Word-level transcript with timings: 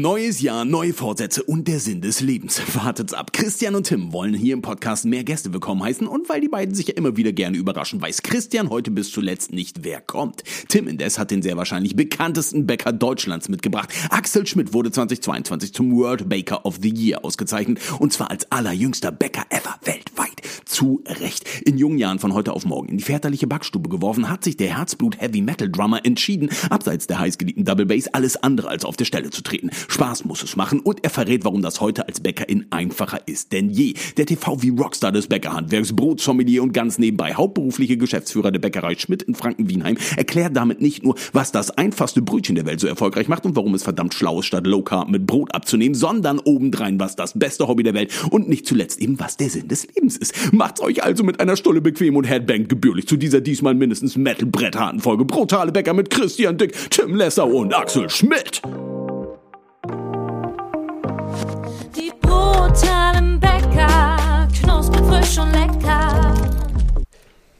Neues 0.00 0.40
Jahr, 0.40 0.64
neue 0.64 0.94
Vorsätze 0.94 1.42
und 1.42 1.68
der 1.68 1.78
Sinn 1.78 2.00
des 2.00 2.22
Lebens. 2.22 2.62
Wartet's 2.74 3.12
ab. 3.12 3.34
Christian 3.34 3.74
und 3.74 3.86
Tim 3.86 4.14
wollen 4.14 4.32
hier 4.32 4.54
im 4.54 4.62
Podcast 4.62 5.04
mehr 5.04 5.24
Gäste 5.24 5.52
willkommen 5.52 5.82
heißen 5.82 6.06
und 6.06 6.26
weil 6.30 6.40
die 6.40 6.48
beiden 6.48 6.74
sich 6.74 6.88
ja 6.88 6.94
immer 6.94 7.18
wieder 7.18 7.32
gerne 7.32 7.58
überraschen, 7.58 8.00
weiß 8.00 8.22
Christian 8.22 8.70
heute 8.70 8.90
bis 8.90 9.12
zuletzt 9.12 9.52
nicht, 9.52 9.84
wer 9.84 10.00
kommt. 10.00 10.42
Tim 10.68 10.88
indes 10.88 11.18
hat 11.18 11.30
den 11.30 11.42
sehr 11.42 11.58
wahrscheinlich 11.58 11.96
bekanntesten 11.96 12.66
Bäcker 12.66 12.94
Deutschlands 12.94 13.50
mitgebracht. 13.50 13.90
Axel 14.08 14.46
Schmidt 14.46 14.72
wurde 14.72 14.90
2022 14.90 15.74
zum 15.74 15.94
World 15.94 16.30
Baker 16.30 16.64
of 16.64 16.78
the 16.80 16.88
Year 16.88 17.22
ausgezeichnet 17.22 17.78
und 17.98 18.10
zwar 18.14 18.30
als 18.30 18.50
allerjüngster 18.50 19.12
Bäcker 19.12 19.44
ever 19.50 19.78
weltweit. 19.84 20.30
Zu 20.64 21.02
Recht. 21.06 21.44
In 21.66 21.76
jungen 21.76 21.98
Jahren 21.98 22.20
von 22.20 22.32
heute 22.32 22.54
auf 22.54 22.64
morgen 22.64 22.88
in 22.88 22.96
die 22.96 23.04
väterliche 23.04 23.46
Backstube 23.46 23.90
geworfen, 23.90 24.30
hat 24.30 24.44
sich 24.44 24.56
der 24.56 24.78
Herzblut 24.78 25.20
Heavy 25.20 25.42
Metal 25.42 25.68
Drummer 25.68 26.06
entschieden, 26.06 26.48
abseits 26.70 27.06
der 27.06 27.18
heißgeliebten 27.18 27.66
Double 27.66 27.84
Bass 27.84 28.08
alles 28.08 28.36
andere 28.36 28.68
als 28.68 28.86
auf 28.86 28.96
der 28.96 29.04
Stelle 29.04 29.28
zu 29.28 29.42
treten. 29.42 29.70
Spaß 29.90 30.24
muss 30.24 30.42
es 30.42 30.56
machen 30.56 30.80
und 30.80 31.02
er 31.02 31.10
verrät, 31.10 31.44
warum 31.44 31.62
das 31.62 31.80
heute 31.80 32.06
als 32.06 32.20
Bäckerin 32.20 32.66
einfacher 32.70 33.20
ist 33.26 33.52
denn 33.52 33.70
je. 33.70 33.94
Der 34.16 34.26
TV 34.26 34.62
wie 34.62 34.70
Rockstar 34.70 35.12
des 35.12 35.26
Bäckerhandwerks, 35.26 35.94
Brotsommelier 35.94 36.62
und 36.62 36.72
ganz 36.72 36.98
nebenbei 36.98 37.34
hauptberufliche 37.34 37.96
Geschäftsführer 37.96 38.50
der 38.50 38.60
Bäckerei 38.60 38.94
Schmidt 38.96 39.24
in 39.24 39.34
Franken-Wienheim 39.34 39.96
erklärt 40.16 40.56
damit 40.56 40.80
nicht 40.80 41.02
nur, 41.02 41.16
was 41.32 41.52
das 41.52 41.70
einfachste 41.72 42.22
Brötchen 42.22 42.54
der 42.54 42.66
Welt 42.66 42.80
so 42.80 42.86
erfolgreich 42.86 43.28
macht 43.28 43.44
und 43.44 43.56
warum 43.56 43.74
es 43.74 43.82
verdammt 43.82 44.14
schlau 44.14 44.40
ist, 44.40 44.46
statt 44.46 44.66
Low 44.66 44.82
Carb 44.82 45.08
mit 45.08 45.26
Brot 45.26 45.54
abzunehmen, 45.54 45.94
sondern 45.94 46.38
obendrein, 46.38 47.00
was 47.00 47.16
das 47.16 47.38
beste 47.38 47.66
Hobby 47.66 47.82
der 47.82 47.94
Welt 47.94 48.12
und 48.30 48.48
nicht 48.48 48.66
zuletzt 48.66 49.00
eben, 49.00 49.18
was 49.18 49.36
der 49.36 49.50
Sinn 49.50 49.68
des 49.68 49.86
Lebens 49.94 50.16
ist. 50.16 50.52
Macht's 50.52 50.80
euch 50.80 51.02
also 51.02 51.24
mit 51.24 51.40
einer 51.40 51.56
Stulle 51.56 51.80
bequem 51.80 52.16
und 52.16 52.24
Headbang 52.24 52.68
gebührlich 52.68 53.08
zu 53.08 53.16
dieser 53.16 53.40
diesmal 53.40 53.74
mindestens 53.74 54.16
Metal-Brettharten 54.16 55.00
Folge 55.00 55.24
Brutale 55.24 55.72
Bäcker 55.72 55.94
mit 55.94 56.10
Christian 56.10 56.58
Dick, 56.58 56.74
Tim 56.90 57.16
Lesser 57.16 57.46
und 57.46 57.74
Axel 57.74 58.08
Schmidt. 58.08 58.62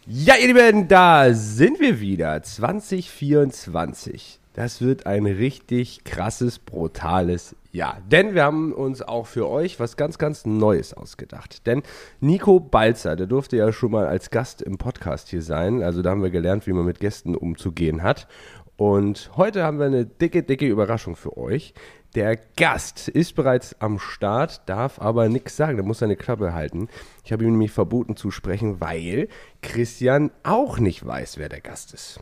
Ja, 0.07 0.37
ihr 0.37 0.55
Lieben, 0.55 0.87
da 0.87 1.35
sind 1.35 1.81
wir 1.81 1.99
wieder. 1.99 2.41
2024. 2.41 4.39
Das 4.53 4.81
wird 4.81 5.07
ein 5.07 5.27
richtig 5.27 6.05
krasses, 6.05 6.61
brutales 6.61 7.57
Jahr. 7.73 7.99
Denn 8.07 8.35
wir 8.35 8.45
haben 8.45 8.73
uns 8.73 9.03
auch 9.03 9.27
für 9.27 9.49
euch 9.49 9.81
was 9.81 9.97
ganz, 9.97 10.17
ganz 10.17 10.47
Neues 10.47 10.95
ausgedacht. 10.95 11.67
Denn 11.67 11.83
Nico 12.21 12.61
Balzer, 12.61 13.17
der 13.17 13.27
durfte 13.27 13.57
ja 13.57 13.73
schon 13.73 13.91
mal 13.91 14.07
als 14.07 14.31
Gast 14.31 14.63
im 14.63 14.79
Podcast 14.79 15.29
hier 15.29 15.43
sein. 15.43 15.83
Also 15.83 16.03
da 16.03 16.11
haben 16.11 16.23
wir 16.23 16.31
gelernt, 16.31 16.69
wie 16.69 16.73
man 16.73 16.85
mit 16.85 17.01
Gästen 17.01 17.35
umzugehen 17.35 18.05
hat. 18.05 18.29
Und 18.77 19.33
heute 19.37 19.63
haben 19.63 19.79
wir 19.79 19.87
eine 19.87 20.07
dicke, 20.07 20.43
dicke 20.43 20.67
Überraschung 20.67 21.15
für 21.15 21.37
euch. 21.37 21.75
Der 22.17 22.37
Gast 22.57 23.07
ist 23.09 23.37
bereits 23.37 23.77
am 23.81 24.01
Start, 24.01 24.63
darf 24.67 25.01
aber 25.01 25.29
nichts 25.29 25.57
sagen, 25.57 25.77
der 25.77 25.87
muss 25.87 26.01
seine 26.01 26.17
Klappe 26.17 26.53
halten. 26.53 26.89
Ich 27.25 27.33
habe 27.33 27.45
ihm 27.45 27.53
nämlich 27.53 27.71
verboten 27.71 28.17
zu 28.17 28.33
sprechen, 28.33 28.81
weil 28.81 29.29
Christian 29.63 30.31
auch 30.43 30.79
nicht 30.79 31.07
weiß, 31.07 31.39
wer 31.39 31.49
der 31.49 31.61
Gast 31.61 31.95
ist. 31.95 32.19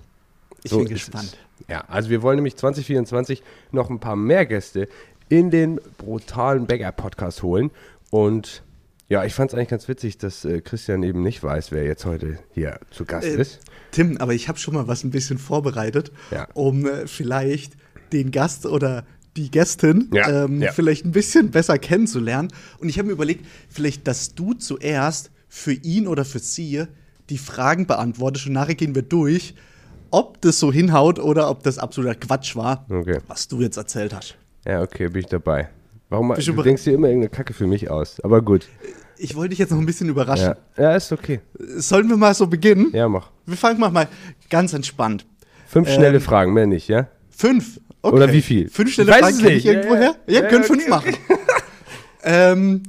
Ich 0.63 0.71
So 0.71 0.79
bin 0.79 0.89
gespannt. 0.89 1.39
es. 1.61 1.65
Ja, 1.69 1.85
also 1.89 2.11
wir 2.11 2.21
wollen 2.23 2.37
nämlich 2.37 2.57
2024 2.57 3.43
noch 3.73 3.89
ein 3.89 3.99
paar 3.99 4.17
mehr 4.17 4.45
Gäste 4.45 4.89
in 5.31 5.51
den 5.51 5.81
brutalen 5.97 6.67
Bäcker-Podcast 6.67 7.43
holen. 7.43 7.71
Und 8.11 8.63
ja, 9.09 9.25
ich 9.25 9.33
fand 9.35 9.51
es 9.51 9.55
eigentlich 9.55 9.69
ganz 9.69 9.89
witzig, 9.89 10.19
dass 10.19 10.45
äh, 10.45 10.61
Christian 10.61 11.03
eben 11.03 11.23
nicht 11.23 11.43
weiß, 11.43 11.73
wer 11.73 11.85
jetzt 11.85 12.05
heute 12.05 12.39
hier 12.53 12.79
zu 12.91 13.07
Gast 13.07 13.27
Äh, 13.27 13.41
ist. 13.41 13.61
Tim, 13.91 14.19
aber 14.19 14.35
ich 14.35 14.49
habe 14.49 14.59
schon 14.59 14.75
mal 14.75 14.87
was 14.87 15.03
ein 15.03 15.11
bisschen 15.11 15.39
vorbereitet, 15.39 16.13
Ja. 16.31 16.47
um 16.53 16.85
äh, 16.87 17.07
vielleicht 17.07 17.73
den 18.13 18.31
Gast 18.31 18.67
oder 18.67 19.05
die 19.37 19.51
Gästin 19.51 20.09
Ja, 20.13 20.45
ähm, 20.45 20.61
ja. 20.63 20.73
vielleicht 20.73 21.05
ein 21.05 21.13
bisschen 21.13 21.51
besser 21.51 21.79
kennenzulernen. 21.79 22.49
Und 22.79 22.89
ich 22.89 22.99
habe 22.99 23.07
mir 23.09 23.13
überlegt, 23.15 23.45
vielleicht, 23.69 24.07
dass 24.07 24.35
du 24.35 24.55
zuerst 24.55 25.31
für 25.49 25.73
ihn 25.73 26.07
oder 26.07 26.25
für 26.25 26.39
sie 26.39 26.85
die 27.31 27.39
Fragen 27.39 27.87
beantwortest 27.87 28.47
und 28.47 28.53
nachher 28.55 28.75
gehen 28.75 28.95
wir 28.95 29.03
durch, 29.03 29.55
ob 30.11 30.41
das 30.41 30.59
so 30.59 30.73
hinhaut 30.73 31.19
oder 31.19 31.51
ob 31.51 31.63
das 31.63 31.79
absoluter 31.79 32.15
Quatsch 32.15 32.57
war, 32.57 32.87
Okay. 32.91 33.19
was 33.27 33.49
du 33.49 33.61
jetzt 33.61 33.77
erzählt 33.77 34.15
hast. 34.15 34.37
Ja, 34.67 34.83
okay, 34.83 35.09
bin 35.09 35.21
ich 35.21 35.27
dabei. 35.29 35.69
Warum 36.09 36.33
Bist 36.35 36.49
du 36.49 36.53
du 36.55 36.63
denkst 36.63 36.85
dir 36.85 36.95
immer 36.95 37.09
irgendeine 37.09 37.29
Kacke 37.31 37.53
für 37.53 37.67
mich 37.67 37.91
aus? 37.91 38.19
Aber 38.21 38.41
gut. 38.41 38.67
Ich 39.19 39.35
wollte 39.37 39.51
dich 39.51 39.59
jetzt 39.59 39.71
noch 39.71 39.79
ein 39.79 39.85
bisschen 39.85 40.09
überraschen. 40.09 40.55
Ja, 40.77 40.83
ja 40.85 40.97
ist 40.97 41.13
okay. 41.13 41.41
Sollen 41.59 42.09
wir 42.09 42.17
mal 42.17 42.33
so 42.35 42.47
beginnen? 42.47 42.91
Ja, 42.95 43.09
mach. 43.09 43.31
Wir 43.45 43.57
fangen 43.59 43.79
mal, 43.79 43.91
mal 43.91 44.09
ganz 44.49 44.73
entspannt. 44.73 45.27
Fünf 45.67 45.89
Ähm, 45.89 45.95
schnelle 45.95 46.21
Fragen, 46.21 46.55
mehr 46.55 46.67
nicht, 46.67 46.89
ja? 46.89 47.09
Fünf. 47.29 47.79
Okay. 48.09 48.17
Oder 48.17 48.33
wie 48.33 48.43
viel? 48.43 48.69
Fünf 48.69 48.93
schnelle 48.93 49.11
weiß 49.13 49.21
Fragen 49.21 49.35
es 49.35 49.41
kenne 49.41 49.55
nicht. 49.55 49.65
ich 49.65 49.71
irgendwo 49.73 49.95
Ja, 49.95 50.01
her? 50.01 50.17
ja. 50.27 50.33
Ja, 50.35 50.43
Ja, 50.43 50.49
können 50.49 50.65
okay, 50.65 50.73
fünf 50.73 50.89
machen. 50.89 51.15
ähm, 52.23 52.83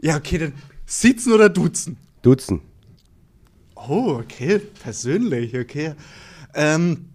ja, 0.00 0.16
okay, 0.16 0.38
dann 0.38 0.52
sitzen 0.86 1.32
oder 1.32 1.48
duzen? 1.48 1.96
Dutzen. 2.22 2.60
Oh, 3.74 4.18
okay, 4.22 4.60
persönlich, 4.82 5.56
okay. 5.58 5.94
Ähm, 6.54 7.06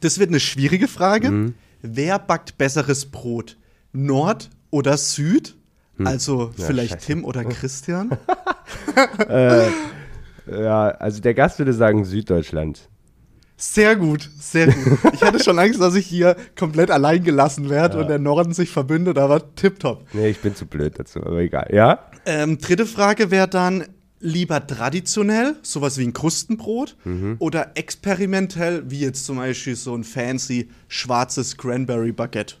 das 0.00 0.18
wird 0.18 0.30
eine 0.30 0.40
schwierige 0.40 0.88
Frage. 0.88 1.30
Mhm. 1.30 1.54
Wer 1.82 2.18
backt 2.18 2.56
besseres 2.58 3.06
Brot? 3.06 3.56
Nord 3.92 4.50
oder 4.70 4.96
Süd? 4.96 5.54
Also 6.04 6.48
Hm. 6.48 6.54
Ja, 6.58 6.64
vielleicht 6.66 6.92
scheiße. 6.94 7.06
Tim 7.06 7.24
oder 7.24 7.44
Christian? 7.44 8.10
Ja, 10.48 10.88
also 10.90 11.20
der 11.20 11.34
Gast 11.34 11.58
würde 11.58 11.72
sagen 11.72 12.04
Süddeutschland. 12.04 12.88
Sehr 13.56 13.96
gut, 13.96 14.28
sehr 14.38 14.66
gut. 14.66 14.98
Ich 15.14 15.22
hatte 15.22 15.42
schon 15.42 15.58
Angst, 15.58 15.80
dass 15.80 15.94
ich 15.94 16.06
hier 16.06 16.36
komplett 16.58 16.90
allein 16.90 17.24
gelassen 17.24 17.70
werde 17.70 17.98
und 17.98 18.08
der 18.08 18.18
Norden 18.18 18.52
sich 18.52 18.70
verbündet, 18.70 19.16
aber 19.16 19.54
tipptopp. 19.54 20.06
Nee, 20.12 20.28
ich 20.28 20.40
bin 20.40 20.54
zu 20.54 20.66
blöd 20.66 20.98
dazu, 20.98 21.20
aber 21.20 21.38
egal. 21.38 21.68
Ja? 21.72 22.00
Ähm, 22.26 22.58
dritte 22.58 22.84
Frage 22.84 23.30
wäre 23.30 23.48
dann 23.48 23.84
lieber 24.20 24.66
traditionell, 24.66 25.56
sowas 25.62 25.98
wie 25.98 26.04
ein 26.04 26.12
Krustenbrot, 26.12 26.96
oder 27.38 27.72
experimentell, 27.76 28.82
wie 28.90 29.00
jetzt 29.00 29.24
zum 29.24 29.36
Beispiel 29.36 29.76
so 29.76 29.94
ein 29.94 30.04
fancy 30.04 30.68
schwarzes 30.88 31.56
Cranberry 31.56 32.12
Baguette. 32.12 32.56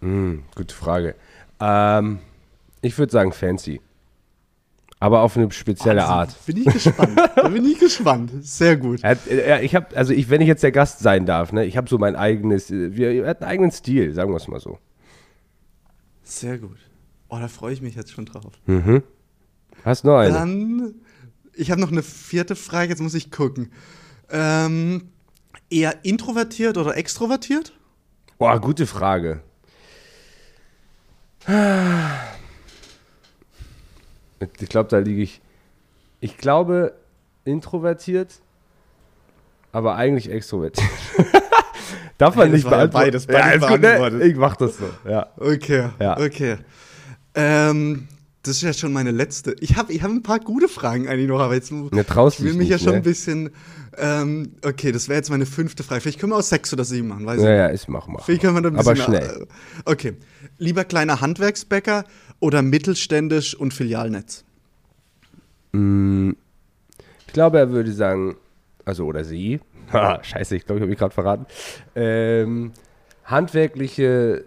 Hm, 0.00 0.42
gute 0.54 0.74
Frage. 0.74 1.14
Ähm, 1.60 2.18
ich 2.82 2.98
würde 2.98 3.12
sagen 3.12 3.32
fancy. 3.32 3.80
Aber 5.02 5.22
auf 5.22 5.34
eine 5.36 5.50
spezielle 5.50 6.02
Also, 6.02 6.12
Art. 6.12 6.46
Bin 6.46 6.58
ich 6.58 6.64
gespannt. 6.66 7.18
da 7.34 7.48
bin 7.48 7.64
ich 7.64 7.78
gespannt. 7.78 8.30
Sehr 8.42 8.76
gut. 8.76 9.02
Er 9.02 9.62
ich 9.62 9.74
habe, 9.74 9.96
also 9.96 10.12
ich, 10.12 10.28
wenn 10.28 10.42
ich 10.42 10.46
jetzt 10.46 10.62
der 10.62 10.72
Gast 10.72 10.98
sein 11.00 11.24
darf, 11.24 11.52
ne, 11.52 11.64
ich 11.64 11.78
habe 11.78 11.88
so 11.88 11.96
mein 11.96 12.16
eigenes, 12.16 12.70
äh, 12.70 12.94
wir, 12.94 13.10
er 13.24 13.30
hat 13.30 13.40
einen 13.42 13.50
eigenen 13.50 13.70
Stil, 13.70 14.12
sagen 14.12 14.30
wir 14.30 14.36
es 14.36 14.46
mal 14.46 14.60
so. 14.60 14.78
Sehr 16.22 16.58
gut. 16.58 16.76
Oh, 17.28 17.38
da 17.38 17.48
freue 17.48 17.72
ich 17.72 17.80
mich 17.80 17.94
jetzt 17.94 18.12
schon 18.12 18.26
drauf. 18.26 18.52
Hast 19.84 20.04
noch 20.04 20.18
eine? 20.18 20.32
Dann, 20.34 20.94
ich 21.54 21.70
habe 21.70 21.80
noch 21.80 21.90
eine 21.90 22.02
vierte 22.02 22.54
Frage, 22.54 22.90
jetzt 22.90 23.00
muss 23.00 23.14
ich 23.14 23.30
gucken. 23.30 23.72
Ähm, 24.30 25.08
eher 25.70 26.04
introvertiert 26.04 26.76
oder 26.76 26.96
extrovertiert? 26.96 27.72
Boah, 28.38 28.60
gute 28.60 28.86
Frage. 28.86 29.42
Ich 34.60 34.68
glaube, 34.68 34.88
da 34.88 34.98
liege 34.98 35.22
ich. 35.22 35.40
Ich 36.20 36.36
glaube, 36.38 36.94
introvertiert, 37.44 38.40
aber 39.72 39.96
eigentlich 39.96 40.30
extrovertiert. 40.30 40.88
Darf 42.18 42.34
man 42.36 42.48
Hey, 42.48 42.54
nicht 42.56 42.64
ja 42.64 42.70
beantworten. 42.70 43.06
beides, 43.06 43.26
beides 43.26 43.62
ja, 43.62 43.68
gut, 43.68 43.80
ne? 43.80 44.24
Ich 44.24 44.36
mach 44.36 44.56
das 44.56 44.76
so. 44.76 44.84
Ja. 45.08 45.28
Okay, 45.38 45.88
Ja. 45.98 46.18
okay. 46.18 46.58
Ähm, 47.34 48.08
das 48.42 48.56
ist 48.56 48.62
ja 48.62 48.72
schon 48.72 48.92
meine 48.92 49.10
letzte. 49.10 49.54
Ich 49.60 49.76
habe 49.76 49.92
ich 49.92 50.02
hab 50.02 50.10
ein 50.10 50.22
paar 50.22 50.40
gute 50.40 50.68
Fragen 50.68 51.08
eigentlich 51.08 51.28
noch, 51.28 51.40
aber 51.40 51.54
jetzt 51.54 51.70
Ne, 51.72 51.88
ich 51.92 52.42
will 52.42 52.54
mich 52.54 52.68
ja 52.68 52.76
nicht, 52.76 52.84
schon 52.84 52.92
ne? 52.92 52.98
ein 52.98 53.02
bisschen. 53.02 53.50
Ähm, 53.98 54.52
okay, 54.64 54.92
das 54.92 55.08
wäre 55.08 55.16
jetzt 55.18 55.30
meine 55.30 55.46
fünfte 55.46 55.82
Frage. 55.82 56.00
Vielleicht 56.00 56.18
können 56.20 56.32
wir 56.32 56.38
auch 56.38 56.42
sechs 56.42 56.72
oder 56.72 56.84
sieben 56.84 57.08
machen, 57.08 57.26
weiß 57.26 57.38
ich 57.38 57.44
Ja, 57.44 57.50
ja, 57.54 57.70
ich 57.72 57.86
mach 57.88 58.06
mal. 58.06 58.20
Vielleicht 58.22 58.42
können 58.42 58.54
wir 58.54 58.62
da 58.62 58.68
ein 58.70 58.76
Aber 58.76 58.92
bisschen. 58.92 59.14
schnell. 59.14 59.42
äh, 59.42 59.46
Okay. 59.84 60.14
Lieber 60.58 60.84
kleiner 60.84 61.20
Handwerksbäcker 61.20 62.04
oder 62.38 62.62
mittelständisch 62.62 63.54
und 63.54 63.72
Filialnetz? 63.74 64.44
Ich 65.72 67.32
glaube, 67.32 67.58
er 67.58 67.70
würde 67.70 67.92
sagen, 67.92 68.36
also 68.84 69.06
oder 69.06 69.24
sie. 69.24 69.60
Ha, 69.92 70.20
scheiße, 70.22 70.54
ich 70.54 70.64
glaube, 70.66 70.78
ich 70.78 70.82
habe 70.82 70.90
mich 70.90 70.98
gerade 71.00 71.12
verraten. 71.14 71.46
Ähm, 71.96 72.70
handwerkliche, 73.24 74.44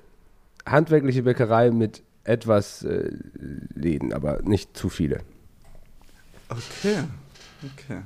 handwerkliche 0.66 1.24
Bäckerei 1.24 1.70
mit 1.72 2.03
etwas 2.24 2.84
äh, 2.84 3.12
Läden, 3.74 4.14
aber 4.14 4.42
nicht 4.44 4.76
zu 4.78 4.90
viele. 4.90 5.22
Okay, 6.50 7.04
okay. 7.64 8.02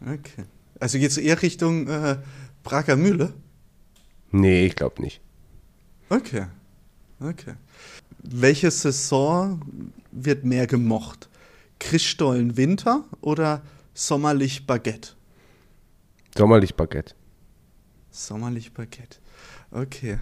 Okay. 0.00 0.44
Also 0.78 0.98
geht's 0.98 1.16
eher 1.16 1.40
Richtung 1.40 1.88
äh, 1.88 2.18
Braker 2.62 2.96
Mühle? 2.96 3.32
Nee, 4.30 4.66
ich 4.66 4.76
glaube 4.76 5.02
nicht. 5.02 5.20
Okay. 6.08 6.46
Okay. 7.20 7.54
Welche 8.18 8.70
Saison 8.70 9.92
wird 10.12 10.44
mehr 10.44 10.66
gemocht? 10.66 11.28
Christstollen 11.78 12.56
Winter 12.56 13.04
oder 13.20 13.62
sommerlich 13.94 14.66
Baguette? 14.66 15.12
Sommerlich 16.36 16.74
Baguette. 16.74 17.14
Sommerlich 18.10 18.72
Baguette. 18.72 19.18
Okay. 19.70 20.18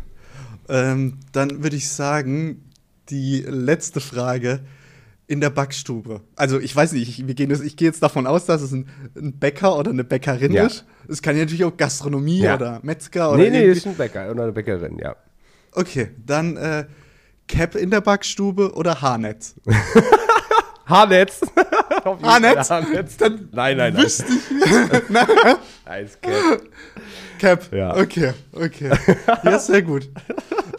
Ähm, 0.69 1.19
dann 1.33 1.63
würde 1.63 1.77
ich 1.77 1.91
sagen, 1.91 2.71
die 3.11 3.41
letzte 3.47 4.01
Frage 4.01 4.61
in 5.27 5.41
der 5.41 5.51
Backstube. 5.51 6.21
Also 6.37 6.59
ich 6.61 6.75
weiß 6.75 6.93
nicht, 6.93 7.09
ich, 7.09 7.27
wir 7.27 7.35
gehen 7.35 7.51
ich 7.51 7.77
gehe 7.77 7.89
jetzt 7.89 8.03
davon 8.03 8.27
aus, 8.27 8.45
dass 8.47 8.63
es 8.63 8.73
ein, 8.73 8.89
ein 9.17 9.39
Bäcker 9.39 9.79
oder 9.79 9.91
eine 9.91 10.05
Bäckerin 10.05 10.53
Ja. 10.53 10.67
ist. 10.67 10.85
Es 11.09 11.23
kann 11.23 11.37
ja 11.37 11.43
natürlich 11.43 11.65
auch 11.65 11.77
Gastronomie 11.77 12.41
Ja. 12.41 12.57
oder 12.57 12.81
Metzger 12.83 13.31
oder 13.31 13.39
Nee, 13.43 13.51
nee, 13.51 13.61
irgendwie- 13.63 13.79
ist 13.79 13.87
ein 13.87 13.97
Bäcker 13.97 14.31
oder 14.31 14.43
eine 14.45 14.53
Bäckerin, 14.53 14.99
ja. 14.99 15.17
Okay, 15.73 16.11
dann 16.25 16.57
äh, 16.57 16.85
Cap 17.49 17.75
in 17.75 17.91
der 17.91 18.01
Backstube 18.01 18.73
oder 18.75 19.01
Haarnetz? 19.03 19.55
Haarnetz. 20.87 21.41
Auf 22.05 22.19
jeden 22.19 22.31
Haarnetz? 22.31 22.69
Fall 22.69 22.85
Haarnetz. 22.85 23.17
Dann 23.17 23.49
Nein, 23.53 23.77
nein, 23.77 23.95
nein. 23.95 24.03
wüsste 24.03 24.25
ich. 24.33 25.17
Eiscap. 25.91 26.63
Cap. 27.39 27.73
Ja. 27.73 27.97
Okay, 27.97 28.33
okay. 28.53 28.91
Ja, 29.43 29.59
sehr 29.59 29.83
gut. 29.83 30.09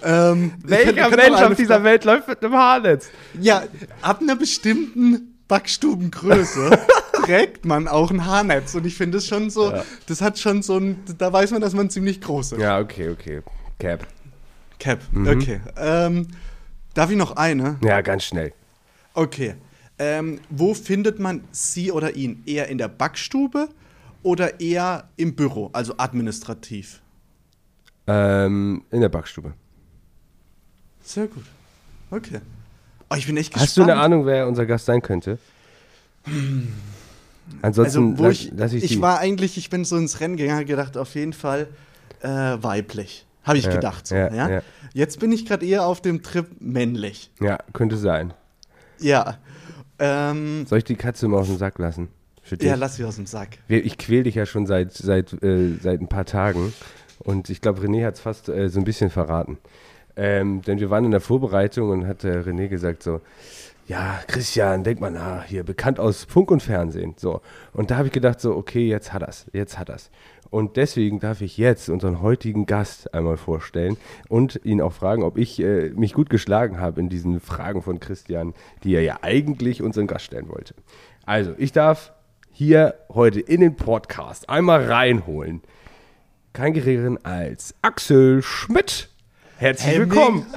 ähm, 0.04 0.54
Welcher 0.64 1.10
Mensch 1.16 1.42
auf 1.42 1.56
dieser 1.56 1.84
Welt 1.84 2.06
läuft 2.06 2.28
mit 2.28 2.44
einem 2.44 2.54
Haarnetz? 2.56 3.10
Ja, 3.40 3.64
ab 4.02 4.22
einer 4.22 4.36
bestimmten 4.36 5.38
Backstubengröße 5.48 6.80
trägt 7.26 7.66
man 7.66 7.88
auch 7.88 8.10
ein 8.12 8.26
Haarnetz. 8.26 8.74
Und 8.76 8.86
ich 8.86 8.96
finde 8.96 9.18
es 9.20 9.28
schon 9.28 9.50
so, 9.50 9.74
das 10.08 10.22
hat 10.22 10.40
schon 10.40 10.62
so 10.64 10.78
ein, 10.78 11.04
da 11.18 11.32
weiß 11.32 11.52
man, 11.52 11.62
dass 11.62 11.74
man 11.74 11.90
ziemlich 11.90 12.22
groß 12.22 12.54
ist. 12.54 12.62
Ja, 12.62 12.80
okay, 12.80 13.10
okay. 13.10 13.42
Cap. 13.80 14.08
Cap, 14.80 15.00
Mhm. 15.12 15.28
okay. 15.28 15.62
Ähm, 15.78 16.28
darf 16.94 17.10
ich 17.12 17.18
noch 17.18 17.36
eine? 17.36 17.78
Ja, 17.84 18.02
ganz 18.02 18.24
schnell. 18.24 18.54
Okay. 19.14 19.56
Ähm, 19.98 20.40
wo 20.50 20.74
findet 20.74 21.20
man 21.20 21.44
sie 21.52 21.92
oder 21.92 22.16
ihn? 22.16 22.44
Eher 22.46 22.68
in 22.68 22.78
der 22.78 22.90
Backstube 22.90 23.70
oder 24.24 24.60
eher 24.60 25.10
im 25.16 25.36
Büro, 25.36 25.70
also 25.72 25.96
administrativ? 25.98 27.02
Ähm, 28.08 28.84
in 28.92 29.02
der 29.02 29.10
Backstube. 29.10 29.54
Sehr 31.02 31.28
gut. 31.28 31.46
Okay. 32.12 32.42
Oh, 33.10 33.16
ich 33.16 33.28
bin 33.28 33.38
echt 33.38 33.54
gespannt. 33.54 33.68
Hast 33.68 33.78
du 33.78 33.84
eine 33.84 33.96
Ahnung, 33.96 34.26
wer 34.26 34.48
unser 34.48 34.66
Gast 34.66 34.86
sein 34.86 35.02
könnte? 35.02 35.38
Ansonsten 37.62 38.12
Also, 38.12 38.18
wo 38.18 38.24
lass, 38.24 38.34
ich, 38.34 38.52
lass 38.56 38.74
ich, 38.74 38.84
ich, 38.84 39.02
war 39.02 39.20
eigentlich, 39.20 39.58
ich 39.58 39.70
bin 39.70 39.86
so 39.86 39.98
ins 39.98 40.20
Rennen 40.20 40.38
gegangen, 40.38 40.66
gedacht, 40.66 40.98
auf 40.98 41.16
jeden 41.16 41.34
Fall 41.34 41.68
äh, 42.22 42.28
weiblich. 42.28 43.26
Habe 43.44 43.60
ich 43.60 43.66
Ja, 43.66 43.72
gedacht. 43.76 44.08
So, 44.08 44.16
ja, 44.16 44.50
ja. 44.50 44.62
Jetzt 44.94 45.20
bin 45.20 45.32
ich 45.32 45.46
gerade 45.46 45.66
eher 45.66 45.86
auf 45.86 46.02
dem 46.02 46.24
Trip 46.24 46.48
männlich. 46.60 47.30
Ja, 47.40 47.60
könnte 47.74 47.98
sein. 47.98 48.34
Ja. 49.00 49.38
Ähm, 50.00 50.66
Soll 50.68 50.80
ich 50.80 50.84
die 50.84 50.96
Katze 50.96 51.28
mal 51.28 51.40
aus 51.40 51.48
dem 51.48 51.58
Sack 51.58 51.80
lassen? 51.80 52.10
Ja, 52.60 52.76
lass 52.76 52.98
sie 52.98 53.06
aus 53.06 53.16
dem 53.16 53.26
Sack. 53.26 53.58
Ich 53.68 53.98
quäl 53.98 54.24
dich 54.24 54.36
ja 54.36 54.46
schon 54.46 54.68
seit, 54.68 54.94
seit, 54.94 55.34
äh, 55.42 55.76
seit 55.82 56.00
ein 56.00 56.08
paar 56.08 56.26
Tagen. 56.26 56.74
Und 57.20 57.50
ich 57.50 57.60
glaube, 57.62 57.82
René 57.82 58.06
hat 58.06 58.16
es 58.16 58.20
fast 58.20 58.50
äh, 58.50 58.70
so 58.70 58.80
ein 58.80 58.86
bisschen 58.86 59.10
verraten. 59.10 59.58
Ähm, 60.16 60.62
denn 60.62 60.80
wir 60.80 60.90
waren 60.90 61.06
in 61.06 61.12
der 61.12 61.22
Vorbereitung 61.22 61.90
und 61.90 62.08
hat 62.08 62.24
äh, 62.24 62.40
René 62.40 62.68
gesagt 62.68 63.04
so, 63.04 63.22
ja, 63.88 64.20
Christian, 64.28 64.84
denk 64.84 65.00
mal 65.00 65.12
nach, 65.12 65.46
hier, 65.46 65.64
bekannt 65.64 66.00
aus 66.00 66.24
Funk 66.24 66.52
und 66.52 66.64
Fernsehen. 66.64 67.14
So. 67.18 67.42
Und 67.74 67.92
da 67.92 67.98
habe 67.98 68.08
ich 68.08 68.14
gedacht 68.14 68.42
so, 68.42 68.56
okay, 68.56 68.88
jetzt 68.88 69.14
hat 69.14 69.22
er's, 69.22 69.46
jetzt 69.54 69.78
hat 69.78 69.90
er's. 69.90 70.10
Und 70.50 70.78
deswegen 70.78 71.20
darf 71.20 71.42
ich 71.42 71.58
jetzt 71.58 71.90
unseren 71.90 72.22
heutigen 72.22 72.66
Gast 72.66 73.14
einmal 73.14 73.38
vorstellen 73.38 73.98
und 74.30 74.60
ihn 74.64 74.82
auch 74.82 74.94
fragen, 74.94 75.24
ob 75.24 75.38
ich 75.38 75.60
äh, 75.60 75.90
mich 75.96 76.14
gut 76.14 76.30
geschlagen 76.30 76.80
habe 76.80 77.00
in 77.02 77.10
diesen 77.10 77.40
Fragen 77.40 77.82
von 77.82 78.00
Christian, 78.00 78.54
die 78.84 78.96
er 78.96 79.02
ja 79.02 79.20
eigentlich 79.22 79.82
unseren 79.82 80.08
Gast 80.08 80.26
stellen 80.26 80.50
wollte. 80.50 80.76
Also, 81.26 81.54
ich 81.58 81.72
darf 81.72 82.14
hier 82.52 82.96
heute 83.10 83.40
in 83.42 83.62
den 83.62 83.76
Podcast 83.76 84.50
einmal 84.50 84.86
reinholen. 84.86 85.62
Kein 86.54 86.74
geringeren 86.74 87.24
als 87.26 87.76
Axel 87.82 88.42
Schmidt. 88.42 89.10
Herzlich 89.58 89.94
Hemming. 89.94 90.10
willkommen. 90.10 90.46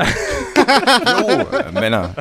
Hallo, 1.04 1.46
äh, 1.56 1.72
Männer. 1.72 2.14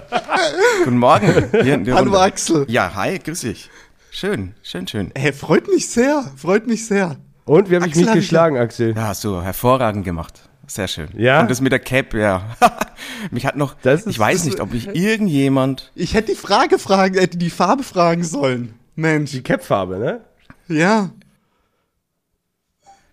Guten 0.83 0.97
Morgen. 0.97 1.31
Hier 1.51 1.75
in 1.75 1.83
der 1.83 1.95
Hallo 1.95 2.11
Runde. 2.11 2.19
Axel. 2.21 2.65
Ja, 2.69 2.95
hi, 2.95 3.19
grüß 3.19 3.41
dich. 3.41 3.69
Schön, 4.09 4.55
schön, 4.63 4.87
schön. 4.87 5.11
Hey, 5.15 5.33
freut 5.33 5.67
mich 5.67 5.89
sehr, 5.89 6.23
freut 6.37 6.65
mich 6.65 6.87
sehr. 6.87 7.17
Und 7.47 7.69
wie 7.71 7.75
habe 7.75 7.85
ich 7.88 7.91
Axel 7.91 8.01
mich 8.01 8.09
hab 8.09 8.15
ich 8.17 8.21
geschlagen, 8.21 8.57
Axel? 8.57 8.95
Ja, 8.95 9.07
hast 9.07 9.23
du 9.23 9.41
hervorragend 9.41 10.05
gemacht. 10.05 10.41
Sehr 10.67 10.88
schön. 10.89 11.07
Ja? 11.17 11.39
Und 11.41 11.49
das 11.49 11.61
mit 11.61 11.71
der 11.71 11.79
Cap, 11.79 12.13
ja. 12.13 12.41
Mich 13.31 13.45
hat 13.45 13.55
noch, 13.55 13.73
Das 13.81 14.01
ist- 14.01 14.07
ich 14.07 14.19
weiß 14.19 14.39
das- 14.39 14.45
nicht, 14.45 14.59
ob 14.59 14.73
mich 14.73 14.88
irgendjemand, 14.94 15.91
Ich 15.95 16.13
hätte 16.13 16.31
die 16.33 16.38
Frage 16.38 16.77
fragen, 16.77 17.15
hätte 17.17 17.38
die 17.38 17.49
Farbe 17.49 17.83
fragen 17.83 18.23
sollen. 18.25 18.73
Mensch. 18.95 19.31
Die 19.31 19.41
Cap-Farbe, 19.44 19.97
ne? 19.97 20.21
Ja. 20.67 21.09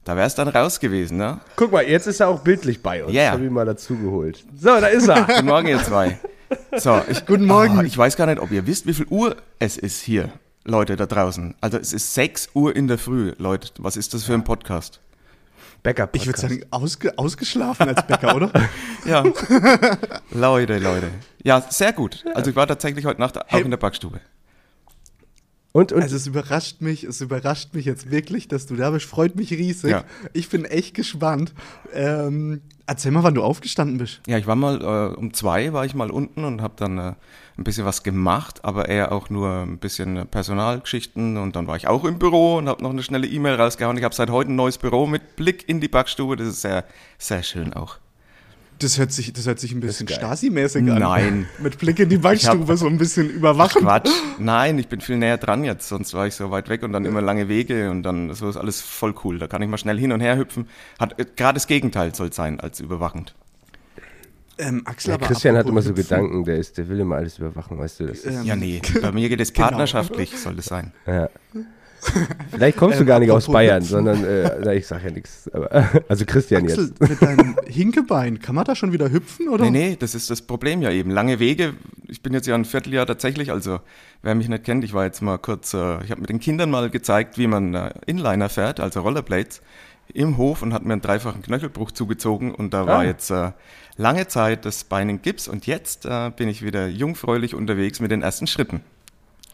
da 0.04 0.16
wäre 0.16 0.26
es 0.26 0.34
dann 0.34 0.48
raus 0.48 0.80
gewesen, 0.80 1.16
ne? 1.16 1.38
Guck 1.54 1.70
mal, 1.70 1.84
jetzt 1.86 2.06
ist 2.08 2.18
er 2.20 2.28
auch 2.28 2.40
bildlich 2.40 2.82
bei 2.82 3.04
uns. 3.04 3.14
Ja. 3.14 3.30
Hab 3.32 3.40
ich 3.40 3.50
mal 3.50 3.64
dazu 3.64 3.96
geholt. 3.96 4.44
So, 4.56 4.68
da 4.80 4.86
ist 4.88 5.06
er. 5.08 5.22
Guten 5.26 5.46
Morgen, 5.46 5.68
ihr 5.68 5.82
zwei. 5.82 6.18
So, 6.76 7.00
ich, 7.08 7.24
Guten 7.24 7.46
Morgen. 7.46 7.78
Ah, 7.78 7.82
ich 7.84 7.96
weiß 7.96 8.16
gar 8.16 8.26
nicht, 8.26 8.40
ob 8.40 8.50
ihr 8.50 8.66
wisst, 8.66 8.86
wie 8.86 8.94
viel 8.94 9.06
Uhr 9.10 9.36
es 9.60 9.76
ist 9.76 10.00
hier, 10.00 10.30
Leute 10.64 10.96
da 10.96 11.06
draußen. 11.06 11.54
Also 11.60 11.78
es 11.78 11.92
ist 11.92 12.14
6 12.14 12.50
Uhr 12.54 12.74
in 12.74 12.88
der 12.88 12.98
Früh, 12.98 13.32
Leute. 13.38 13.68
Was 13.78 13.96
ist 13.96 14.14
das 14.14 14.24
für 14.24 14.34
ein 14.34 14.44
Podcast? 14.44 15.00
Backup. 15.82 16.16
Ich 16.16 16.24
würde 16.26 16.40
sagen, 16.40 16.64
ausge 16.70 17.18
ausgeschlafen 17.18 17.88
als 17.88 18.06
Bäcker, 18.06 18.34
oder? 18.34 18.50
Ja. 19.04 19.22
Leute, 20.30 20.78
Leute. 20.78 21.10
Ja, 21.42 21.60
sehr 21.68 21.92
gut. 21.92 22.24
Also 22.34 22.48
ich 22.50 22.56
war 22.56 22.66
tatsächlich 22.66 23.04
heute 23.04 23.20
Nacht 23.20 23.36
auch 23.38 23.44
Hey. 23.48 23.60
in 23.62 23.70
der 23.70 23.76
Backstube. 23.76 24.20
Und, 25.72 25.92
und 25.92 26.00
Also 26.02 26.16
es 26.16 26.26
überrascht 26.26 26.80
mich, 26.80 27.04
es 27.04 27.20
überrascht 27.20 27.74
mich 27.74 27.84
jetzt 27.84 28.10
wirklich, 28.10 28.48
dass 28.48 28.64
du 28.64 28.76
da 28.76 28.90
bist. 28.92 29.04
Freut 29.06 29.36
mich 29.36 29.50
riesig. 29.50 29.90
Ja. 29.90 30.04
Ich 30.32 30.48
bin 30.48 30.64
echt 30.64 30.94
gespannt. 30.94 31.52
Ähm, 31.92 32.62
erzähl 32.86 33.10
mal, 33.10 33.24
wann 33.24 33.34
du 33.34 33.42
aufgestanden 33.42 33.98
bist. 33.98 34.20
Ja, 34.26 34.38
ich 34.38 34.46
war 34.46 34.56
mal 34.56 34.80
äh, 34.80 35.14
um 35.16 35.34
zwei 35.34 35.72
war 35.74 35.84
ich 35.84 35.94
mal 35.94 36.10
unten 36.10 36.44
und 36.44 36.62
habe 36.62 36.74
dann 36.78 36.96
äh, 36.98 37.12
ein 37.56 37.64
bisschen 37.64 37.84
was 37.84 38.02
gemacht, 38.02 38.64
aber 38.64 38.88
eher 38.88 39.12
auch 39.12 39.30
nur 39.30 39.62
ein 39.62 39.78
bisschen 39.78 40.26
Personalgeschichten 40.26 41.36
und 41.36 41.54
dann 41.54 41.66
war 41.66 41.76
ich 41.76 41.86
auch 41.86 42.04
im 42.04 42.18
Büro 42.18 42.56
und 42.56 42.68
habe 42.68 42.82
noch 42.82 42.90
eine 42.90 43.02
schnelle 43.02 43.26
E-Mail 43.26 43.54
rausgehauen. 43.54 43.96
Ich 43.96 44.04
habe 44.04 44.14
seit 44.14 44.30
heute 44.30 44.50
ein 44.50 44.56
neues 44.56 44.78
Büro 44.78 45.06
mit 45.06 45.36
Blick 45.36 45.68
in 45.68 45.80
die 45.80 45.88
Backstube. 45.88 46.36
Das 46.36 46.48
ist 46.48 46.62
sehr, 46.62 46.84
sehr 47.18 47.42
schön 47.42 47.72
auch. 47.72 47.98
Das 48.80 48.98
hört 48.98 49.12
sich, 49.12 49.32
das 49.32 49.46
hört 49.46 49.60
sich 49.60 49.72
ein 49.72 49.78
bisschen. 49.80 50.08
Stasi-mäßig 50.08 50.90
an. 50.90 50.98
Nein. 50.98 51.46
Mit 51.62 51.78
Blick 51.78 52.00
in 52.00 52.08
die 52.08 52.18
Backstube, 52.18 52.76
so 52.76 52.88
ein 52.88 52.98
bisschen 52.98 53.30
überwachen. 53.30 53.82
Quatsch. 53.82 54.10
Nein, 54.38 54.78
ich 54.80 54.88
bin 54.88 55.00
viel 55.00 55.16
näher 55.16 55.38
dran 55.38 55.62
jetzt, 55.62 55.88
sonst 55.88 56.12
war 56.12 56.26
ich 56.26 56.34
so 56.34 56.50
weit 56.50 56.68
weg 56.68 56.82
und 56.82 56.92
dann 56.92 57.04
immer 57.04 57.22
lange 57.22 57.48
Wege 57.48 57.90
und 57.90 58.02
dann 58.02 58.34
so 58.34 58.48
ist 58.48 58.56
alles 58.56 58.80
voll 58.80 59.14
cool. 59.22 59.38
Da 59.38 59.46
kann 59.46 59.62
ich 59.62 59.68
mal 59.68 59.78
schnell 59.78 59.98
hin 59.98 60.10
und 60.10 60.20
her 60.20 60.36
hüpfen. 60.36 60.68
Hat 60.98 61.18
äh, 61.20 61.24
gerade 61.36 61.54
das 61.54 61.68
Gegenteil 61.68 62.14
soll 62.16 62.32
sein 62.32 62.58
als 62.58 62.80
überwachend. 62.80 63.36
Ähm, 64.58 64.82
Axel, 64.84 65.10
ja, 65.10 65.14
aber 65.16 65.26
Christian 65.26 65.56
hat 65.56 65.66
immer 65.66 65.82
so 65.82 65.92
Gedanken, 65.92 66.44
der, 66.44 66.58
ist, 66.58 66.78
der 66.78 66.88
will 66.88 67.00
immer 67.00 67.16
alles 67.16 67.38
überwachen, 67.38 67.78
weißt 67.78 68.00
du 68.00 68.06
das? 68.06 68.24
Ähm, 68.24 68.44
Ja, 68.44 68.54
nee, 68.56 68.80
bei 69.02 69.10
mir 69.12 69.28
geht 69.28 69.40
es 69.40 69.52
Genau. 69.52 69.68
partnerschaftlich, 69.68 70.36
soll 70.38 70.54
das 70.56 70.66
sein. 70.66 70.92
ja. 71.06 71.28
Vielleicht 72.50 72.76
kommst 72.76 72.98
du 72.98 73.02
Ähm, 73.02 73.06
gar 73.06 73.18
nicht 73.18 73.30
aus 73.30 73.46
Bayern, 73.46 73.80
Hüpfen. 73.80 73.88
sondern, 73.90 74.24
äh, 74.24 74.50
na, 74.62 74.74
ich 74.74 74.86
sag 74.86 75.02
ja 75.04 75.10
nichts. 75.10 75.50
Also 76.08 76.26
Christian 76.26 76.64
Axel, 76.64 76.88
jetzt. 76.88 77.00
mit 77.00 77.22
deinem 77.22 77.56
Hinkebein, 77.66 78.40
kann 78.40 78.54
man 78.54 78.64
da 78.66 78.76
schon 78.76 78.92
wieder 78.92 79.10
hüpfen, 79.10 79.48
oder? 79.48 79.64
Nee, 79.64 79.70
nee, 79.90 79.96
das 79.98 80.14
ist 80.14 80.28
das 80.30 80.42
Problem 80.42 80.82
ja 80.82 80.90
eben. 80.90 81.10
Lange 81.10 81.38
Wege. 81.38 81.72
Ich 82.06 82.22
bin 82.22 82.34
jetzt 82.34 82.46
ja 82.46 82.54
ein 82.56 82.66
Vierteljahr 82.66 83.06
tatsächlich, 83.06 83.50
also 83.50 83.80
wer 84.22 84.34
mich 84.34 84.48
nicht 84.50 84.64
kennt, 84.64 84.84
ich 84.84 84.92
war 84.92 85.04
jetzt 85.06 85.22
mal 85.22 85.38
kurz, 85.38 85.72
äh, 85.72 86.04
ich 86.04 86.10
habe 86.10 86.20
mit 86.20 86.28
den 86.28 86.40
Kindern 86.40 86.70
mal 86.70 86.90
gezeigt, 86.90 87.38
wie 87.38 87.46
man 87.46 87.72
äh, 87.74 87.90
Inliner 88.06 88.50
fährt, 88.50 88.80
also 88.80 89.00
Rollerblades, 89.00 89.62
im 90.12 90.36
Hof 90.36 90.62
und 90.62 90.72
hat 90.72 90.84
mir 90.84 90.92
einen 90.92 91.02
dreifachen 91.02 91.42
Knöchelbruch 91.42 91.90
zugezogen 91.92 92.54
und 92.54 92.74
da 92.74 92.86
war 92.86 93.00
Ah. 93.00 93.04
jetzt 93.04 93.30
äh, 93.30 93.52
lange 93.96 94.26
Zeit 94.28 94.64
das 94.64 94.84
Bein 94.84 95.08
in 95.08 95.22
Gips 95.22 95.48
und 95.48 95.66
jetzt 95.66 96.04
äh, 96.06 96.30
bin 96.36 96.48
ich 96.48 96.62
wieder 96.64 96.86
jungfräulich 96.86 97.54
unterwegs 97.54 98.00
mit 98.00 98.10
den 98.10 98.22
ersten 98.22 98.46
Schritten. 98.46 98.80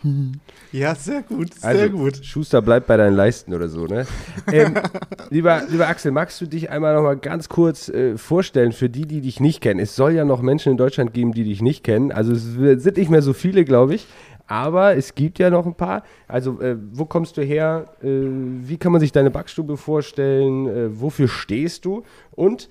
Ja, 0.73 0.95
sehr 0.95 1.23
gut, 1.23 1.53
sehr 1.55 1.69
Also, 1.69 1.91
gut. 1.91 2.25
Schuster 2.25 2.63
bleibt 2.63 2.87
bei 2.87 2.97
deinen 2.97 3.17
Leisten 3.17 3.53
oder 3.53 3.69
so, 3.69 3.87
ne? 3.87 4.07
ähm, 4.53 4.75
lieber, 5.31 5.63
lieber 5.69 5.89
Axel, 5.89 6.13
magst 6.13 6.41
du 6.41 6.47
dich 6.47 6.71
einmal 6.71 6.95
noch 6.95 7.03
mal 7.03 7.17
ganz 7.17 7.49
kurz 7.49 7.89
äh, 7.89 8.17
vorstellen 8.17 8.73
für 8.73 8.89
die, 8.89 9.05
die 9.05 9.21
dich 9.21 9.41
nicht 9.41 9.61
kennen? 9.61 9.81
Es 9.81 9.97
soll 9.97 10.13
ja 10.13 10.25
noch 10.25 10.41
Menschen 10.43 10.71
in 10.73 10.79
Deutschland 10.79 11.13
geben, 11.13 11.33
die 11.33 11.45
dich 11.45 11.61
nicht 11.61 11.83
kennen. 11.85 12.13
Also 12.13 12.33
es 12.33 12.45
sind 12.83 12.97
nicht 12.97 13.11
mehr 13.11 13.21
so 13.21 13.33
viele, 13.33 13.65
glaube 13.65 13.95
ich. 13.95 14.07
Aber 14.51 14.97
es 14.97 15.15
gibt 15.15 15.39
ja 15.39 15.49
noch 15.49 15.65
ein 15.65 15.77
paar. 15.77 16.03
Also, 16.27 16.61
äh, 16.61 16.77
wo 16.91 17.05
kommst 17.05 17.37
du 17.37 17.43
her? 17.43 17.85
Äh, 18.03 18.09
wie 18.09 18.79
kann 18.79 18.91
man 18.91 19.01
sich 19.01 19.13
deine 19.13 19.31
Backstube 19.31 19.77
vorstellen? 19.77 20.67
Äh, 20.67 21.01
wofür 21.01 21.29
stehst 21.29 21.85
du? 21.85 22.03
Und 22.33 22.69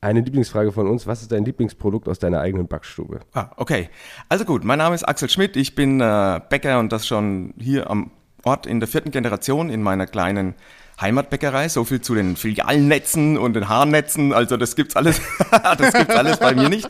eine 0.00 0.20
Lieblingsfrage 0.20 0.72
von 0.72 0.88
uns: 0.88 1.06
Was 1.06 1.22
ist 1.22 1.30
dein 1.30 1.44
Lieblingsprodukt 1.44 2.08
aus 2.08 2.18
deiner 2.18 2.40
eigenen 2.40 2.66
Backstube? 2.66 3.20
Ah, 3.34 3.50
okay. 3.56 3.88
Also 4.28 4.44
gut, 4.44 4.64
mein 4.64 4.78
Name 4.78 4.96
ist 4.96 5.04
Axel 5.04 5.28
Schmidt, 5.28 5.56
ich 5.56 5.76
bin 5.76 6.00
äh, 6.00 6.40
Bäcker 6.50 6.80
und 6.80 6.90
das 6.90 7.06
schon 7.06 7.54
hier 7.56 7.88
am 7.88 8.10
Ort 8.42 8.66
in 8.66 8.80
der 8.80 8.88
vierten 8.88 9.12
Generation 9.12 9.70
in 9.70 9.80
meiner 9.80 10.08
kleinen 10.08 10.56
Heimatbäckerei. 11.00 11.68
So 11.68 11.84
viel 11.84 12.00
zu 12.00 12.14
den 12.14 12.36
Filialnetzen 12.36 13.38
und 13.38 13.54
den 13.54 13.68
Haarnetzen, 13.68 14.32
also 14.32 14.56
das 14.56 14.76
gibt's 14.76 14.96
alles, 14.96 15.20
das 15.50 15.92
gibt's 15.92 16.14
alles 16.14 16.38
bei 16.38 16.54
mir 16.54 16.68
nicht. 16.68 16.88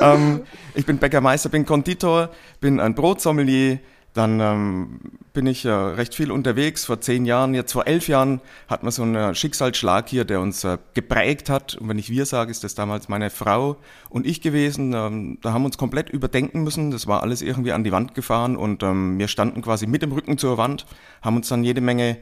Ähm, 0.00 0.42
ich 0.74 0.86
bin 0.86 0.98
Bäckermeister, 0.98 1.48
bin 1.48 1.66
Konditor, 1.66 2.30
bin 2.60 2.80
ein 2.80 2.94
Brotsommelier, 2.94 3.80
dann 4.12 4.40
ähm, 4.40 5.00
bin 5.32 5.46
ich 5.46 5.64
äh, 5.64 5.70
recht 5.70 6.14
viel 6.14 6.32
unterwegs. 6.32 6.84
Vor 6.84 7.00
zehn 7.00 7.24
Jahren, 7.26 7.54
jetzt 7.54 7.72
vor 7.72 7.86
elf 7.86 8.08
Jahren, 8.08 8.40
hat 8.66 8.82
man 8.82 8.90
so 8.90 9.02
einen 9.02 9.34
Schicksalsschlag 9.36 10.08
hier, 10.08 10.24
der 10.24 10.40
uns 10.40 10.64
äh, 10.64 10.78
geprägt 10.94 11.48
hat. 11.48 11.76
Und 11.76 11.88
wenn 11.88 11.98
ich 11.98 12.10
wir 12.10 12.26
sage, 12.26 12.50
ist 12.50 12.64
das 12.64 12.74
damals 12.74 13.08
meine 13.08 13.30
Frau 13.30 13.76
und 14.08 14.26
ich 14.26 14.40
gewesen. 14.40 14.92
Ähm, 14.94 15.38
da 15.42 15.52
haben 15.52 15.62
wir 15.62 15.66
uns 15.66 15.78
komplett 15.78 16.10
überdenken 16.10 16.64
müssen. 16.64 16.90
Das 16.90 17.06
war 17.06 17.22
alles 17.22 17.40
irgendwie 17.40 17.72
an 17.72 17.84
die 17.84 17.92
Wand 17.92 18.14
gefahren 18.14 18.56
und 18.56 18.82
ähm, 18.82 19.18
wir 19.18 19.28
standen 19.28 19.62
quasi 19.62 19.86
mit 19.86 20.02
dem 20.02 20.10
Rücken 20.10 20.38
zur 20.38 20.58
Wand, 20.58 20.86
haben 21.22 21.36
uns 21.36 21.48
dann 21.48 21.62
jede 21.62 21.80
Menge 21.80 22.18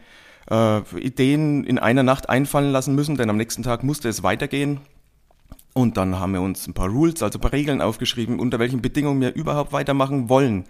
äh, 0.51 0.81
Ideen 0.99 1.65
in 1.65 1.79
einer 1.79 2.03
Nacht 2.03 2.29
einfallen 2.29 2.73
lassen 2.73 2.95
müssen, 2.95 3.17
denn 3.17 3.31
am 3.31 3.37
nächsten 3.37 3.63
Tag 3.63 3.83
musste 3.83 4.09
es 4.09 4.23
weitergehen. 4.23 4.81
Und 5.75 5.97
dann 5.97 6.19
haben 6.19 6.33
wir 6.33 6.41
uns 6.41 6.67
ein 6.67 6.75
paar 6.75 6.89
Rules, 6.89 7.23
also 7.23 7.39
ein 7.39 7.41
paar 7.41 7.53
Regeln 7.53 7.81
aufgeschrieben, 7.81 8.41
unter 8.41 8.59
welchen 8.59 8.83
Bedingungen 8.83 9.21
wir 9.21 9.35
überhaupt 9.35 9.73
weitermachen 9.73 10.29
wollen. 10.29 10.65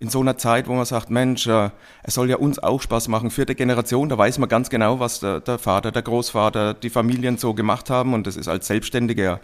In 0.00 0.08
so 0.08 0.20
einer 0.20 0.38
Zeit, 0.38 0.66
wo 0.66 0.72
man 0.72 0.86
sagt, 0.86 1.10
Mensch, 1.10 1.46
äh, 1.46 1.70
es 2.02 2.14
soll 2.14 2.30
ja 2.30 2.36
uns 2.36 2.58
auch 2.58 2.80
Spaß 2.80 3.08
machen. 3.08 3.30
Vierte 3.30 3.54
Generation, 3.54 4.08
da 4.08 4.16
weiß 4.16 4.38
man 4.38 4.48
ganz 4.48 4.70
genau, 4.70 4.98
was 4.98 5.20
der, 5.20 5.40
der 5.40 5.58
Vater, 5.58 5.92
der 5.92 6.02
Großvater, 6.02 6.74
die 6.74 6.90
Familien 6.90 7.36
so 7.36 7.52
gemacht 7.52 7.90
haben. 7.90 8.14
Und 8.14 8.26
das 8.26 8.36
ist 8.36 8.48
als 8.48 8.66
Selbstständiger 8.66 9.40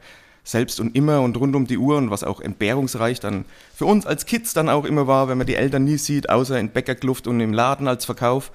selbst 0.46 0.80
und 0.80 0.96
immer 0.96 1.20
und 1.20 1.36
rund 1.36 1.54
um 1.56 1.66
die 1.66 1.76
Uhr 1.76 1.96
und 1.98 2.10
was 2.10 2.24
auch 2.24 2.40
entbehrungsreich 2.40 3.18
dann 3.18 3.44
für 3.74 3.84
uns 3.84 4.06
als 4.06 4.26
Kids 4.26 4.54
dann 4.54 4.68
auch 4.68 4.84
immer 4.84 5.06
war, 5.06 5.28
wenn 5.28 5.38
man 5.38 5.46
die 5.46 5.56
Eltern 5.56 5.84
nie 5.84 5.98
sieht, 5.98 6.30
außer 6.30 6.58
in 6.58 6.70
Bäckerkluft 6.70 7.26
und 7.26 7.40
im 7.40 7.52
Laden 7.52 7.88
als 7.88 8.04
Verkauf. 8.04 8.52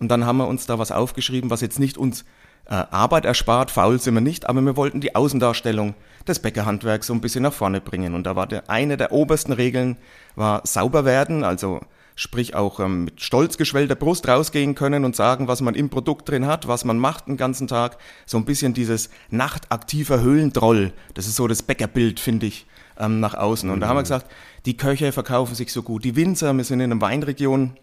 Und 0.00 0.08
dann 0.08 0.24
haben 0.24 0.38
wir 0.38 0.46
uns 0.46 0.66
da 0.66 0.78
was 0.78 0.92
aufgeschrieben, 0.92 1.50
was 1.50 1.60
jetzt 1.60 1.78
nicht 1.78 1.98
uns 1.98 2.24
äh, 2.66 2.74
Arbeit 2.90 3.24
erspart, 3.24 3.70
faul 3.70 3.98
sind 3.98 4.14
wir 4.14 4.20
nicht, 4.20 4.48
aber 4.48 4.60
wir 4.60 4.76
wollten 4.76 5.00
die 5.00 5.14
Außendarstellung 5.14 5.94
des 6.26 6.38
Bäckerhandwerks 6.38 7.06
so 7.06 7.14
ein 7.14 7.20
bisschen 7.20 7.42
nach 7.42 7.52
vorne 7.52 7.80
bringen. 7.80 8.14
Und 8.14 8.24
da 8.24 8.36
war 8.36 8.46
der, 8.46 8.68
eine 8.68 8.96
der 8.96 9.12
obersten 9.12 9.52
Regeln, 9.52 9.96
war 10.36 10.62
sauber 10.64 11.04
werden, 11.04 11.44
also 11.44 11.80
sprich 12.14 12.54
auch 12.54 12.80
ähm, 12.80 13.04
mit 13.04 13.22
stolz 13.22 13.56
geschwellter 13.58 13.94
Brust 13.94 14.26
rausgehen 14.26 14.74
können 14.74 15.04
und 15.04 15.14
sagen, 15.14 15.46
was 15.46 15.60
man 15.60 15.74
im 15.74 15.88
Produkt 15.88 16.28
drin 16.28 16.46
hat, 16.46 16.66
was 16.66 16.84
man 16.84 16.98
macht 16.98 17.28
den 17.28 17.36
ganzen 17.36 17.68
Tag. 17.68 17.96
So 18.26 18.36
ein 18.36 18.44
bisschen 18.44 18.74
dieses 18.74 19.08
nachtaktiver 19.30 20.20
Höhlentroll, 20.20 20.92
das 21.14 21.26
ist 21.26 21.36
so 21.36 21.46
das 21.46 21.62
Bäckerbild, 21.62 22.18
finde 22.20 22.46
ich, 22.46 22.66
ähm, 22.98 23.20
nach 23.20 23.34
außen. 23.34 23.70
Und 23.70 23.80
da 23.80 23.88
haben 23.88 23.96
wir 23.96 24.02
gesagt, 24.02 24.26
die 24.66 24.76
Köche 24.76 25.12
verkaufen 25.12 25.54
sich 25.54 25.72
so 25.72 25.82
gut, 25.82 26.04
die 26.04 26.16
Winzer, 26.16 26.52
wir 26.52 26.64
sind 26.64 26.80
in 26.80 26.92
einer 26.92 27.00
Weinregion, 27.00 27.78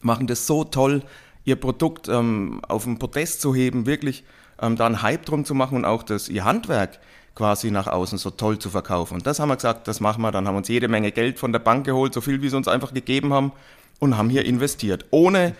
machen 0.00 0.26
das 0.26 0.46
so 0.46 0.64
toll, 0.64 1.02
ihr 1.44 1.56
Produkt 1.56 2.08
ähm, 2.08 2.60
auf 2.68 2.84
den 2.84 2.98
Podest 2.98 3.40
zu 3.40 3.54
heben, 3.54 3.86
wirklich 3.86 4.24
ähm, 4.60 4.76
da 4.76 4.86
einen 4.86 5.02
Hype 5.02 5.26
drum 5.26 5.44
zu 5.44 5.54
machen 5.54 5.78
und 5.78 5.84
auch 5.84 6.02
das, 6.02 6.28
ihr 6.28 6.44
Handwerk 6.44 6.98
quasi 7.34 7.70
nach 7.70 7.86
außen 7.86 8.18
so 8.18 8.30
toll 8.30 8.58
zu 8.58 8.70
verkaufen. 8.70 9.14
Und 9.14 9.26
das 9.26 9.40
haben 9.40 9.48
wir 9.48 9.56
gesagt, 9.56 9.88
das 9.88 10.00
machen 10.00 10.22
wir. 10.22 10.30
Dann 10.32 10.46
haben 10.46 10.54
wir 10.54 10.58
uns 10.58 10.68
jede 10.68 10.88
Menge 10.88 11.12
Geld 11.12 11.38
von 11.38 11.52
der 11.52 11.60
Bank 11.60 11.86
geholt, 11.86 12.12
so 12.12 12.20
viel 12.20 12.42
wie 12.42 12.48
sie 12.48 12.56
uns 12.56 12.68
einfach 12.68 12.92
gegeben 12.92 13.32
haben 13.32 13.52
und 13.98 14.16
haben 14.16 14.28
hier 14.28 14.44
investiert, 14.44 15.06
ohne 15.10 15.54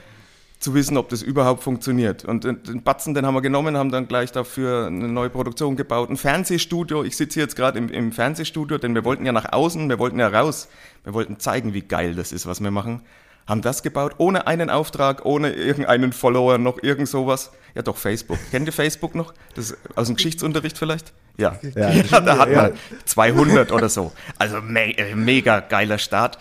zu 0.59 0.75
wissen, 0.75 0.97
ob 0.97 1.09
das 1.09 1.23
überhaupt 1.23 1.65
funktioniert. 1.65 2.25
Und 2.25 2.45
den 2.45 2.83
Batzen, 2.85 3.15
den 3.15 3.27
haben 3.27 3.35
wir 3.35 3.41
genommen, 3.41 3.77
haben 3.77 3.91
dann 3.91 4.07
gleich 4.07 4.31
dafür 4.31 4.87
eine 4.87 5.09
neue 5.09 5.31
Produktion 5.31 5.75
gebaut, 5.75 6.09
ein 6.09 6.17
Fernsehstudio. 6.17 7.03
Ich 7.03 7.17
sitze 7.17 7.41
jetzt 7.41 7.57
gerade 7.57 7.79
im, 7.79 7.89
im 7.89 8.13
Fernsehstudio, 8.13 8.79
denn 8.79 8.95
wir 8.95 9.05
wollten 9.05 9.27
ja 9.27 9.33
nach 9.33 9.53
außen, 9.53 9.89
wir 9.89 9.99
wollten 9.99 10.21
ja 10.21 10.29
raus, 10.29 10.69
wir 11.03 11.15
wollten 11.15 11.41
zeigen, 11.41 11.75
wie 11.75 11.81
geil 11.81 12.15
das 12.15 12.31
ist, 12.31 12.47
was 12.47 12.63
wir 12.63 12.71
machen 12.71 13.01
haben 13.47 13.63
das 13.63 13.83
gebaut, 13.83 14.15
ohne 14.19 14.47
einen 14.47 14.71
Auftrag, 14.71 15.25
ohne 15.25 15.53
irgendeinen 15.53 16.13
Follower, 16.13 16.59
noch 16.59 16.83
irgend 16.83 17.09
sowas. 17.09 17.53
Ja, 17.75 17.83
doch, 17.83 17.97
Facebook. 17.97 18.39
Kennt 18.51 18.67
ihr 18.67 18.73
Facebook 18.73 19.15
noch? 19.15 19.33
Das 19.55 19.77
aus 19.95 20.07
dem 20.07 20.17
Geschichtsunterricht 20.17 20.79
vielleicht? 20.79 21.13
Ja. 21.37 21.59
Ja, 21.75 21.91
ja 22.11 22.21
da 22.21 22.39
hat 22.39 22.53
man 22.53 22.73
200 23.05 23.73
oder 23.73 23.89
so. 23.89 24.13
Also 24.39 24.61
me 24.61 24.97
äh, 24.97 25.15
mega 25.15 25.61
geiler 25.61 25.99
Start. 25.99 26.39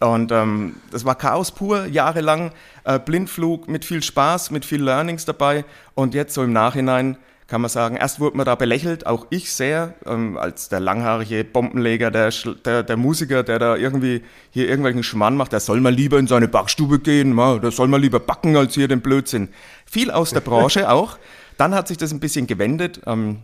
Und 0.00 0.32
ähm, 0.32 0.76
das 0.90 1.04
war 1.04 1.14
Chaos 1.14 1.52
pur, 1.52 1.86
jahrelang. 1.86 2.52
Äh, 2.84 2.98
Blindflug 2.98 3.68
mit 3.68 3.84
viel 3.84 4.02
Spaß, 4.02 4.50
mit 4.50 4.64
viel 4.64 4.82
Learnings 4.82 5.24
dabei. 5.24 5.64
Und 5.94 6.14
jetzt 6.14 6.34
so 6.34 6.42
im 6.42 6.52
Nachhinein 6.52 7.16
kann 7.46 7.60
man 7.60 7.68
sagen, 7.68 7.96
erst 7.96 8.20
wurde 8.20 8.36
man 8.36 8.46
da 8.46 8.54
belächelt, 8.54 9.06
auch 9.06 9.26
ich 9.30 9.52
sehr, 9.52 9.94
ähm, 10.06 10.38
als 10.38 10.68
der 10.70 10.80
langhaarige 10.80 11.44
Bombenleger, 11.44 12.10
der, 12.10 12.32
der, 12.64 12.82
der, 12.82 12.96
Musiker, 12.96 13.42
der 13.42 13.58
da 13.58 13.76
irgendwie 13.76 14.22
hier 14.50 14.68
irgendwelchen 14.68 15.02
Schmarrn 15.02 15.36
macht, 15.36 15.52
der 15.52 15.60
soll 15.60 15.80
mal 15.80 15.92
lieber 15.92 16.18
in 16.18 16.26
seine 16.26 16.48
Backstube 16.48 17.00
gehen, 17.00 17.36
der 17.36 17.70
soll 17.70 17.88
mal 17.88 18.00
lieber 18.00 18.20
backen 18.20 18.56
als 18.56 18.74
hier 18.74 18.88
den 18.88 19.02
Blödsinn. 19.02 19.50
Viel 19.84 20.10
aus 20.10 20.30
der 20.30 20.40
Branche 20.40 20.90
auch. 20.90 21.18
Dann 21.58 21.74
hat 21.74 21.88
sich 21.88 21.98
das 21.98 22.12
ein 22.12 22.20
bisschen 22.20 22.46
gewendet. 22.46 23.02
Ähm, 23.06 23.40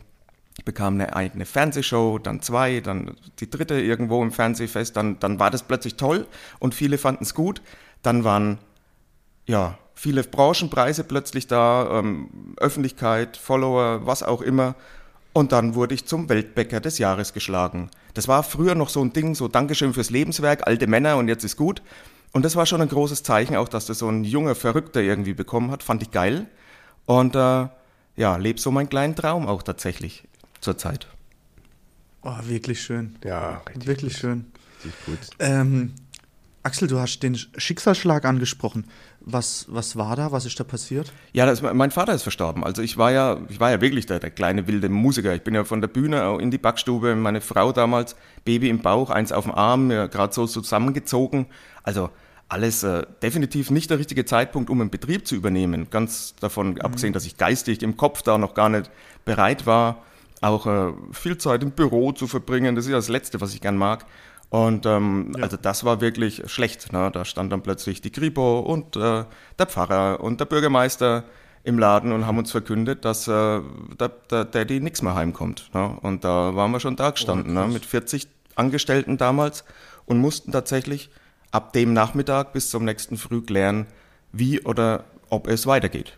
ich 0.57 0.65
bekam 0.65 0.95
eine 0.95 1.15
eigene 1.15 1.47
Fernsehshow, 1.47 2.19
dann 2.19 2.43
zwei, 2.43 2.81
dann 2.81 3.17
die 3.39 3.49
dritte 3.49 3.81
irgendwo 3.81 4.23
im 4.23 4.33
Fernsehfest. 4.33 4.97
Dann, 4.97 5.19
dann 5.21 5.39
war 5.39 5.51
das 5.51 5.63
plötzlich 5.63 5.97
toll 5.97 6.27
und 6.59 6.75
viele 6.75 6.99
fanden 6.99 7.25
es 7.25 7.35
gut. 7.35 7.63
Dann 8.03 8.25
waren, 8.25 8.59
ja, 9.51 9.79
viele 9.95 10.23
Branchenpreise 10.23 11.05
plötzlich 11.05 11.47
da, 11.47 11.99
ähm, 11.99 12.55
Öffentlichkeit, 12.57 13.37
Follower, 13.37 14.07
was 14.07 14.23
auch 14.23 14.43
immer. 14.43 14.77
Und 15.33 15.53
dann 15.53 15.75
wurde 15.75 15.95
ich 15.95 16.07
zum 16.07 16.29
Weltbäcker 16.29 16.81
des 16.81 16.99
Jahres 16.99 17.33
geschlagen. 17.33 17.91
Das 18.15 18.27
war 18.29 18.43
früher 18.43 18.75
noch 18.75 18.89
so 18.89 19.03
ein 19.03 19.13
Ding, 19.13 19.35
so 19.35 19.49
Dankeschön 19.49 19.93
fürs 19.93 20.11
Lebenswerk, 20.11 20.67
alte 20.67 20.87
Männer 20.87 21.17
und 21.17 21.29
jetzt 21.29 21.45
ist 21.45 21.57
gut. 21.57 21.83
Und 22.33 22.45
das 22.45 22.57
war 22.57 22.65
schon 22.65 22.81
ein 22.81 22.89
großes 22.89 23.23
Zeichen, 23.25 23.57
auch 23.57 23.69
dass 23.69 23.87
das 23.87 23.99
so 23.99 24.09
ein 24.09 24.25
junger 24.25 24.55
Verrückter 24.55 25.01
irgendwie 25.01 25.35
bekommen 25.35 25.71
hat, 25.71 25.83
fand 25.83 26.03
ich 26.03 26.11
geil. 26.11 26.47
Und 27.07 27.35
äh, 27.35 27.67
ja, 28.17 28.37
lebe 28.37 28.61
so 28.61 28.71
meinen 28.71 28.89
kleinen 28.89 29.17
Traum 29.17 29.47
auch 29.49 29.63
tatsächlich 29.63 30.29
zurzeit. 30.61 31.09
Oh, 32.23 32.37
wirklich 32.45 32.81
schön. 32.83 33.17
Ja, 33.25 33.63
wirklich 33.75 34.15
gut. 34.15 34.21
schön. 34.21 34.45
Richtig 34.85 35.07
gut. 35.07 35.19
Ähm, 35.39 35.95
Axel, 36.63 36.89
du 36.89 36.99
hast 36.99 37.21
den 37.21 37.37
Schicksalsschlag 37.37 38.27
angesprochen. 38.27 38.85
Was, 39.21 39.67
was 39.69 39.97
war 39.97 40.15
da? 40.17 40.31
Was 40.31 40.45
ist 40.45 40.61
da 40.61 40.65
passiert? 40.65 41.11
Ja, 41.33 41.47
das, 41.47 41.63
mein 41.63 41.91
Vater 41.91 42.13
ist 42.13 42.23
verstorben. 42.23 42.65
Also 42.65 42.83
ich 42.83 42.99
war 42.99 43.11
ja, 43.11 43.41
ich 43.49 43.61
war 43.61 43.71
ja 43.71 43.81
wirklich 43.81 44.05
der, 44.05 44.19
der 44.19 44.31
kleine 44.31 44.67
wilde 44.67 44.91
Musiker. 44.91 45.35
Ich 45.35 45.43
bin 45.43 45.55
ja 45.55 45.65
von 45.65 45.81
der 45.81 45.89
Bühne 45.89 46.39
in 46.41 46.51
die 46.51 46.59
Backstube, 46.59 47.17
meine 47.17 47.41
Frau 47.41 47.73
damals, 47.73 48.15
Baby 48.45 48.69
im 48.69 48.81
Bauch, 48.81 49.09
eins 49.09 49.33
auf 49.33 49.45
dem 49.45 49.55
Arm, 49.55 49.91
ja, 49.91 50.07
gerade 50.07 50.35
so 50.35 50.47
zusammengezogen. 50.47 51.47
Also 51.83 52.11
alles 52.51 52.83
äh, 52.83 53.07
definitiv 53.23 53.71
nicht 53.71 53.89
der 53.91 53.99
richtige 53.99 54.27
Zeitpunkt, 54.27 54.69
um 54.69 54.81
einen 54.81 54.91
Betrieb 54.91 55.27
zu 55.27 55.37
übernehmen. 55.37 55.89
Ganz 55.89 56.35
davon 56.41 56.73
mhm. 56.73 56.81
abgesehen, 56.83 57.13
dass 57.15 57.25
ich 57.25 57.39
geistig 57.39 57.83
im 57.83 57.97
Kopf 57.97 58.23
da 58.23 58.37
noch 58.37 58.53
gar 58.53 58.69
nicht 58.69 58.91
bereit 59.25 59.65
war, 59.65 60.03
auch 60.43 60.67
äh, 60.67 60.93
viel 61.13 61.39
Zeit 61.39 61.63
im 61.63 61.71
Büro 61.71 62.13
zu 62.13 62.27
verbringen. 62.27 62.75
Das 62.75 62.85
ist 62.85 62.91
ja 62.91 62.97
das 62.97 63.09
Letzte, 63.09 63.41
was 63.41 63.55
ich 63.55 63.61
gern 63.61 63.77
mag. 63.77 64.05
Und 64.51 64.85
ähm, 64.85 65.33
ja. 65.37 65.45
also 65.45 65.57
das 65.57 65.85
war 65.85 66.01
wirklich 66.01 66.43
schlecht. 66.47 66.93
Ne? 66.93 67.11
Da 67.13 67.25
stand 67.25 67.53
dann 67.53 67.63
plötzlich 67.63 68.03
die 68.03 68.11
Kripo 68.11 68.61
und 68.61 68.97
äh, 68.97 69.25
der 69.59 69.67
Pfarrer 69.67 70.21
und 70.21 70.41
der 70.41 70.45
Bürgermeister 70.45 71.25
im 71.63 71.79
Laden 71.79 72.13
und 72.13 72.27
haben 72.27 72.39
uns 72.39 72.51
verkündet, 72.51 73.05
dass 73.05 73.29
äh, 73.29 73.61
der, 73.99 74.09
der 74.31 74.45
Daddy 74.45 74.81
nichts 74.81 75.03
mehr 75.03 75.15
heimkommt. 75.15 75.71
Ne? 75.73 75.97
Und 76.03 76.25
da 76.25 76.55
waren 76.57 76.73
wir 76.73 76.81
schon 76.81 76.97
da 76.97 77.11
gestanden, 77.11 77.57
oh, 77.57 77.67
ne? 77.67 77.73
mit 77.73 77.87
40 77.87 78.27
Angestellten 78.57 79.19
damals 79.19 79.65
und 80.05 80.19
mussten 80.19 80.51
tatsächlich 80.51 81.11
ab 81.53 81.73
dem 81.73 81.93
Nachmittag 81.93 82.53
bis 82.53 82.71
zum 82.71 82.85
nächsten 82.85 83.17
Früh 83.17 83.43
klären, 83.43 83.87
wie 84.33 84.61
oder 84.63 85.05
ob 85.29 85.47
es 85.47 85.67
weitergeht. 85.67 86.17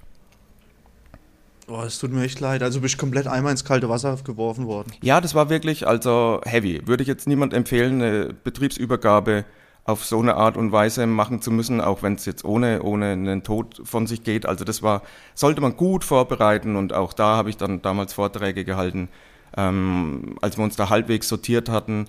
Oh, 1.68 1.82
es 1.82 1.98
tut 1.98 2.12
mir 2.12 2.24
echt 2.24 2.40
leid. 2.40 2.62
Also 2.62 2.80
bist 2.80 2.98
komplett 2.98 3.26
einmal 3.26 3.52
ins 3.52 3.64
kalte 3.64 3.88
Wasser 3.88 4.16
geworfen 4.24 4.66
worden. 4.66 4.92
Ja, 5.02 5.20
das 5.20 5.34
war 5.34 5.48
wirklich 5.48 5.86
also 5.86 6.40
heavy. 6.44 6.86
Würde 6.86 7.02
ich 7.02 7.08
jetzt 7.08 7.28
niemand 7.28 7.54
empfehlen, 7.54 8.02
eine 8.02 8.34
Betriebsübergabe 8.34 9.44
auf 9.84 10.04
so 10.04 10.20
eine 10.20 10.36
Art 10.36 10.56
und 10.56 10.70
Weise 10.70 11.06
machen 11.06 11.40
zu 11.42 11.50
müssen, 11.50 11.80
auch 11.80 12.02
wenn 12.02 12.14
es 12.14 12.24
jetzt 12.24 12.44
ohne, 12.44 12.82
ohne 12.82 13.12
einen 13.12 13.42
Tod 13.42 13.80
von 13.84 14.06
sich 14.06 14.22
geht. 14.22 14.46
Also 14.46 14.64
das 14.64 14.82
war, 14.82 15.02
sollte 15.34 15.60
man 15.60 15.76
gut 15.76 16.04
vorbereiten 16.04 16.76
und 16.76 16.92
auch 16.92 17.12
da 17.12 17.36
habe 17.36 17.50
ich 17.50 17.56
dann 17.56 17.82
damals 17.82 18.12
Vorträge 18.12 18.64
gehalten, 18.64 19.08
ähm, 19.56 20.36
als 20.40 20.56
wir 20.56 20.64
uns 20.64 20.76
da 20.76 20.88
halbwegs 20.88 21.28
sortiert 21.28 21.68
hatten 21.68 22.06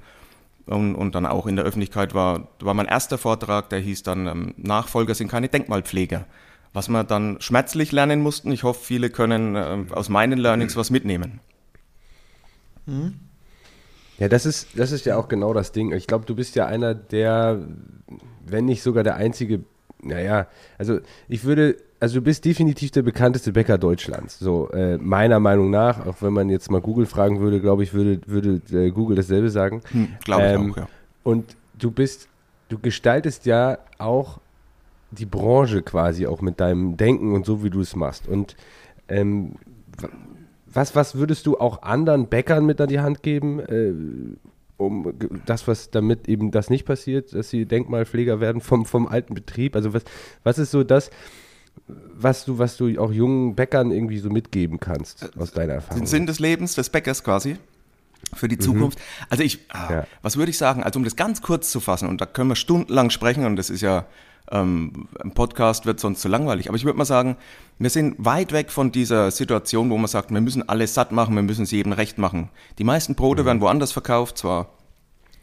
und, 0.67 0.93
und 0.93 1.15
dann 1.15 1.25
auch 1.25 1.48
in 1.48 1.55
der 1.55 1.65
Öffentlichkeit 1.65 2.13
war, 2.13 2.48
war 2.60 2.75
mein 2.75 2.86
erster 2.86 3.17
Vortrag, 3.17 3.69
der 3.69 3.79
hieß 3.79 4.03
dann 4.03 4.27
ähm, 4.27 4.53
Nachfolger 4.57 5.15
sind 5.15 5.29
keine 5.29 5.50
Denkmalpfleger 5.50 6.25
was 6.74 6.89
wir 6.89 7.03
dann 7.03 7.39
schmerzlich 7.39 7.92
lernen 7.92 8.22
mussten. 8.22 8.51
Ich 8.51 8.63
hoffe, 8.63 8.84
viele 8.84 9.10
können 9.10 9.56
äh, 9.56 9.86
aus 9.94 10.10
meinen 10.10 10.39
Learnings 10.39 10.75
was 10.75 10.89
mitnehmen. 10.89 11.39
Mhm. 12.86 13.13
Ja, 14.20 14.27
das 14.27 14.46
ist, 14.46 14.68
das 14.75 14.92
ist 14.92 15.06
ja 15.06 15.18
auch 15.18 15.27
genau 15.27 15.53
das 15.53 15.72
Ding. 15.72 15.92
Ich 15.92 16.08
glaube, 16.08 16.25
du 16.25 16.36
bist 16.36 16.56
ja 16.56 16.65
einer 16.65 16.94
der, 16.94 17.60
wenn 18.46 18.65
nicht 18.65 18.84
sogar 18.84 19.03
der 19.03 19.15
einzige, 19.15 19.62
naja, 20.01 20.48
also 20.77 21.00
ich 21.27 21.44
würde, 21.44 21.77
also 22.00 22.15
du 22.15 22.22
bist 22.22 22.46
definitiv 22.46 22.92
der 22.92 23.01
bekannteste 23.01 23.51
Bäcker 23.51 23.77
Deutschlands. 23.77 24.39
So, 24.39 24.70
äh, 24.72 24.98
meiner 24.98 25.39
Meinung 25.39 25.70
nach, 25.72 26.06
auch 26.06 26.22
wenn 26.22 26.34
man 26.34 26.50
jetzt 26.50 26.70
mal 26.70 26.82
Google 26.82 27.06
fragen 27.06 27.39
würde, 27.39 27.60
glaube 27.60 27.84
ich, 27.84 27.94
würde, 27.94 28.22
würde 28.27 28.62
äh, 28.72 28.92
Google 28.92 29.15
dasselbe 29.15 29.50
sagen. 29.50 29.82
Hm, 29.92 30.10
glaube 30.24 30.46
ich 30.46 30.51
ähm, 30.51 30.72
auch, 30.72 30.77
ja. 30.77 30.88
Und 31.24 31.56
du 31.77 31.92
bist, 31.92 32.27
du 32.70 32.77
gestaltest 32.77 33.46
ja 33.46 33.80
auch 33.98 34.39
die 35.13 35.25
Branche 35.25 35.82
quasi 35.82 36.27
auch 36.27 36.41
mit 36.41 36.60
deinem 36.60 36.98
Denken 36.98 37.34
und 37.34 37.46
so, 37.46 37.63
wie 37.63 37.70
du 37.70 37.82
es 37.82 37.96
machst. 37.96 38.27
Und 38.27 38.55
ähm, 39.08 39.55
was, 40.65 40.96
was 40.96 41.15
würdest 41.15 41.46
du 41.46 41.58
auch 41.58 41.84
anderen 41.84 42.27
Bäckern 42.27 42.65
mit 42.65 42.82
an 42.82 42.89
die 42.89 43.00
Hand 43.00 43.24
geben, 43.24 43.60
äh, 43.60 43.93
um 44.77 45.13
das, 45.46 45.67
was 45.67 45.91
damit 45.91 46.27
eben 46.27 46.51
das 46.51 46.70
nicht 46.70 46.86
passiert, 46.86 47.34
dass 47.34 47.50
sie 47.50 47.65
Denkmalpfleger 47.65 48.39
werden 48.39 48.62
vom, 48.62 48.86
vom 48.86 49.08
alten 49.08 49.34
Betrieb? 49.36 49.75
Also 49.75 49.93
was, 49.93 50.03
was 50.43 50.58
ist 50.58 50.72
so 50.72 50.84
das, 50.84 51.12
was 51.88 52.46
du, 52.46 52.58
was 52.58 52.77
du 52.77 53.00
auch 53.00 53.12
jungen 53.12 53.55
Bäckern 53.55 53.91
irgendwie 53.91 54.20
so 54.20 54.29
mitgeben 54.29 54.79
kannst 54.79 55.38
aus 55.38 55.51
deiner 55.51 55.74
Erfahrung? 55.74 56.01
Den 56.01 56.08
Sinn 56.08 56.25
des 56.25 56.39
Lebens 56.39 56.75
des 56.75 56.89
Bäckers 56.89 57.24
quasi 57.24 57.58
für 58.34 58.48
die 58.48 58.58
Zukunft. 58.58 59.00
Also 59.29 59.43
ich, 59.43 59.60
ah, 59.70 59.88
Ja. 59.91 60.08
was 60.22 60.38
würde 60.38 60.50
ich 60.50 60.58
sagen? 60.58 60.84
Also 60.84 60.98
um 60.98 61.03
das 61.03 61.15
ganz 61.15 61.41
kurz 61.41 61.70
zu 61.72 61.79
fassen, 61.79 62.08
und 62.08 62.22
da 62.22 62.25
können 62.25 62.50
wir 62.50 62.55
stundenlang 62.55 63.10
sprechen, 63.10 63.46
und 63.46 63.58
das 63.58 63.70
ist 63.70 63.82
ja, 63.82 64.05
ähm, 64.52 65.08
ein 65.22 65.32
Podcast 65.32 65.86
wird 65.86 66.00
sonst 66.00 66.22
zu 66.22 66.28
langweilig, 66.28 66.68
aber 66.68 66.78
ich 66.78 66.86
würde 66.86 66.98
mal 66.98 67.06
sagen, 67.06 67.38
wir 67.80 67.90
sind 67.90 68.16
weit 68.18 68.52
weg 68.52 68.72
von 68.72 68.92
dieser 68.92 69.32
Situation, 69.32 69.90
wo 69.90 69.98
man 69.98 70.08
sagt, 70.08 70.32
wir 70.32 70.42
müssen 70.42 70.68
alles 70.68 70.94
satt 70.94 71.12
machen, 71.12 71.36
wir 71.36 71.44
müssen 71.44 71.64
es 71.64 71.72
jedem 71.72 71.94
recht 71.94 72.18
machen. 72.18 72.50
Die 72.78 72.84
meisten 72.84 73.16
Brote 73.16 73.46
werden 73.46 73.62
woanders 73.62 73.92
verkauft, 73.92 74.38
zwar 74.38 74.70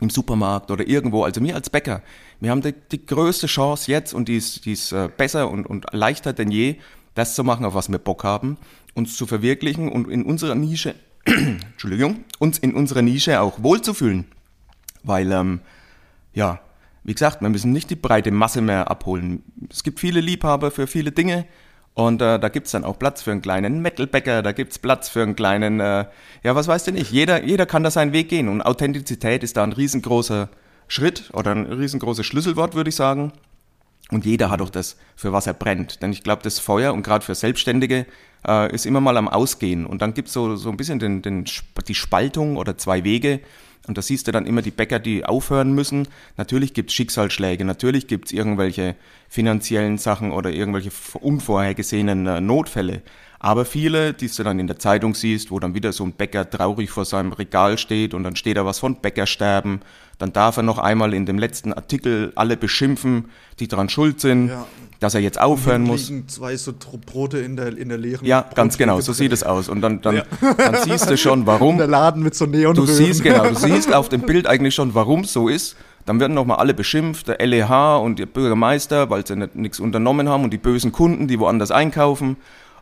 im 0.00 0.10
Supermarkt 0.10 0.70
oder 0.70 0.86
irgendwo. 0.86 1.24
Also 1.24 1.40
mir 1.40 1.54
als 1.54 1.70
Bäcker, 1.70 2.02
wir 2.40 2.50
haben 2.50 2.62
die, 2.62 2.74
die 2.90 3.04
größte 3.04 3.46
Chance 3.46 3.90
jetzt 3.90 4.14
und 4.14 4.28
die 4.28 4.36
ist, 4.36 4.64
die 4.64 4.72
ist 4.72 4.92
äh, 4.92 5.08
besser 5.14 5.50
und, 5.50 5.66
und 5.66 5.86
leichter 5.92 6.32
denn 6.32 6.50
je, 6.50 6.76
das 7.14 7.34
zu 7.34 7.44
machen, 7.44 7.64
auf 7.64 7.74
was 7.74 7.90
wir 7.90 7.98
Bock 7.98 8.24
haben, 8.24 8.56
uns 8.94 9.16
zu 9.16 9.26
verwirklichen 9.26 9.90
und 9.90 10.08
in 10.08 10.24
unserer 10.24 10.54
Nische, 10.54 10.94
Entschuldigung, 11.24 12.24
uns 12.38 12.58
in 12.58 12.74
unserer 12.74 13.02
Nische 13.02 13.40
auch 13.40 13.62
wohlzufühlen. 13.62 14.26
Weil, 15.02 15.32
ähm, 15.32 15.60
ja, 16.32 16.60
wie 17.04 17.14
gesagt, 17.14 17.40
wir 17.40 17.48
müssen 17.48 17.72
nicht 17.72 17.90
die 17.90 17.96
breite 17.96 18.30
Masse 18.30 18.60
mehr 18.60 18.90
abholen. 18.90 19.42
Es 19.70 19.82
gibt 19.82 20.00
viele 20.00 20.20
Liebhaber 20.20 20.70
für 20.70 20.86
viele 20.86 21.12
Dinge 21.12 21.46
und 21.94 22.22
äh, 22.22 22.38
da 22.38 22.48
gibt's 22.48 22.70
dann 22.70 22.84
auch 22.84 22.98
Platz 22.98 23.22
für 23.22 23.32
einen 23.32 23.42
kleinen 23.42 23.80
Metalbäcker, 23.80 24.42
da 24.42 24.52
gibt's 24.52 24.78
Platz 24.78 25.08
für 25.08 25.22
einen 25.22 25.36
kleinen, 25.36 25.80
äh, 25.80 26.06
ja, 26.42 26.54
was 26.54 26.68
weißt 26.68 26.88
du 26.88 26.92
nicht. 26.92 27.10
Jeder, 27.10 27.44
jeder 27.44 27.66
kann 27.66 27.82
da 27.82 27.90
seinen 27.90 28.12
Weg 28.12 28.28
gehen 28.28 28.48
und 28.48 28.62
Authentizität 28.62 29.42
ist 29.42 29.56
da 29.56 29.64
ein 29.64 29.72
riesengroßer 29.72 30.48
Schritt 30.88 31.30
oder 31.32 31.52
ein 31.52 31.66
riesengroßes 31.66 32.26
Schlüsselwort, 32.26 32.74
würde 32.74 32.90
ich 32.90 32.96
sagen. 32.96 33.32
Und 34.10 34.24
jeder 34.24 34.50
hat 34.50 34.60
auch 34.60 34.70
das, 34.70 34.96
für 35.14 35.32
was 35.32 35.46
er 35.46 35.54
brennt. 35.54 36.02
Denn 36.02 36.12
ich 36.12 36.24
glaube, 36.24 36.42
das 36.42 36.58
Feuer 36.58 36.92
und 36.92 37.02
gerade 37.02 37.24
für 37.24 37.34
Selbstständige 37.34 38.06
äh, 38.46 38.74
ist 38.74 38.86
immer 38.86 39.00
mal 39.00 39.16
am 39.16 39.28
Ausgehen. 39.28 39.86
Und 39.86 40.02
dann 40.02 40.14
gibt's 40.14 40.32
so, 40.32 40.56
so 40.56 40.70
ein 40.70 40.76
bisschen 40.76 40.98
den, 40.98 41.22
den, 41.22 41.44
die 41.88 41.94
Spaltung 41.94 42.56
oder 42.56 42.78
zwei 42.78 43.04
Wege. 43.04 43.40
Und 43.88 43.96
da 43.96 44.02
siehst 44.02 44.28
du 44.28 44.32
dann 44.32 44.46
immer 44.46 44.62
die 44.62 44.70
Bäcker, 44.70 44.98
die 44.98 45.24
aufhören 45.24 45.72
müssen. 45.72 46.06
Natürlich 46.36 46.74
gibt's 46.74 46.92
Schicksalsschläge, 46.92 47.64
natürlich 47.64 48.06
gibt's 48.06 48.30
irgendwelche 48.30 48.94
finanziellen 49.28 49.98
Sachen 49.98 50.32
oder 50.32 50.50
irgendwelche 50.50 50.90
unvorhergesehenen 51.18 52.26
äh, 52.26 52.40
Notfälle. 52.40 53.02
Aber 53.42 53.64
viele, 53.64 54.12
die 54.12 54.28
du 54.28 54.42
dann 54.42 54.60
in 54.60 54.66
der 54.66 54.78
Zeitung 54.78 55.14
siehst, 55.14 55.50
wo 55.50 55.58
dann 55.58 55.74
wieder 55.74 55.92
so 55.92 56.04
ein 56.04 56.12
Bäcker 56.12 56.48
traurig 56.48 56.90
vor 56.90 57.06
seinem 57.06 57.32
Regal 57.32 57.78
steht 57.78 58.12
und 58.12 58.22
dann 58.22 58.36
steht 58.36 58.58
da 58.58 58.66
was 58.66 58.78
von 58.80 59.00
Bäckersterben, 59.00 59.80
dann 60.18 60.34
darf 60.34 60.58
er 60.58 60.62
noch 60.62 60.76
einmal 60.76 61.14
in 61.14 61.24
dem 61.24 61.38
letzten 61.38 61.72
Artikel 61.72 62.32
alle 62.34 62.58
beschimpfen, 62.58 63.30
die 63.58 63.66
dran 63.66 63.88
schuld 63.88 64.20
sind, 64.20 64.48
Ja. 64.48 64.66
Dass 65.00 65.14
er 65.14 65.20
jetzt 65.20 65.40
aufhören 65.40 65.82
muss. 65.82 66.08
liegen 66.08 66.28
zwei 66.28 66.56
so 66.56 66.72
Brote 67.04 67.38
in 67.38 67.56
der, 67.56 67.76
in 67.76 67.88
der 67.88 67.98
leeren 67.98 68.24
Ja, 68.26 68.42
ganz 68.54 68.74
Brottheke 68.76 68.78
genau, 68.90 69.00
so 69.00 69.12
sieht 69.12 69.32
es 69.32 69.42
aus. 69.42 69.68
Und 69.68 69.80
dann, 69.80 70.00
dann, 70.02 70.22
dann 70.58 70.76
siehst 70.84 71.10
du 71.10 71.16
schon, 71.16 71.46
warum. 71.46 71.78
Der 71.78 71.86
Laden 71.86 72.22
mit 72.22 72.34
so 72.34 72.46
Neon 72.46 72.74
Du 72.74 72.84
siehst 72.86 73.22
genau, 73.22 73.48
du 73.48 73.54
siehst 73.56 73.92
auf 73.92 74.08
dem 74.10 74.20
Bild 74.20 74.46
eigentlich 74.46 74.74
schon, 74.74 74.94
warum 74.94 75.20
es 75.20 75.32
so 75.32 75.48
ist. 75.48 75.74
Dann 76.06 76.20
werden 76.20 76.34
nochmal 76.34 76.58
alle 76.58 76.74
beschimpft, 76.74 77.28
der 77.28 77.38
LEH 77.46 77.96
und 78.02 78.18
der 78.18 78.26
Bürgermeister, 78.26 79.10
weil 79.10 79.26
sie 79.26 79.36
nicht- 79.36 79.54
nichts 79.56 79.80
unternommen 79.80 80.28
haben 80.28 80.44
und 80.44 80.50
die 80.52 80.58
bösen 80.58 80.92
Kunden, 80.92 81.28
die 81.28 81.38
woanders 81.40 81.70
einkaufen. 81.70 82.36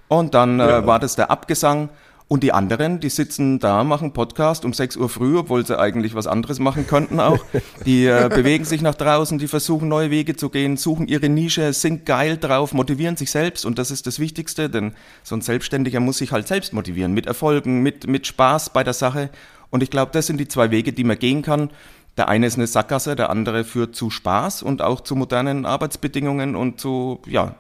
Und 0.09 0.35
dann 0.35 0.59
äh, 0.61 0.87
war 0.87 0.99
das 0.99 1.17
der 1.17 1.31
Abgesang. 1.31 1.89
Und 2.29 2.43
die 2.43 2.53
anderen, 2.53 3.01
die 3.01 3.09
sitzen 3.09 3.59
da, 3.59 3.83
machen 3.85 4.13
Podcast 4.13 4.67
um 4.67 4.75
6 4.75 4.99
Uhr 4.99 5.09
früh, 5.09 5.39
obwohl 5.39 5.65
sie 5.65 5.79
eigentlich 5.79 6.15
was 6.15 6.27
anderes 6.27 6.59
machen 6.59 6.87
könnten 6.87 7.21
auch. 7.21 7.43
Die 7.87 8.05
äh, 8.05 8.29
bewegen 8.35 8.67
sich 8.67 8.83
nach 8.83 8.95
draußen, 8.95 9.39
die 9.39 9.49
versuchen 9.49 9.89
neue 9.89 10.11
Wege 10.11 10.37
zu 10.37 10.51
gehen, 10.51 10.77
suchen 10.77 11.09
ihre 11.09 11.31
Nische, 11.31 11.73
sind 11.73 12.05
geil 12.05 12.37
drauf, 12.37 12.75
motivieren 12.75 13.17
sich 13.17 13.31
selbst 13.31 13.65
und 13.65 13.79
das 13.79 13.91
ist 13.91 14.07
das 14.07 14.19
Wichtigste, 14.19 14.69
denn 14.69 14.93
so 15.23 15.37
ein 15.37 15.41
Selbstständiger 15.41 16.01
muss 16.01 16.19
sich 16.19 16.31
halt 16.31 16.47
selbst 16.47 16.75
motivieren, 16.75 17.15
mit 17.15 17.25
Erfolgen, 17.25 17.83
mit, 17.83 18.07
mit 18.07 18.27
Spaß 18.27 18.75
bei 18.75 18.85
der 18.85 18.93
Sache. 18.93 19.31
Und 19.71 19.83
ich 19.83 19.89
glaube, 19.89 20.13
das 20.13 20.27
sind 20.27 20.37
die 20.37 20.49
zwei 20.49 20.71
Wege, 20.71 20.93
die 20.93 21.05
man 21.05 21.19
gehen 21.19 21.41
kann. 21.41 21.71
Der 22.19 22.29
eine 22.29 22.47
ist 22.47 22.57
eine 22.57 22.67
Sackgasse, 22.67 23.17
der 23.17 23.31
andere 23.31 23.65
führt 23.65 23.97
zu 23.97 24.11
Spaß 24.11 24.63
und 24.63 24.83
auch 24.83 25.01
zu 25.01 25.17
modernen 25.17 25.65
Arbeitsbedingungen 25.65 26.57
und 26.57 26.79
zu 26.79 27.23
ja, 27.27 27.55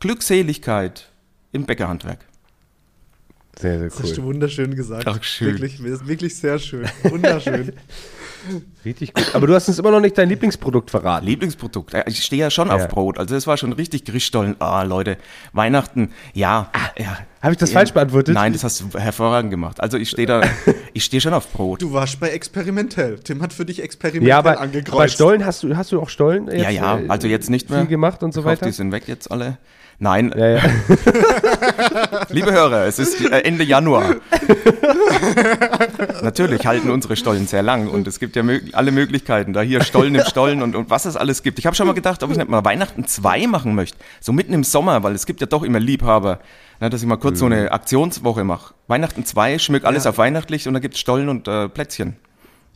Glückseligkeit 0.00 1.10
im 1.52 1.66
Bäckerhandwerk. 1.66 2.24
Sehr, 3.60 3.78
sehr 3.78 3.88
Das 3.88 4.02
hast 4.02 4.16
du 4.16 4.20
cool. 4.22 4.26
wunderschön 4.28 4.74
gesagt. 4.74 5.06
Ach, 5.06 5.22
schön. 5.22 5.52
Wirklich, 5.60 5.82
wirklich 5.82 6.36
sehr 6.36 6.58
schön. 6.58 6.86
Wunderschön. 7.04 7.72
Richtig 8.84 9.14
gut. 9.14 9.34
Aber 9.34 9.46
du 9.46 9.54
hast 9.54 9.68
uns 9.68 9.78
immer 9.78 9.90
noch 9.90 10.00
nicht 10.00 10.18
dein 10.18 10.28
Lieblingsprodukt 10.28 10.90
verraten. 10.90 11.24
Lieblingsprodukt. 11.24 11.94
Äh, 11.94 12.04
Ich 12.08 12.22
stehe 12.22 12.40
ja 12.42 12.50
schon 12.50 12.68
Ja. 12.68 12.74
auf 12.74 12.88
Brot. 12.88 13.18
Also 13.18 13.34
das 13.34 13.46
war 13.46 13.56
schon 13.56 13.72
richtig 13.72 14.04
Grischstollen. 14.04 14.56
Ah, 14.60 14.82
Leute, 14.82 15.16
Weihnachten, 15.54 16.10
ja. 16.34 16.70
ja. 16.98 17.18
Habe 17.40 17.52
ich 17.52 17.58
das 17.58 17.72
falsch 17.72 17.92
beantwortet? 17.92 18.34
Nein, 18.34 18.52
das 18.52 18.62
hast 18.64 18.80
du 18.82 18.98
hervorragend 18.98 19.50
gemacht. 19.50 19.80
Also 19.80 19.96
ich 19.96 20.10
stehe 20.10 20.26
da, 20.26 20.42
ich 20.92 21.04
stehe 21.04 21.20
schon 21.22 21.32
auf 21.32 21.50
Brot. 21.52 21.80
Du 21.80 21.92
warst 21.94 22.20
bei 22.20 22.28
experimentell. 22.30 23.18
Tim 23.20 23.40
hat 23.40 23.54
für 23.54 23.64
dich 23.64 23.82
experimentell 23.82 24.28
Ja, 24.28 24.38
aber 24.38 24.60
angekreuzt. 24.60 24.98
bei 24.98 25.08
Stollen 25.08 25.46
hast 25.46 25.62
du, 25.62 25.74
hast 25.76 25.92
du 25.92 26.00
auch 26.00 26.10
Stollen? 26.10 26.48
ja, 26.48 26.68
ja, 26.68 26.98
äh, 26.98 27.08
also 27.08 27.28
jetzt 27.28 27.48
nicht 27.48 27.70
mehr. 27.70 27.80
Viel 27.80 27.88
gemacht 27.88 28.22
und 28.22 28.34
so 28.34 28.40
Ich 28.40 28.44
hoffe, 28.46 28.56
weiter? 28.56 28.66
die 28.66 28.72
sind 28.72 28.92
weg 28.92 29.04
jetzt 29.06 29.30
alle. 29.30 29.56
Nein, 29.98 30.34
Ja, 30.36 30.46
ja. 30.48 30.60
liebe 32.30 32.52
Hörer, 32.52 32.84
es 32.86 32.98
ist 32.98 33.20
äh, 33.24 33.40
Ende 33.40 33.64
Januar. 33.64 34.16
Natürlich 36.22 36.66
halten 36.66 36.90
unsere 36.90 37.16
Stollen 37.16 37.46
sehr 37.46 37.62
lang 37.62 37.88
und 37.88 38.06
es 38.08 38.18
gibt 38.18 38.34
ja 38.36 38.42
mög 38.42 38.74
alle 38.74 38.90
Möglichkeiten, 38.92 39.52
da 39.52 39.60
hier 39.62 39.82
Stollen 39.82 40.14
im 40.14 40.24
Stollen 40.24 40.62
und, 40.62 40.74
und 40.74 40.90
was 40.90 41.04
es 41.04 41.16
alles 41.16 41.42
gibt. 41.42 41.58
Ich 41.58 41.66
habe 41.66 41.76
schon 41.76 41.86
mal 41.86 41.92
gedacht, 41.92 42.22
ob 42.22 42.30
ich 42.30 42.36
nicht 42.36 42.48
mal 42.48 42.64
Weihnachten 42.64 43.06
2 43.06 43.46
machen 43.46 43.74
möchte, 43.74 43.98
so 44.20 44.32
mitten 44.32 44.52
im 44.52 44.64
Sommer, 44.64 45.02
weil 45.02 45.14
es 45.14 45.26
gibt 45.26 45.40
ja 45.40 45.46
doch 45.46 45.62
immer 45.62 45.78
Liebhaber, 45.80 46.40
ne, 46.80 46.90
dass 46.90 47.00
ich 47.02 47.06
mal 47.06 47.16
kurz 47.16 47.38
so 47.38 47.46
eine 47.46 47.70
Aktionswoche 47.72 48.44
mache. 48.44 48.74
Weihnachten 48.88 49.24
2, 49.24 49.58
schmück 49.58 49.84
alles 49.84 50.04
Ja. 50.04 50.10
auf 50.10 50.18
weihnachtlich 50.18 50.66
und 50.66 50.74
da 50.74 50.80
gibt 50.80 50.94
es 50.94 51.00
Stollen 51.00 51.28
und 51.28 51.46
äh, 51.48 51.68
Plätzchen. 51.68 52.16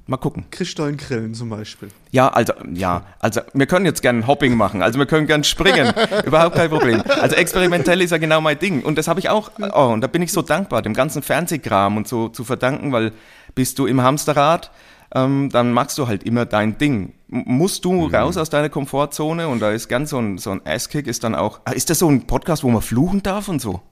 Mal 0.08 0.16
gucken. 0.16 0.46
Christstollen 0.50 0.96
grillen 0.96 1.34
zum 1.34 1.50
Beispiel. 1.50 1.90
Ja, 2.12 2.28
also, 2.28 2.54
ja, 2.72 3.04
also 3.20 3.42
wir 3.52 3.66
können 3.66 3.84
jetzt 3.84 4.00
gern 4.00 4.26
Hopping 4.26 4.56
machen, 4.56 4.82
also 4.82 4.98
wir 4.98 5.04
können 5.04 5.26
gern 5.26 5.44
springen, 5.44 5.92
überhaupt 6.24 6.56
kein 6.56 6.70
Problem. 6.70 7.02
Also 7.20 7.36
experimentell 7.36 8.00
ist 8.00 8.10
ja 8.10 8.16
genau 8.16 8.40
mein 8.40 8.58
Ding 8.58 8.82
und 8.82 8.96
das 8.96 9.06
habe 9.06 9.20
ich 9.20 9.28
auch, 9.28 9.50
oh, 9.74 9.88
und 9.92 10.00
da 10.00 10.06
bin 10.06 10.22
ich 10.22 10.32
so 10.32 10.40
dankbar, 10.40 10.80
dem 10.80 10.94
ganzen 10.94 11.20
Fernsehkram 11.20 11.98
und 11.98 12.08
so 12.08 12.30
zu 12.30 12.44
verdanken, 12.44 12.90
weil 12.90 13.12
bist 13.54 13.78
du 13.78 13.84
im 13.84 14.00
Hamsterrad, 14.00 14.70
ähm, 15.14 15.50
dann 15.52 15.72
machst 15.72 15.98
du 15.98 16.08
halt 16.08 16.22
immer 16.22 16.46
dein 16.46 16.78
Ding. 16.78 17.12
M 17.30 17.44
musst 17.44 17.84
du 17.84 18.06
raus 18.06 18.38
aus 18.38 18.48
deiner 18.48 18.70
Komfortzone 18.70 19.46
und 19.46 19.60
da 19.60 19.72
ist 19.72 19.88
ganz 19.88 20.08
so 20.08 20.18
ein, 20.18 20.38
so 20.38 20.52
ein 20.52 20.62
Asskick 20.64 21.06
ist 21.06 21.22
dann 21.22 21.34
auch, 21.34 21.60
ah, 21.66 21.72
ist 21.72 21.90
das 21.90 21.98
so 21.98 22.08
ein 22.08 22.26
Podcast, 22.26 22.64
wo 22.64 22.70
man 22.70 22.80
fluchen 22.80 23.22
darf 23.22 23.48
und 23.48 23.60
so? 23.60 23.82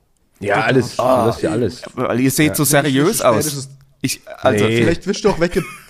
ja, 0.40 0.62
alles. 0.62 0.96
Du 0.96 1.02
hast 1.02 1.42
ja 1.42 1.50
alles. 1.50 1.82
Weil 1.94 2.20
ihr 2.20 2.30
seht 2.30 2.56
so 2.56 2.64
seriös 2.64 3.20
aus. 3.20 3.68
Ich, 4.02 4.20
also, 4.40 4.66
Nee. 4.66 4.76
Vielleicht 4.76 5.06
wirst 5.06 5.24
du 5.24 5.30
auch 5.30 5.40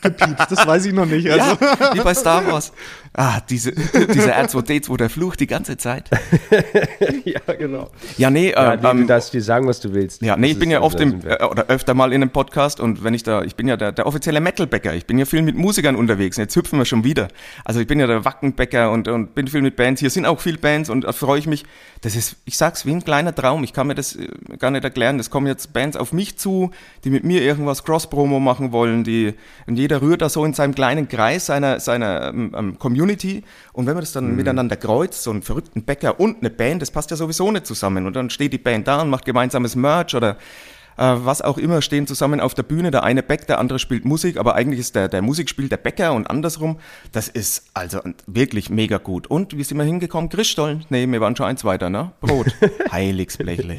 weggepiept, 0.07 0.51
das 0.51 0.67
weiß 0.67 0.87
ich 0.87 0.93
noch 0.93 1.07
nicht. 1.07 1.31
Also, 1.31 1.57
Ja, 1.61 1.95
wie 1.95 2.01
bei 2.01 2.15
Star 2.15 2.47
Wars. 2.47 2.73
Ah, 3.19 3.41
diese, 3.49 3.73
dieser 3.73 4.37
R2D2, 4.37 4.97
der 4.99 5.09
flucht 5.09 5.41
die 5.41 5.47
ganze 5.47 5.79
Zeit. 5.79 6.11
ja, 7.25 7.41
genau. 7.55 7.91
Ja, 8.19 8.29
nee, 8.29 8.51
Ja, 8.51 8.75
äh, 8.75 8.77
nee, 8.77 8.83
du 8.83 8.89
ähm, 8.89 9.07
darfst 9.07 9.33
dir 9.33 9.41
sagen, 9.41 9.67
was 9.67 9.81
du 9.81 9.95
willst. 9.95 10.21
ja, 10.21 10.37
nee, 10.37 10.49
Das 10.49 10.53
ich 10.53 10.59
bin 10.59 10.71
ja 10.71 10.83
oft 10.83 11.01
im, 11.01 11.27
äh, 11.27 11.43
oder 11.45 11.67
öfter 11.69 11.95
mal 11.95 12.13
in 12.13 12.21
einem 12.21 12.31
Podcast 12.31 12.79
und 12.79 13.05
wenn 13.05 13.15
ich 13.15 13.23
da, 13.23 13.41
ich 13.43 13.57
bin 13.57 13.69
ja 13.69 13.79
der, 13.79 13.93
der 13.93 14.07
offizielle 14.07 14.41
Metalbäcker, 14.41 14.93
ich 14.93 15.07
bin 15.07 15.19
ja 15.19 15.25
viel 15.25 15.41
mit 15.41 15.57
Musikern 15.57 15.97
unterwegs 15.97 16.37
und 16.37 16.43
jetzt 16.43 16.57
hüpfen 16.57 16.79
wir 16.79 16.85
schon 16.85 17.05
wieder. 17.05 17.29
Also 17.65 17.81
ich 17.81 17.87
bin 17.87 17.99
ja 17.99 18.07
der 18.07 18.27
Wackenbäcker 18.27 18.91
und, 18.91 19.09
und 19.09 19.35
bin 19.35 19.49
viel 19.49 19.63
mit 19.63 19.77
Bands, 19.77 20.01
hier 20.01 20.11
sind 20.11 20.27
auch 20.27 20.41
viele 20.41 20.59
Bands 20.59 20.91
und 20.91 21.05
da 21.05 21.13
freue 21.13 21.39
ich 21.39 21.47
mich, 21.47 21.65
das 22.03 22.17
ist, 22.17 22.37
ich 22.45 22.59
sag's, 22.59 22.85
wie 22.85 22.93
ein 22.93 23.03
kleiner 23.03 23.35
Traum, 23.35 23.65
ich 23.65 23.73
kann 23.73 23.87
mir 23.87 23.95
das 23.95 24.17
äh, 24.17 24.29
gar 24.59 24.71
nicht 24.71 24.85
erklären, 24.85 25.19
es 25.19 25.31
kommen 25.31 25.47
jetzt 25.47 25.73
Bands 25.73 25.97
auf 25.97 26.13
mich 26.13 26.37
zu, 26.37 26.71
die 27.05 27.09
mit 27.09 27.25
mir 27.25 27.41
irgendwas 27.41 27.83
Cross-Promo 27.83 28.41
machen 28.41 28.73
wollen, 28.73 29.05
die, 29.05 29.33
und 29.67 29.77
jeder 29.77 29.96
rührt 30.01 30.23
da 30.23 30.29
so 30.29 30.45
in 30.45 30.55
seinem 30.55 30.75
kleinen 30.75 31.09
Kreis 31.09 31.47
seiner, 31.47 31.81
seiner 31.81 32.29
ähm, 32.29 32.55
ähm, 32.57 32.79
Community 32.79 33.43
und 33.73 33.87
wenn 33.87 33.95
man 33.95 34.03
das 34.03 34.13
dann 34.13 34.31
Mhm. 34.31 34.37
miteinander 34.37 34.77
kreuzt, 34.77 35.23
so 35.23 35.31
einen 35.31 35.43
verrückten 35.43 35.83
Bäcker 35.85 36.21
und 36.21 36.39
eine 36.39 36.51
Band, 36.51 36.83
das 36.83 36.91
passt 36.91 37.11
ja 37.11 37.17
sowieso 37.17 37.51
nicht 37.51 37.67
zusammen 37.67 38.07
und 38.07 38.15
dann 38.17 38.31
steht 38.31 38.53
die 38.53 38.59
Band 38.59 38.87
da 38.89 39.03
und 39.03 39.11
macht 39.11 39.25
gemeinsames 39.25 39.77
Merch 39.77 40.15
oder 40.15 40.37
äh, 40.99 41.15
was 41.19 41.43
auch 41.43 41.59
immer, 41.59 41.83
stehen 41.83 42.07
zusammen 42.07 42.41
auf 42.41 42.55
der 42.55 42.63
Bühne, 42.63 42.91
der 42.91 43.03
eine 43.05 43.23
backt, 43.23 43.51
der 43.51 43.59
andere 43.59 43.79
spielt 43.79 44.07
Musik, 44.07 44.39
aber 44.39 44.55
eigentlich 44.55 44.81
ist 44.81 44.95
der, 44.95 45.09
der 45.09 45.21
Musik 45.21 45.51
spielt 45.51 45.71
der 45.71 45.77
Bäcker 45.77 46.15
und 46.15 46.27
andersrum. 46.31 46.79
Das 47.13 47.29
ist 47.29 47.65
also 47.75 48.01
wirklich 48.27 48.71
mega 48.71 48.97
gut. 48.97 49.27
Und 49.27 49.57
wie 49.59 49.63
sind 49.63 49.77
wir 49.77 49.85
hingekommen? 49.85 50.31
Christstollen? 50.31 50.87
Nee, 50.89 51.07
wir 51.07 51.21
waren 51.21 51.37
schon 51.37 51.45
eins 51.47 51.65
weiter, 51.65 51.91
ne? 51.91 52.13
Brot. 52.23 52.47
Heiligsblechle. 52.91 53.79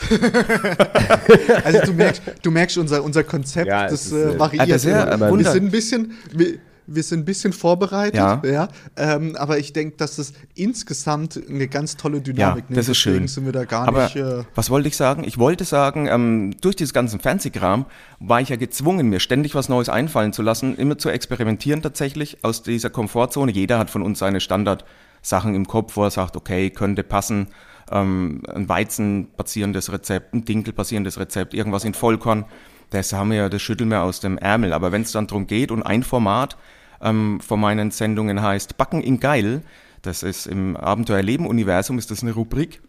also 1.64 1.80
du 1.86 1.92
merkst, 1.92 2.22
du 2.42 2.50
merkst 2.50 2.78
unser, 2.78 3.02
unser 3.04 3.24
Konzept, 3.24 3.68
Ja, 3.68 3.88
das 3.88 4.06
ist, 4.06 4.12
äh, 4.12 4.34
äh, 4.34 4.38
variiert. 4.38 4.62
Ah, 4.62 4.66
das 4.66 4.84
ist 4.84 4.90
ja 4.90 5.20
wir 5.20 5.50
sind 5.50 5.64
ein 5.64 5.70
bisschen, 5.70 6.12
wir, 6.32 6.58
wir 6.86 7.02
sind 7.02 7.20
ein 7.20 7.24
bisschen 7.24 7.52
vorbereitet, 7.52 8.16
Ja. 8.16 8.42
ja. 8.44 8.68
ähm, 8.96 9.36
aber 9.36 9.58
ich 9.58 9.72
denke, 9.72 9.96
dass 9.96 10.16
das 10.16 10.32
insgesamt 10.54 11.40
eine 11.48 11.68
ganz 11.68 11.96
tolle 11.96 12.16
Ja, 12.18 12.22
Dynamik 12.22 12.64
das 12.68 12.88
ist 12.88 12.98
schön. 12.98 13.12
Deswegen 13.12 13.28
sind 13.28 13.44
wir 13.46 13.52
da 13.52 13.64
gar 13.64 13.86
Aber 13.86 14.04
nicht. 14.04 14.16
Äh, 14.16 14.44
was 14.54 14.70
wollte 14.70 14.88
ich 14.88 14.96
sagen? 14.96 15.24
Ich 15.24 15.38
wollte 15.38 15.64
sagen, 15.64 16.06
ähm, 16.08 16.54
durch 16.60 16.76
dieses 16.76 16.92
ganzen 16.92 17.20
Fernsehkram 17.20 17.86
war 18.18 18.40
ich 18.40 18.48
ja 18.48 18.56
gezwungen, 18.56 19.08
mir 19.08 19.20
ständig 19.20 19.54
was 19.54 19.68
Neues 19.68 19.88
einfallen 19.88 20.32
zu 20.32 20.42
lassen, 20.42 20.76
immer 20.76 20.98
zu 20.98 21.08
experimentieren 21.10 21.82
tatsächlich 21.82 22.38
aus 22.42 22.62
dieser 22.62 22.90
Komfortzone. 22.90 23.52
Jeder 23.52 23.78
hat 23.78 23.90
von 23.90 24.02
uns 24.02 24.18
seine 24.18 24.40
Standardsachen 24.40 25.54
im 25.54 25.66
Kopf, 25.68 25.96
wo 25.96 26.04
er 26.04 26.10
sagt, 26.10 26.36
okay, 26.36 26.70
könnte 26.70 27.04
passen. 27.04 27.48
Ähm, 27.90 28.42
ein 28.52 28.68
Weizen 28.68 29.28
basierendes 29.36 29.92
Rezept, 29.92 30.34
ein 30.34 30.44
Dinkel 30.44 30.72
basierendes 30.72 31.18
Rezept, 31.18 31.54
irgendwas 31.54 31.84
in 31.84 31.94
Vollkorn. 31.94 32.44
Das 32.90 33.12
haben 33.12 33.30
wir 33.30 33.36
ja, 33.38 33.48
das 33.48 33.62
schütteln 33.62 33.90
wir 33.90 34.02
aus 34.02 34.20
dem 34.20 34.38
Ärmel. 34.38 34.72
Aber 34.72 34.92
wenn 34.92 35.02
es 35.02 35.12
dann 35.12 35.26
darum 35.26 35.46
geht 35.46 35.70
und 35.70 35.82
ein 35.82 36.02
Format 36.02 36.56
ähm, 37.00 37.40
von 37.40 37.60
meinen 37.60 37.90
Sendungen 37.90 38.42
heißt 38.42 38.76
Backen 38.76 39.02
in 39.02 39.20
Geil, 39.20 39.62
das 40.02 40.22
ist 40.22 40.46
im 40.46 40.76
Abenteuerleben-Universum, 40.76 41.98
ist 41.98 42.10
das 42.10 42.22
eine 42.22 42.32
Rubrik, 42.32 42.80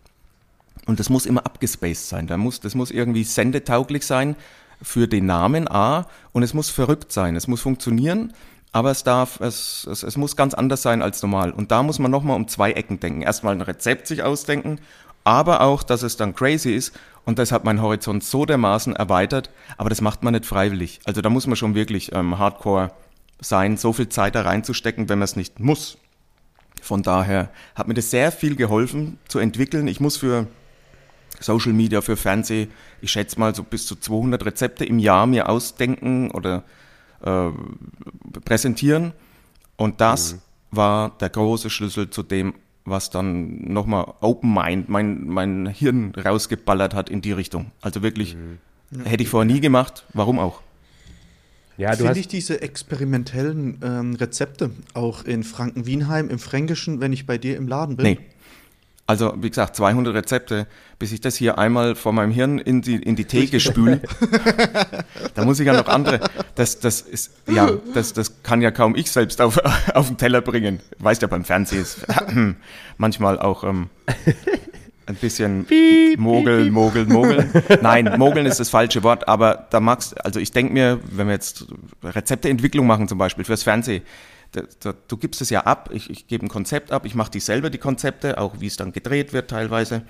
und 0.85 0.99
das 0.99 1.09
muss 1.09 1.25
immer 1.25 1.45
abgespaced 1.45 2.07
sein. 2.07 2.27
Da 2.27 2.37
muss, 2.37 2.59
das 2.59 2.75
muss 2.75 2.91
irgendwie 2.91 3.23
sendetauglich 3.23 4.05
sein 4.05 4.35
für 4.81 5.07
den 5.07 5.25
Namen 5.25 5.67
A 5.69 6.07
und 6.31 6.43
es 6.43 6.53
muss 6.53 6.69
verrückt 6.69 7.11
sein. 7.11 7.35
Es 7.35 7.47
muss 7.47 7.61
funktionieren, 7.61 8.33
aber 8.71 8.91
es 8.91 9.03
darf, 9.03 9.39
es, 9.41 9.87
es, 9.89 10.03
es 10.03 10.17
muss 10.17 10.35
ganz 10.35 10.53
anders 10.53 10.81
sein 10.81 11.01
als 11.01 11.21
normal. 11.21 11.51
Und 11.51 11.71
da 11.71 11.83
muss 11.83 11.99
man 11.99 12.11
nochmal 12.11 12.35
um 12.35 12.47
zwei 12.47 12.71
Ecken 12.71 12.99
denken. 12.99 13.21
Erstmal 13.21 13.53
ein 13.53 13.61
Rezept 13.61 14.07
sich 14.07 14.23
ausdenken, 14.23 14.79
aber 15.23 15.61
auch, 15.61 15.83
dass 15.83 16.03
es 16.03 16.17
dann 16.17 16.35
crazy 16.35 16.71
ist. 16.71 16.93
Und 17.25 17.37
das 17.37 17.51
hat 17.51 17.65
mein 17.65 17.81
Horizont 17.81 18.23
so 18.23 18.45
dermaßen 18.45 18.95
erweitert, 18.95 19.51
aber 19.77 19.89
das 19.89 20.01
macht 20.01 20.23
man 20.23 20.33
nicht 20.33 20.45
freiwillig. 20.45 21.01
Also 21.05 21.21
da 21.21 21.29
muss 21.29 21.47
man 21.47 21.55
schon 21.55 21.75
wirklich 21.75 22.13
ähm, 22.13 22.39
hardcore 22.39 22.91
sein, 23.39 23.77
so 23.77 23.93
viel 23.93 24.09
Zeit 24.09 24.35
da 24.35 24.41
reinzustecken, 24.41 25.09
wenn 25.09 25.19
man 25.19 25.25
es 25.25 25.35
nicht 25.35 25.59
muss. 25.59 25.97
Von 26.81 27.03
daher 27.03 27.49
hat 27.75 27.87
mir 27.87 27.93
das 27.93 28.09
sehr 28.09 28.31
viel 28.31 28.55
geholfen 28.55 29.19
zu 29.27 29.37
entwickeln. 29.37 29.87
Ich 29.87 29.99
muss 29.99 30.17
für 30.17 30.47
Social 31.39 31.73
Media, 31.73 32.01
für 32.01 32.17
Fernseh, 32.17 32.69
ich 33.01 33.11
schätze 33.11 33.39
mal 33.39 33.53
so 33.53 33.63
bis 33.63 33.85
zu 33.85 33.95
200 33.95 34.45
Rezepte 34.45 34.85
im 34.85 34.97
Jahr 34.97 35.27
mir 35.27 35.49
ausdenken 35.49 36.31
oder 36.31 36.63
äh, 37.23 38.39
präsentieren. 38.41 39.13
Und 39.77 40.01
das 40.01 40.37
war 40.71 41.17
der 41.19 41.29
große 41.29 41.69
Schlüssel 41.69 42.09
zu 42.09 42.23
dem, 42.23 42.53
was 42.85 43.09
dann 43.09 43.71
nochmal 43.71 44.13
Open 44.21 44.53
Mind, 44.53 44.89
mein, 44.89 45.27
mein 45.27 45.67
Hirn 45.67 46.13
rausgeballert 46.15 46.93
hat 46.93 47.09
in 47.09 47.21
die 47.21 47.31
Richtung. 47.31 47.71
Also 47.81 48.01
wirklich, 48.01 48.35
hätte 49.03 49.23
ich 49.23 49.29
vorher 49.29 49.51
nie 49.51 49.59
gemacht, 49.59 50.05
warum 50.13 50.39
auch? 50.39 50.61
Ja, 51.77 51.95
du 51.95 52.03
Finde 52.03 52.19
ich 52.19 52.27
diese 52.27 52.61
experimentellen 52.61 53.79
ähm, 53.83 54.13
Rezepte 54.15 54.71
auch 54.93 55.23
in 55.23 55.43
Franken-Wienheim, 55.43 56.29
im 56.29 56.37
Fränkischen, 56.37 56.99
wenn 56.99 57.13
ich 57.13 57.25
bei 57.25 57.37
dir 57.37 57.57
im 57.57 57.67
Laden 57.67 57.95
bin? 57.95 58.05
Nee. 58.05 58.19
Also, 59.11 59.33
wie 59.35 59.49
gesagt, 59.49 59.75
200 59.75 60.15
Rezepte, 60.15 60.67
bis 60.97 61.11
ich 61.11 61.19
das 61.19 61.35
hier 61.35 61.57
einmal 61.57 61.95
vor 61.95 62.13
meinem 62.13 62.31
Hirn 62.31 62.59
in 62.59 62.81
die, 62.81 62.95
in 62.95 63.17
die 63.17 63.25
Theke 63.25 63.59
spüle. 63.59 63.99
da 65.33 65.43
muss 65.43 65.59
ich 65.59 65.67
ja 65.67 65.73
noch 65.73 65.89
andere. 65.89 66.21
Das, 66.55 66.79
das 66.79 67.01
ist, 67.01 67.31
ja, 67.45 67.71
das, 67.93 68.13
das 68.13 68.41
kann 68.41 68.61
ja 68.61 68.71
kaum 68.71 68.95
ich 68.95 69.11
selbst 69.11 69.41
auf, 69.41 69.59
auf 69.95 70.07
den 70.07 70.17
Teller 70.17 70.39
bringen. 70.39 70.79
Weißt 70.99 71.21
ja, 71.21 71.27
beim 71.27 71.43
Fernsehen 71.43 71.81
ist 71.81 72.05
manchmal 72.97 73.37
auch 73.37 73.65
ähm, 73.65 73.89
ein 75.07 75.15
bisschen 75.15 75.67
Mogel, 76.17 76.71
Mogel, 76.71 77.05
Mogel. 77.05 77.49
Nein, 77.81 78.13
Mogeln 78.17 78.45
ist 78.45 78.61
das 78.61 78.69
falsche 78.69 79.03
Wort, 79.03 79.27
aber 79.27 79.67
da 79.71 79.81
magst, 79.81 80.23
also 80.23 80.39
ich 80.39 80.53
denke 80.53 80.71
mir, 80.71 81.01
wenn 81.03 81.27
wir 81.27 81.33
jetzt 81.33 81.65
Rezepteentwicklung 82.01 82.87
machen 82.87 83.09
zum 83.09 83.17
Beispiel 83.17 83.43
fürs 83.43 83.63
Fernsehen, 83.63 84.03
da, 84.51 84.61
da, 84.79 84.93
du 85.07 85.17
gibst 85.17 85.41
es 85.41 85.49
ja 85.49 85.61
ab, 85.61 85.89
ich, 85.93 86.09
ich 86.09 86.27
gebe 86.27 86.45
ein 86.45 86.49
Konzept 86.49 86.91
ab, 86.91 87.05
ich 87.05 87.15
mache 87.15 87.31
die 87.31 87.39
selber 87.39 87.69
die 87.69 87.77
Konzepte, 87.77 88.37
auch 88.37 88.55
wie 88.59 88.67
es 88.67 88.77
dann 88.77 88.91
gedreht 88.91 89.33
wird 89.33 89.49
teilweise. 89.49 90.03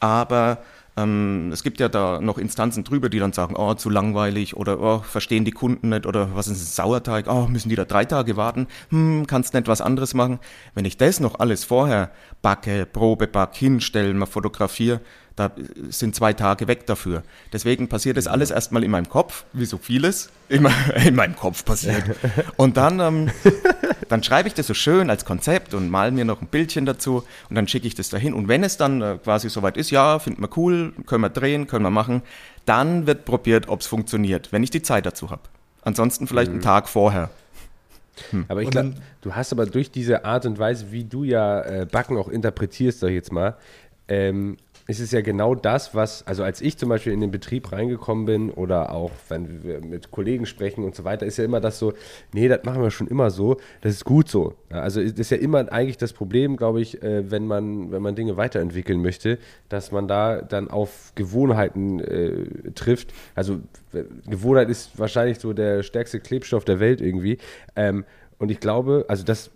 Aber 0.00 0.58
ähm, 0.96 1.50
es 1.52 1.62
gibt 1.62 1.78
ja 1.78 1.88
da 1.88 2.20
noch 2.20 2.38
Instanzen 2.38 2.82
drüber, 2.82 3.08
die 3.08 3.18
dann 3.18 3.32
sagen, 3.32 3.54
oh, 3.56 3.74
zu 3.74 3.90
langweilig 3.90 4.56
oder 4.56 4.80
oh, 4.80 4.98
verstehen 5.00 5.44
die 5.44 5.52
Kunden 5.52 5.90
nicht 5.90 6.06
oder 6.06 6.34
was 6.34 6.48
ist 6.48 6.62
ein 6.62 6.66
Sauerteig, 6.66 7.26
oh, 7.28 7.46
müssen 7.48 7.68
die 7.68 7.76
da 7.76 7.84
drei 7.84 8.04
Tage 8.04 8.36
warten, 8.36 8.66
hm, 8.88 9.26
kannst 9.26 9.52
nicht 9.52 9.68
was 9.68 9.80
anderes 9.80 10.14
machen. 10.14 10.38
Wenn 10.74 10.86
ich 10.86 10.96
das 10.96 11.20
noch 11.20 11.38
alles 11.38 11.64
vorher 11.64 12.10
backe, 12.40 12.86
Probe 12.86 13.26
back, 13.26 13.54
hinstellen, 13.54 14.16
mal 14.16 14.26
fotografiere, 14.26 15.00
da 15.36 15.52
sind 15.90 16.14
zwei 16.14 16.32
Tage 16.32 16.66
weg 16.66 16.86
dafür. 16.86 17.22
Deswegen 17.52 17.88
passiert 17.88 18.16
das 18.16 18.26
alles 18.26 18.50
erstmal 18.50 18.82
in 18.82 18.90
meinem 18.90 19.08
Kopf, 19.08 19.44
wie 19.52 19.66
so 19.66 19.76
vieles 19.76 20.30
immer 20.48 20.72
in 21.06 21.14
meinem 21.14 21.36
Kopf 21.36 21.64
passiert. 21.64 22.04
Und 22.56 22.78
dann, 22.78 23.00
ähm, 23.00 23.30
dann 24.08 24.22
schreibe 24.22 24.48
ich 24.48 24.54
das 24.54 24.66
so 24.66 24.72
schön 24.72 25.10
als 25.10 25.26
Konzept 25.26 25.74
und 25.74 25.90
mal 25.90 26.10
mir 26.10 26.24
noch 26.24 26.40
ein 26.40 26.46
Bildchen 26.46 26.86
dazu 26.86 27.24
und 27.50 27.56
dann 27.56 27.68
schicke 27.68 27.86
ich 27.86 27.94
das 27.94 28.08
dahin. 28.08 28.32
Und 28.32 28.48
wenn 28.48 28.64
es 28.64 28.76
dann 28.76 29.02
äh, 29.02 29.18
quasi 29.22 29.50
soweit 29.50 29.76
ist, 29.76 29.90
ja, 29.90 30.18
finden 30.18 30.40
wir 30.42 30.48
cool, 30.56 30.92
können 31.04 31.22
wir 31.22 31.28
drehen, 31.28 31.66
können 31.66 31.84
wir 31.84 31.90
machen, 31.90 32.22
dann 32.64 33.06
wird 33.06 33.24
probiert, 33.24 33.68
ob 33.68 33.80
es 33.80 33.86
funktioniert, 33.86 34.52
wenn 34.52 34.62
ich 34.62 34.70
die 34.70 34.82
Zeit 34.82 35.04
dazu 35.04 35.30
habe. 35.30 35.42
Ansonsten 35.82 36.26
vielleicht 36.26 36.50
einen 36.50 36.62
Tag 36.62 36.88
vorher. 36.88 37.30
Aber 38.48 38.62
ich 38.62 38.70
glaube, 38.70 38.94
du 39.20 39.34
hast 39.34 39.52
aber 39.52 39.66
durch 39.66 39.90
diese 39.90 40.24
Art 40.24 40.46
und 40.46 40.58
Weise, 40.58 40.90
wie 40.90 41.04
du 41.04 41.24
ja 41.24 41.60
äh, 41.60 41.86
Backen 41.86 42.16
auch 42.16 42.28
interpretierst, 42.28 43.00
sag 43.00 43.08
ich 43.08 43.14
jetzt 43.14 43.32
mal, 43.32 43.56
ähm, 44.08 44.56
ist 44.86 45.00
es 45.00 45.10
ja 45.10 45.20
genau 45.20 45.54
das, 45.54 45.94
was, 45.94 46.26
also 46.26 46.44
als 46.44 46.60
ich 46.60 46.78
zum 46.78 46.88
Beispiel 46.88 47.12
in 47.12 47.20
den 47.20 47.30
Betrieb 47.30 47.72
reingekommen 47.72 48.24
bin 48.24 48.50
oder 48.50 48.92
auch 48.92 49.10
wenn 49.28 49.62
wir 49.62 49.80
mit 49.84 50.10
Kollegen 50.10 50.46
sprechen 50.46 50.84
und 50.84 50.94
so 50.94 51.04
weiter, 51.04 51.26
ist 51.26 51.36
ja 51.36 51.44
immer 51.44 51.60
das 51.60 51.78
so, 51.78 51.92
nee, 52.32 52.48
das 52.48 52.64
machen 52.64 52.82
wir 52.82 52.90
schon 52.90 53.08
immer 53.08 53.30
so, 53.30 53.56
das 53.80 53.92
ist 53.92 54.04
gut 54.04 54.28
so. 54.28 54.54
Also 54.70 55.00
ist 55.00 55.18
ist 55.26 55.30
ja 55.30 55.38
immer 55.38 55.72
eigentlich 55.72 55.96
das 55.96 56.12
Problem, 56.12 56.56
glaube 56.56 56.80
ich, 56.80 57.02
äh, 57.02 57.30
wenn 57.30 57.46
man, 57.46 57.90
wenn 57.90 58.00
man 58.00 58.14
Dinge 58.14 58.36
weiterentwickeln 58.36 59.02
möchte, 59.02 59.38
dass 59.68 59.90
man 59.90 60.06
da 60.06 60.40
dann 60.40 60.70
auf 60.70 61.12
Gewohnheiten 61.16 62.00
äh, 62.00 62.70
trifft. 62.74 63.12
Also 63.34 63.60
Gewohnheit 64.28 64.68
ist 64.68 64.98
wahrscheinlich 64.98 65.40
so 65.40 65.52
der 65.52 65.82
stärkste 65.82 66.20
Klebstoff 66.20 66.64
der 66.64 66.78
Welt 66.78 67.00
irgendwie. 67.00 67.38
Ähm, 67.74 68.04
und 68.38 68.50
ich 68.50 68.60
glaube, 68.60 69.06
also 69.08 69.24
das, 69.24 69.50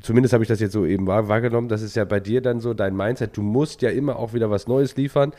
zumindest 0.00 0.32
habe 0.32 0.44
ich 0.44 0.48
das 0.48 0.60
jetzt 0.60 0.72
so 0.72 0.84
eben 0.84 1.06
wahr, 1.06 1.28
wahrgenommen, 1.28 1.68
das 1.68 1.82
ist 1.82 1.96
ja 1.96 2.04
bei 2.04 2.20
dir 2.20 2.40
dann 2.40 2.60
so 2.60 2.74
dein 2.74 2.96
Mindset, 2.96 3.36
du 3.36 3.42
musst 3.42 3.82
ja 3.82 3.90
immer 3.90 4.16
auch 4.16 4.34
wieder 4.34 4.50
was 4.50 4.66
Neues 4.66 4.96
liefern, 4.96 5.32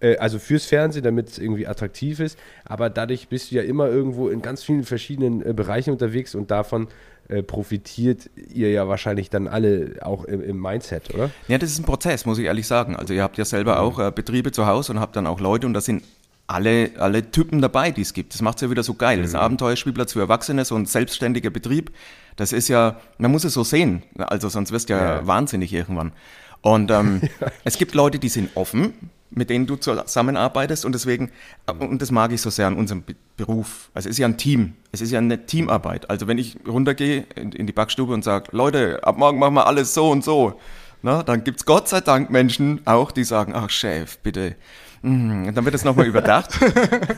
äh, 0.00 0.16
also 0.18 0.38
fürs 0.38 0.66
Fernsehen, 0.66 1.02
damit 1.02 1.30
es 1.30 1.38
irgendwie 1.38 1.66
attraktiv 1.66 2.20
ist, 2.20 2.38
aber 2.64 2.90
dadurch 2.90 3.28
bist 3.28 3.50
du 3.50 3.56
ja 3.56 3.62
immer 3.62 3.88
irgendwo 3.88 4.28
in 4.28 4.42
ganz 4.42 4.62
vielen 4.62 4.84
verschiedenen 4.84 5.44
äh, 5.44 5.52
Bereichen 5.52 5.90
unterwegs 5.90 6.34
und 6.34 6.50
davon 6.50 6.88
äh, 7.28 7.42
profitiert 7.42 8.28
ihr 8.52 8.70
ja 8.70 8.86
wahrscheinlich 8.86 9.30
dann 9.30 9.48
alle 9.48 9.94
auch 10.02 10.24
im, 10.24 10.42
im 10.42 10.60
Mindset, 10.60 11.14
oder? 11.14 11.30
Ja, 11.48 11.56
das 11.56 11.70
ist 11.70 11.78
ein 11.78 11.84
Prozess, 11.84 12.26
muss 12.26 12.38
ich 12.38 12.44
ehrlich 12.44 12.66
sagen. 12.66 12.96
Also 12.96 13.14
ihr 13.14 13.22
habt 13.22 13.38
ja 13.38 13.46
selber 13.46 13.80
auch 13.80 13.98
äh, 13.98 14.12
Betriebe 14.14 14.52
zu 14.52 14.66
Hause 14.66 14.92
und 14.92 15.00
habt 15.00 15.16
dann 15.16 15.26
auch 15.26 15.40
Leute 15.40 15.66
und 15.66 15.72
da 15.72 15.80
sind 15.80 16.02
alle, 16.46 16.90
alle 16.98 17.30
Typen 17.30 17.60
dabei, 17.62 17.90
die 17.90 18.02
es 18.02 18.12
gibt. 18.12 18.34
Das 18.34 18.42
macht 18.42 18.56
es 18.56 18.62
ja 18.62 18.70
wieder 18.70 18.82
so 18.82 18.94
geil. 18.94 19.18
Das 19.20 19.28
ist 19.30 19.34
ein 19.34 19.40
Abenteuerspielplatz 19.40 20.12
für 20.12 20.20
Erwachsene, 20.20 20.64
so 20.64 20.74
ein 20.76 20.86
selbstständiger 20.86 21.50
Betrieb. 21.50 21.90
Das 22.36 22.52
ist 22.52 22.68
ja, 22.68 23.00
man 23.18 23.30
muss 23.30 23.44
es 23.44 23.54
so 23.54 23.64
sehen. 23.64 24.02
Also 24.18 24.48
sonst 24.48 24.70
wirst 24.72 24.88
du 24.90 24.94
ja, 24.94 25.16
Ja. 25.16 25.26
wahnsinnig 25.26 25.72
irgendwann. 25.72 26.12
Und 26.60 26.90
ähm, 26.90 27.22
es 27.64 27.78
gibt 27.78 27.94
Leute, 27.94 28.18
die 28.18 28.28
sind 28.28 28.50
offen, 28.56 28.92
mit 29.30 29.50
denen 29.50 29.66
du 29.66 29.76
zusammenarbeitest 29.76 30.84
und 30.84 30.92
deswegen, 30.92 31.30
und 31.78 32.00
das 32.00 32.10
mag 32.10 32.30
ich 32.32 32.40
so 32.40 32.50
sehr 32.50 32.66
an 32.66 32.76
unserem 32.76 33.02
Be- 33.02 33.16
Beruf. 33.36 33.90
Also 33.94 34.08
es 34.08 34.14
ist 34.14 34.18
ja 34.18 34.28
ein 34.28 34.36
Team. 34.38 34.74
Es 34.92 35.00
ist 35.00 35.10
ja 35.10 35.18
eine 35.18 35.46
Teamarbeit. 35.46 36.08
Also 36.10 36.28
wenn 36.28 36.38
ich 36.38 36.56
runtergehe 36.68 37.26
in, 37.34 37.52
in 37.52 37.66
die 37.66 37.72
Backstube 37.72 38.12
und 38.12 38.22
sage, 38.22 38.48
Leute, 38.52 39.00
ab 39.02 39.16
morgen 39.18 39.38
machen 39.38 39.54
wir 39.54 39.66
alles 39.66 39.92
so 39.94 40.10
und 40.10 40.22
so, 40.22 40.60
na, 41.02 41.22
dann 41.22 41.42
gibt's 41.44 41.64
Gott 41.66 41.88
sei 41.88 42.00
Dank 42.00 42.30
Menschen 42.30 42.80
auch, 42.86 43.10
die 43.12 43.24
sagen, 43.24 43.52
ach 43.54 43.70
Chef, 43.70 44.18
bitte. 44.18 44.54
Mm, 45.04 45.52
Dann 45.54 45.64
wird 45.64 45.74
es 45.74 45.84
nochmal 45.84 46.06
überdacht. 46.06 46.58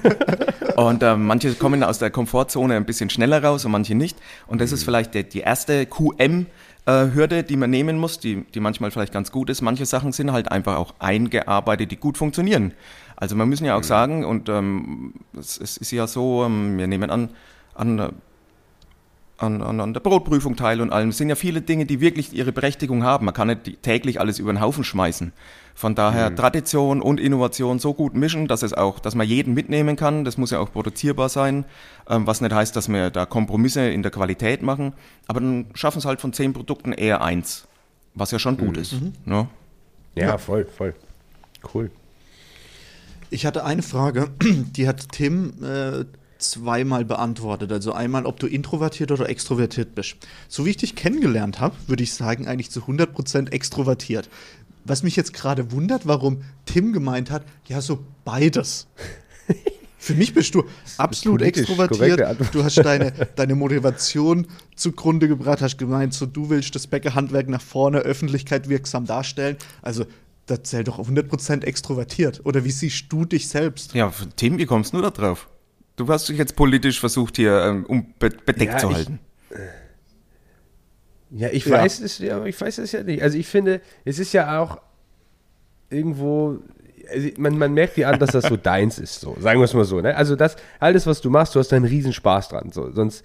Und 0.76 1.02
äh, 1.02 1.16
manche 1.16 1.54
kommen 1.54 1.82
aus 1.82 1.98
der 1.98 2.10
Komfortzone 2.10 2.74
ein 2.76 2.84
bisschen 2.84 3.08
schneller 3.08 3.42
raus 3.42 3.64
und 3.64 3.70
manche 3.72 3.94
nicht. 3.94 4.18
Und 4.46 4.60
das 4.60 4.72
ist 4.72 4.84
vielleicht 4.84 5.14
der, 5.14 5.22
die 5.22 5.40
erste 5.40 5.86
QM-Hürde, 5.86 7.44
die 7.44 7.56
man 7.56 7.70
nehmen 7.70 7.96
muss, 7.98 8.18
die, 8.20 8.44
die 8.54 8.60
manchmal 8.60 8.90
vielleicht 8.90 9.12
ganz 9.12 9.32
gut 9.32 9.48
ist. 9.48 9.62
Manche 9.62 9.86
Sachen 9.86 10.12
sind 10.12 10.32
halt 10.32 10.52
einfach 10.52 10.76
auch 10.76 10.94
eingearbeitet, 10.98 11.92
die 11.92 11.96
gut 11.96 12.18
funktionieren. 12.18 12.72
Also 13.16 13.36
man 13.36 13.48
müssen 13.48 13.64
ja 13.64 13.74
auch 13.76 13.84
sagen, 13.84 14.26
und 14.26 14.50
ähm, 14.50 15.14
es, 15.38 15.58
es 15.58 15.78
ist 15.78 15.92
ja 15.92 16.06
so, 16.06 16.44
ähm, 16.44 16.76
wir 16.76 16.86
nehmen 16.88 17.08
an, 17.08 17.30
an 17.74 17.98
äh, 17.98 18.08
an, 19.38 19.60
an, 19.62 19.80
an 19.80 19.92
der 19.92 20.00
Brotprüfung 20.00 20.56
teil 20.56 20.80
und 20.80 20.92
allem. 20.92 21.10
Es 21.10 21.18
sind 21.18 21.28
ja 21.28 21.34
viele 21.34 21.60
Dinge, 21.60 21.84
die 21.84 22.00
wirklich 22.00 22.32
ihre 22.32 22.52
Berechtigung 22.52 23.02
haben. 23.04 23.26
Man 23.26 23.34
kann 23.34 23.48
nicht 23.48 23.66
die- 23.66 23.76
täglich 23.76 24.18
alles 24.18 24.38
über 24.38 24.50
den 24.52 24.60
Haufen 24.62 24.82
schmeißen. 24.82 25.32
Von 25.76 25.94
daher 25.94 26.34
Tradition 26.34 27.02
und 27.02 27.20
Innovation 27.20 27.78
so 27.78 27.92
gut 27.92 28.14
mischen, 28.14 28.48
dass 28.48 28.62
es 28.62 28.72
auch, 28.72 28.98
dass 28.98 29.14
man 29.14 29.28
jeden 29.28 29.52
mitnehmen 29.52 29.94
kann. 29.96 30.24
Das 30.24 30.38
muss 30.38 30.50
ja 30.50 30.58
auch 30.58 30.72
produzierbar 30.72 31.28
sein, 31.28 31.66
ähm, 32.08 32.26
was 32.26 32.40
nicht 32.40 32.54
heißt, 32.54 32.74
dass 32.74 32.88
wir 32.88 33.10
da 33.10 33.26
Kompromisse 33.26 33.86
in 33.90 34.02
der 34.02 34.10
Qualität 34.10 34.62
machen. 34.62 34.94
Aber 35.26 35.40
dann 35.40 35.66
schaffen 35.74 35.98
es 35.98 36.06
halt 36.06 36.22
von 36.22 36.32
zehn 36.32 36.54
Produkten 36.54 36.92
eher 36.92 37.20
eins, 37.20 37.68
was 38.14 38.30
ja 38.30 38.38
schon 38.38 38.56
gut 38.56 38.78
ist. 38.78 38.94
Ne? 39.26 39.48
Ja, 40.14 40.38
voll, 40.38 40.64
voll. 40.64 40.94
Cool. 41.74 41.90
Ich 43.28 43.44
hatte 43.44 43.62
eine 43.66 43.82
Frage, 43.82 44.30
die 44.42 44.88
hat 44.88 45.12
Tim 45.12 45.62
äh, 45.62 46.06
zweimal 46.38 47.04
beantwortet. 47.04 47.70
Also 47.70 47.92
einmal, 47.92 48.24
ob 48.24 48.40
du 48.40 48.46
introvertiert 48.46 49.10
oder 49.10 49.28
extrovertiert 49.28 49.94
bist. 49.94 50.16
So 50.48 50.64
wie 50.64 50.70
ich 50.70 50.76
dich 50.78 50.96
kennengelernt 50.96 51.60
habe, 51.60 51.76
würde 51.86 52.02
ich 52.02 52.14
sagen, 52.14 52.46
eigentlich 52.46 52.70
zu 52.70 52.80
100% 52.80 53.52
extrovertiert. 53.52 54.28
Was 54.86 55.02
mich 55.02 55.16
jetzt 55.16 55.32
gerade 55.32 55.72
wundert, 55.72 56.06
warum 56.06 56.42
Tim 56.64 56.92
gemeint 56.92 57.30
hat, 57.30 57.44
ja, 57.66 57.80
so 57.80 57.98
beides. 58.24 58.86
Für 59.98 60.14
mich 60.14 60.32
bist 60.34 60.54
du 60.54 60.62
absolut 60.98 61.42
extrovertiert. 61.42 62.20
Du 62.52 62.62
hast 62.62 62.76
deine, 62.76 63.10
deine 63.34 63.56
Motivation 63.56 64.46
zugrunde 64.76 65.26
gebracht, 65.26 65.60
hast 65.62 65.78
gemeint, 65.78 66.14
so 66.14 66.26
du 66.26 66.48
willst 66.48 66.74
das 66.76 66.86
Bäckerhandwerk 66.86 67.48
nach 67.48 67.60
vorne, 67.60 67.98
Öffentlichkeit 67.98 68.68
wirksam 68.68 69.04
darstellen. 69.06 69.56
Also, 69.82 70.04
das 70.46 70.62
zählt 70.62 70.86
doch 70.86 71.00
auf 71.00 71.08
100% 71.10 71.64
extrovertiert. 71.64 72.42
Oder 72.44 72.64
wie 72.64 72.70
siehst 72.70 73.06
du 73.08 73.24
dich 73.24 73.48
selbst? 73.48 73.94
Ja, 73.94 74.12
Tim, 74.36 74.58
wie 74.58 74.66
kommst 74.66 74.92
du 74.92 75.00
da 75.02 75.10
drauf? 75.10 75.48
Du 75.96 76.06
hast 76.06 76.28
dich 76.28 76.38
jetzt 76.38 76.54
politisch 76.54 77.00
versucht, 77.00 77.34
hier 77.36 77.60
ähm, 77.64 77.84
um 77.86 78.06
be 78.20 78.30
bedeckt 78.30 78.74
Ja, 78.74 78.78
zu 78.78 78.90
ich- 78.90 78.94
halten. 78.94 79.18
Ja, 81.36 81.48
ich 81.50 81.66
Ja. 81.66 81.78
weiß 81.78 82.00
es 82.00 82.18
ja, 82.18 82.44
ich 82.44 82.60
weiß 82.60 82.78
es 82.78 82.92
ja 82.92 83.02
nicht. 83.02 83.22
Also 83.22 83.36
ich 83.38 83.46
finde, 83.46 83.80
es 84.04 84.18
ist 84.18 84.32
ja 84.32 84.60
auch 84.60 84.78
irgendwo, 85.90 86.58
also 87.12 87.28
man, 87.38 87.58
man 87.58 87.74
merkt 87.74 87.96
dir 87.96 88.08
an, 88.08 88.18
dass 88.18 88.30
das 88.32 88.44
so 88.46 88.56
deins 88.62 88.98
ist, 88.98 89.20
so, 89.20 89.36
sagen 89.40 89.60
wir 89.60 89.64
es 89.64 89.74
mal 89.74 89.84
so. 89.84 90.00
Ne? 90.00 90.16
Also 90.16 90.36
das, 90.36 90.56
alles, 90.80 91.06
was 91.06 91.20
du 91.20 91.30
machst, 91.30 91.54
du 91.54 91.58
hast 91.58 91.68
da 91.72 91.76
einen 91.76 91.84
Riesenspaß 91.84 92.48
dran. 92.48 92.70
So. 92.72 92.90
Sonst, 92.90 93.24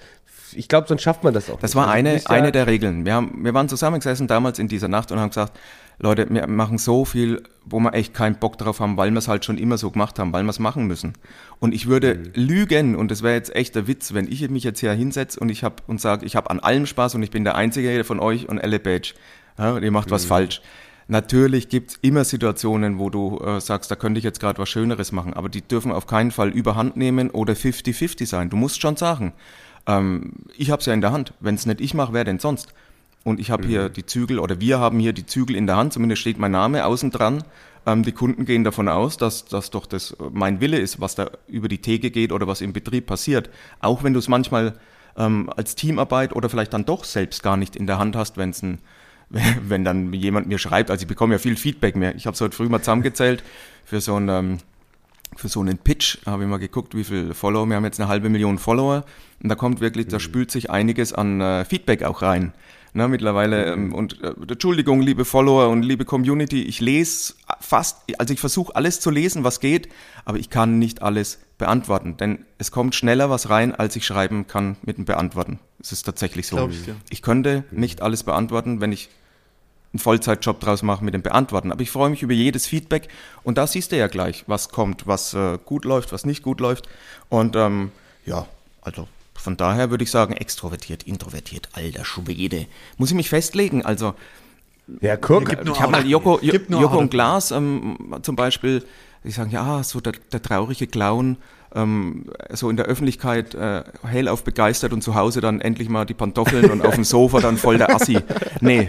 ich 0.53 0.67
glaube, 0.67 0.87
sonst 0.87 1.01
schafft 1.01 1.23
man 1.23 1.33
das 1.33 1.49
auch 1.49 1.59
Das 1.59 1.71
nicht. 1.71 1.75
war 1.75 1.85
Also 1.87 1.93
eine, 1.97 2.13
bist 2.13 2.29
ja- 2.29 2.35
eine 2.35 2.51
der 2.51 2.67
Regeln. 2.67 3.05
Wir, 3.05 3.13
haben, 3.13 3.43
wir 3.43 3.53
waren 3.53 3.69
zusammengesessen 3.69 4.27
damals 4.27 4.59
in 4.59 4.67
dieser 4.67 4.87
Nacht 4.87 5.11
und 5.11 5.19
haben 5.19 5.29
gesagt, 5.29 5.57
Leute, 6.03 6.27
wir 6.29 6.47
machen 6.47 6.79
so 6.79 7.05
viel, 7.05 7.43
wo 7.63 7.79
wir 7.79 7.93
echt 7.93 8.13
keinen 8.15 8.35
Bock 8.39 8.57
drauf 8.57 8.79
haben, 8.79 8.97
weil 8.97 9.11
wir 9.11 9.19
es 9.19 9.27
halt 9.27 9.45
schon 9.45 9.59
immer 9.59 9.77
so 9.77 9.91
gemacht 9.91 10.17
haben, 10.17 10.33
weil 10.33 10.43
wir 10.43 10.49
es 10.49 10.57
machen 10.57 10.87
müssen. 10.87 11.13
Und 11.59 11.75
ich 11.75 11.85
würde 11.87 12.15
Mhm. 12.15 12.31
lügen, 12.33 12.95
und 12.95 13.11
das 13.11 13.21
wäre 13.21 13.35
jetzt 13.35 13.55
echt 13.55 13.75
der 13.75 13.87
Witz, 13.87 14.13
wenn 14.13 14.27
ich 14.27 14.49
mich 14.49 14.63
jetzt 14.63 14.79
hier 14.79 14.93
hinsetze 14.93 15.39
und 15.39 15.49
ich 15.49 15.63
hab 15.63 15.87
und 15.87 16.01
sage, 16.01 16.25
ich 16.25 16.35
habe 16.35 16.49
an 16.49 16.59
allem 16.59 16.87
Spaß 16.87 17.13
und 17.15 17.21
ich 17.23 17.29
bin 17.29 17.43
der 17.43 17.53
Einzige 17.55 18.03
von 18.03 18.19
euch 18.19 18.49
und 18.49 18.57
Elle 18.57 18.79
Badge. 18.79 19.13
Ja, 19.59 19.73
und 19.73 19.83
ihr 19.83 19.91
macht 19.91 20.07
Mhm. 20.07 20.11
was 20.11 20.25
falsch. 20.25 20.61
Natürlich 21.07 21.69
gibt's 21.69 21.99
immer 22.01 22.23
Situationen, 22.23 22.97
wo 22.97 23.09
du 23.11 23.37
äh, 23.39 23.59
sagst, 23.61 23.91
da 23.91 23.95
könnte 23.95 24.17
ich 24.17 24.23
jetzt 24.23 24.39
gerade 24.39 24.57
was 24.59 24.69
Schöneres 24.69 25.11
machen, 25.11 25.33
aber 25.35 25.49
die 25.49 25.61
dürfen 25.61 25.91
auf 25.91 26.07
keinen 26.07 26.31
Fall 26.31 26.49
überhand 26.49 26.95
nehmen 26.97 27.29
oder 27.29 27.53
50-50 27.55 28.25
sein. 28.25 28.49
Du 28.49 28.55
musst 28.55 28.81
schon 28.81 28.95
sagen, 28.95 29.33
ähm, 29.87 30.33
ich 30.57 30.71
habe 30.71 30.79
es 30.79 30.85
ja 30.85 30.93
in 30.93 31.01
der 31.01 31.11
Hand. 31.11 31.33
Wenn 31.41 31.55
es 31.55 31.65
nicht 31.65 31.81
ich 31.81 31.93
mache, 31.93 32.13
wer 32.13 32.23
denn 32.23 32.39
sonst? 32.39 32.73
Und 33.23 33.39
ich 33.39 33.51
habe 33.51 33.67
hier 33.67 33.89
die 33.89 34.05
Zügel 34.05 34.39
oder 34.39 34.59
wir 34.59 34.79
haben 34.79 34.99
hier 34.99 35.13
die 35.13 35.25
Zügel 35.25 35.55
in 35.55 35.67
der 35.67 35.75
Hand, 35.75 35.93
zumindest 35.93 36.21
steht 36.21 36.39
mein 36.39 36.51
Name 36.51 36.85
außen 36.85 37.11
dran. 37.11 37.43
Ähm, 37.85 38.03
die 38.03 38.11
Kunden 38.11 38.45
gehen 38.45 38.63
davon 38.63 38.87
aus, 38.87 39.17
dass 39.17 39.45
das 39.45 39.69
doch 39.69 39.85
das 39.85 40.11
äh, 40.11 40.15
mein 40.31 40.59
Wille 40.59 40.79
ist, 40.79 40.99
was 40.99 41.15
da 41.15 41.29
über 41.47 41.67
die 41.67 41.79
Theke 41.79 42.11
geht 42.11 42.31
oder 42.31 42.47
was 42.47 42.61
im 42.61 42.73
Betrieb 42.73 43.05
passiert. 43.05 43.49
Auch 43.79 44.03
wenn 44.03 44.13
du 44.13 44.19
es 44.19 44.27
manchmal 44.27 44.73
ähm, 45.17 45.51
als 45.55 45.75
Teamarbeit 45.75 46.33
oder 46.33 46.49
vielleicht 46.49 46.73
dann 46.73 46.85
doch 46.85 47.03
selbst 47.03 47.43
gar 47.43 47.57
nicht 47.57 47.75
in 47.75 47.87
der 47.87 47.99
Hand 47.99 48.15
hast, 48.15 48.37
wenn 48.37 48.51
es 48.51 48.61
ein 48.63 48.79
wenn 49.29 49.85
dann 49.85 50.11
jemand 50.11 50.47
mir 50.47 50.59
schreibt, 50.59 50.91
also 50.91 51.03
ich 51.03 51.07
bekomme 51.07 51.35
ja 51.35 51.39
viel 51.39 51.55
Feedback 51.55 51.95
mehr. 51.95 52.15
Ich 52.15 52.25
habe 52.25 52.35
es 52.35 52.41
heute 52.41 52.55
früh 52.55 52.67
mal 52.67 52.79
zusammengezählt 52.79 53.43
für 53.85 54.01
so 54.01 54.15
ein 54.15 54.27
ähm, 54.27 54.57
für 55.37 55.47
so 55.47 55.61
einen 55.61 55.77
Pitch 55.77 56.17
habe 56.25 56.43
ich 56.43 56.49
mal 56.49 56.57
geguckt, 56.57 56.93
wie 56.93 57.05
viele 57.05 57.33
Follower. 57.33 57.65
Wir 57.65 57.77
haben 57.77 57.85
jetzt 57.85 58.01
eine 58.01 58.09
halbe 58.09 58.29
Million 58.29 58.57
Follower 58.57 59.05
und 59.41 59.47
da 59.47 59.55
kommt 59.55 59.79
wirklich, 59.79 60.07
da 60.07 60.19
spült 60.19 60.51
sich 60.51 60.69
einiges 60.69 61.13
an 61.13 61.39
äh, 61.39 61.63
Feedback 61.63 62.03
auch 62.03 62.21
rein. 62.21 62.53
Na, 62.93 63.07
mittlerweile, 63.07 63.71
ähm, 63.71 63.93
und 63.93 64.21
äh, 64.21 64.33
Entschuldigung, 64.49 65.01
liebe 65.01 65.23
Follower 65.23 65.69
und 65.69 65.83
liebe 65.83 66.03
Community, 66.03 66.63
ich 66.63 66.81
lese 66.81 67.35
fast, 67.61 67.99
also 68.17 68.33
ich 68.33 68.39
versuche 68.39 68.75
alles 68.75 68.99
zu 68.99 69.09
lesen, 69.11 69.45
was 69.45 69.61
geht, 69.61 69.87
aber 70.25 70.37
ich 70.39 70.49
kann 70.49 70.77
nicht 70.77 71.01
alles 71.01 71.39
beantworten, 71.57 72.17
denn 72.17 72.45
es 72.57 72.71
kommt 72.71 72.93
schneller 72.93 73.29
was 73.29 73.49
rein, 73.49 73.73
als 73.73 73.95
ich 73.95 74.05
schreiben 74.05 74.47
kann 74.47 74.75
mit 74.81 74.97
dem 74.97 75.05
Beantworten. 75.05 75.59
Es 75.79 75.93
ist 75.93 76.03
tatsächlich 76.03 76.47
so. 76.47 76.67
Ich 76.67 76.89
ich 77.09 77.21
könnte 77.21 77.63
nicht 77.71 78.01
alles 78.01 78.23
beantworten, 78.23 78.81
wenn 78.81 78.91
ich 78.91 79.09
einen 79.93 79.99
Vollzeitjob 79.99 80.59
draus 80.59 80.83
machen 80.83 81.05
mit 81.05 81.13
dem 81.13 81.21
Beantworten. 81.21 81.71
Aber 81.71 81.81
ich 81.81 81.91
freue 81.91 82.09
mich 82.09 82.23
über 82.23 82.33
jedes 82.33 82.65
Feedback 82.65 83.07
und 83.43 83.57
da 83.57 83.67
siehst 83.67 83.91
du 83.91 83.97
ja 83.97 84.07
gleich, 84.07 84.43
was 84.47 84.69
kommt, 84.69 85.07
was 85.07 85.33
äh, 85.33 85.57
gut 85.63 85.85
läuft, 85.85 86.11
was 86.11 86.25
nicht 86.25 86.43
gut 86.43 86.59
läuft. 86.59 86.87
Und 87.29 87.55
ähm, 87.55 87.91
ja, 88.25 88.47
also 88.81 89.07
von 89.41 89.57
daher 89.57 89.89
würde 89.89 90.03
ich 90.03 90.11
sagen, 90.11 90.33
extrovertiert, 90.33 91.03
introvertiert, 91.03 91.69
alter 91.73 92.05
Schwede. 92.05 92.67
Muss 92.97 93.09
ich 93.09 93.15
mich 93.15 93.29
festlegen? 93.29 93.83
Also 93.83 94.13
Ja, 95.01 95.17
guck, 95.17 95.51
ich 95.51 95.79
habe 95.79 95.91
mal. 95.91 96.05
Joko, 96.05 96.39
Joko 96.41 96.97
und 96.97 97.09
Glas 97.09 97.51
ähm, 97.51 97.97
zum 98.21 98.35
Beispiel, 98.35 98.85
die 99.23 99.31
sagen, 99.31 99.49
ja, 99.51 99.83
so 99.83 99.99
der, 99.99 100.13
der 100.31 100.41
traurige 100.41 100.85
Clown, 100.85 101.37
ähm, 101.73 102.25
so 102.51 102.69
in 102.69 102.77
der 102.77 102.85
Öffentlichkeit 102.85 103.55
äh, 103.55 103.83
hellauf 104.05 104.43
begeistert 104.43 104.93
und 104.93 105.01
zu 105.01 105.15
Hause 105.15 105.41
dann 105.41 105.59
endlich 105.61 105.89
mal 105.89 106.05
die 106.05 106.13
Pantoffeln 106.13 106.69
und 106.69 106.85
auf 106.85 106.95
dem 106.95 107.03
Sofa 107.03 107.39
dann 107.39 107.57
voll 107.57 107.77
der 107.77 107.95
Assi. 107.95 108.19
Nee, 108.59 108.87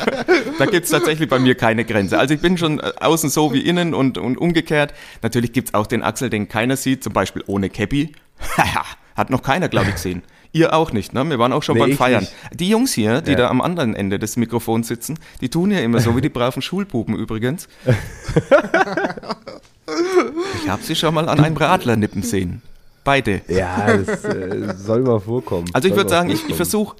da 0.58 0.66
gibt's 0.66 0.90
tatsächlich 0.90 1.28
bei 1.28 1.38
mir 1.38 1.54
keine 1.54 1.84
Grenze. 1.84 2.18
Also 2.18 2.34
ich 2.34 2.40
bin 2.40 2.58
schon 2.58 2.80
äh, 2.80 2.92
außen 3.00 3.30
so 3.30 3.52
wie 3.52 3.60
innen 3.60 3.94
und, 3.94 4.18
und 4.18 4.38
umgekehrt. 4.38 4.92
Natürlich 5.22 5.52
gibt's 5.52 5.74
auch 5.74 5.86
den 5.86 6.02
Axel, 6.02 6.30
den 6.30 6.48
keiner 6.48 6.76
sieht, 6.76 7.04
zum 7.04 7.12
Beispiel 7.12 7.44
ohne 7.46 7.70
Cappy. 7.70 8.12
Hat 9.16 9.30
noch 9.30 9.42
keiner, 9.42 9.68
glaube 9.68 9.88
ich, 9.88 9.94
gesehen. 9.94 10.22
Ihr 10.52 10.72
auch 10.72 10.92
nicht, 10.92 11.12
ne? 11.14 11.24
Wir 11.28 11.38
waren 11.38 11.52
auch 11.52 11.62
schon 11.64 11.74
Nee, 11.74 11.80
beim 11.80 11.90
ich 11.90 11.96
Feiern. 11.96 12.20
nicht. 12.20 12.32
Die 12.52 12.68
Jungs 12.68 12.92
hier, 12.92 13.20
die 13.22 13.32
Ja. 13.32 13.36
da 13.38 13.48
am 13.48 13.60
anderen 13.60 13.94
Ende 13.96 14.18
des 14.20 14.36
Mikrofons 14.36 14.86
sitzen, 14.88 15.18
die 15.40 15.48
tun 15.48 15.70
ja 15.72 15.80
immer 15.80 15.98
so 16.00 16.16
wie 16.16 16.20
die 16.20 16.28
braven 16.28 16.62
Schulbuben 16.62 17.16
übrigens. 17.16 17.68
Ich 20.62 20.68
habe 20.68 20.82
sie 20.82 20.94
schon 20.96 21.14
mal 21.14 21.28
an 21.28 21.40
einem 21.40 21.56
Radler 21.56 21.96
nippen 21.96 22.22
sehen. 22.22 22.62
Beide. 23.04 23.42
ja, 23.48 23.98
das 23.98 24.24
äh, 24.24 24.74
soll 24.78 25.02
mal 25.02 25.20
vorkommen. 25.20 25.66
Also 25.74 25.88
ich 25.88 25.94
würde 25.96 26.08
sagen, 26.08 26.28
ich, 26.30 26.34
ich 26.36 26.40
vorkommen. 26.40 26.56
versuche 26.56 26.96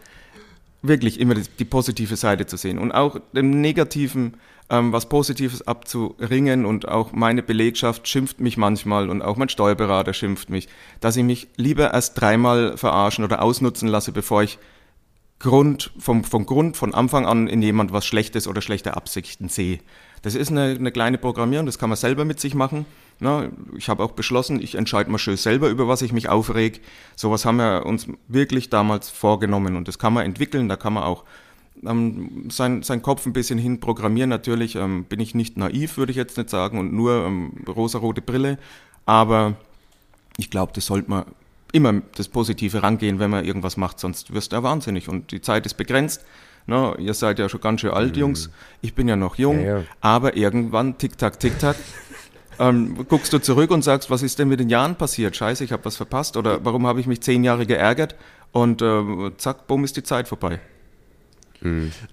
wirklich 0.86 1.18
immer 1.18 1.34
die, 1.34 1.64
positive 1.64 2.16
Seite 2.16 2.46
zu 2.46 2.56
sehen 2.56 2.78
und 2.78 2.92
auch 2.92 3.18
dem 3.32 3.60
Negativen 3.60 4.34
ähm, 4.70 4.92
was 4.92 5.08
Positives 5.08 5.66
abzuringen 5.66 6.64
und 6.64 6.88
auch 6.88 7.12
meine 7.12 7.42
Belegschaft 7.42 8.06
schimpft 8.06 8.40
mich 8.40 8.56
manchmal 8.56 9.10
und 9.10 9.22
auch 9.22 9.36
mein 9.36 9.48
Steuerberater 9.48 10.12
schimpft 10.12 10.50
mich, 10.50 10.68
dass 11.00 11.16
ich 11.16 11.24
mich 11.24 11.48
lieber 11.56 11.92
erst 11.92 12.20
dreimal 12.20 12.76
verarschen 12.76 13.24
oder 13.24 13.42
ausnutzen 13.42 13.88
lasse, 13.88 14.12
bevor 14.12 14.42
ich 14.42 14.58
Grund, 15.38 15.90
vom, 15.98 16.24
vom 16.24 16.46
Grund 16.46 16.76
von 16.76 16.94
Anfang 16.94 17.26
an 17.26 17.48
in 17.48 17.60
jemand 17.60 17.92
was 17.92 18.06
Schlechtes 18.06 18.46
oder 18.46 18.62
schlechte 18.62 18.96
Absichten 18.96 19.48
sehe. 19.48 19.80
Das 20.22 20.34
ist 20.34 20.50
eine, 20.50 20.76
eine 20.78 20.92
kleine 20.92 21.18
Programmierung, 21.18 21.66
das 21.66 21.78
kann 21.78 21.90
man 21.90 21.96
selber 21.96 22.24
mit 22.24 22.40
sich 22.40 22.54
machen. 22.54 22.86
Na, 23.20 23.48
ich 23.76 23.88
habe 23.88 24.02
auch 24.02 24.12
beschlossen, 24.12 24.60
ich 24.60 24.74
entscheide 24.74 25.10
mal 25.10 25.18
schön 25.18 25.36
selber, 25.36 25.68
über 25.68 25.86
was 25.88 26.02
ich 26.02 26.12
mich 26.12 26.28
aufreg. 26.28 26.80
Sowas 27.16 27.44
haben 27.44 27.56
wir 27.56 27.86
uns 27.86 28.06
wirklich 28.28 28.70
damals 28.70 29.08
vorgenommen 29.10 29.76
und 29.76 29.88
das 29.88 29.98
kann 29.98 30.12
man 30.12 30.24
entwickeln, 30.26 30.68
da 30.68 30.76
kann 30.76 30.92
man 30.94 31.04
auch 31.04 31.24
ähm, 31.86 32.46
sein, 32.50 32.82
sein 32.82 33.02
Kopf 33.02 33.24
ein 33.26 33.32
bisschen 33.32 33.58
hin 33.58 33.80
programmieren. 33.80 34.30
Natürlich 34.30 34.74
ähm, 34.76 35.04
bin 35.04 35.20
ich 35.20 35.34
nicht 35.34 35.56
naiv, 35.56 35.96
würde 35.96 36.10
ich 36.10 36.16
jetzt 36.16 36.36
nicht 36.36 36.50
sagen, 36.50 36.78
und 36.78 36.92
nur 36.92 37.24
ähm, 37.24 37.52
rosarote 37.68 38.20
Brille, 38.20 38.58
aber 39.06 39.54
ich 40.36 40.50
glaube, 40.50 40.72
das 40.74 40.86
sollte 40.86 41.08
man 41.10 41.24
immer 41.72 42.02
das 42.16 42.28
Positive 42.28 42.82
rangehen, 42.82 43.18
wenn 43.18 43.30
man 43.30 43.44
irgendwas 43.44 43.76
macht, 43.76 43.98
sonst 44.00 44.32
wirst 44.32 44.52
du 44.52 44.56
ja 44.56 44.62
wahnsinnig. 44.62 45.08
Und 45.08 45.32
die 45.32 45.40
Zeit 45.40 45.66
ist 45.66 45.74
begrenzt. 45.74 46.24
Na, 46.66 46.96
ihr 46.98 47.12
seid 47.14 47.38
ja 47.38 47.48
schon 47.48 47.60
ganz 47.60 47.80
schön 47.82 47.90
alt, 47.90 48.16
Jungs. 48.16 48.48
Ich 48.80 48.94
bin 48.94 49.06
ja 49.06 49.16
noch 49.16 49.36
jung, 49.36 49.60
Ja, 49.60 49.78
ja. 49.80 49.84
aber 50.00 50.36
irgendwann, 50.36 50.96
tick-tack, 50.96 51.38
tick-tack, 51.38 51.76
ähm, 52.58 53.06
guckst 53.08 53.32
du 53.32 53.38
zurück 53.38 53.70
und 53.70 53.82
sagst, 53.82 54.10
was 54.10 54.22
ist 54.22 54.38
denn 54.38 54.48
mit 54.48 54.60
den 54.60 54.68
Jahren 54.68 54.96
passiert? 54.96 55.36
Scheiße, 55.36 55.64
ich 55.64 55.72
habe 55.72 55.84
was 55.84 55.96
verpasst 55.96 56.36
oder 56.36 56.64
warum 56.64 56.86
habe 56.86 57.00
ich 57.00 57.06
mich 57.06 57.20
zehn 57.20 57.44
Jahre 57.44 57.66
geärgert? 57.66 58.14
Und 58.52 58.82
äh, 58.82 59.30
zack, 59.36 59.66
bumm, 59.66 59.84
ist 59.84 59.96
die 59.96 60.02
Zeit 60.02 60.28
vorbei. 60.28 60.60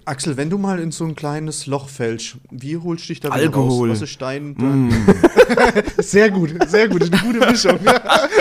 Axel, 0.05 0.37
wenn 0.37 0.49
du 0.49 0.57
mal 0.57 0.79
in 0.79 0.91
so 0.91 1.03
ein 1.03 1.13
kleines 1.13 1.65
Loch 1.65 1.89
fällst, 1.89 2.37
wie 2.51 2.77
holst 2.77 3.05
du 3.05 3.07
dich 3.09 3.19
da 3.19 3.29
wieder 3.29 3.35
Alkohol. 3.35 3.89
raus? 3.89 4.01
Was 4.01 4.09
ist 4.09 4.21
dein... 4.21 4.55
sehr 5.97 6.31
gut, 6.31 6.51
sehr 6.67 6.87
gut. 6.87 7.01
Das 7.01 7.09
ist 7.09 7.13
eine 7.13 7.33
gute 7.33 7.51
Mischung. 7.51 7.79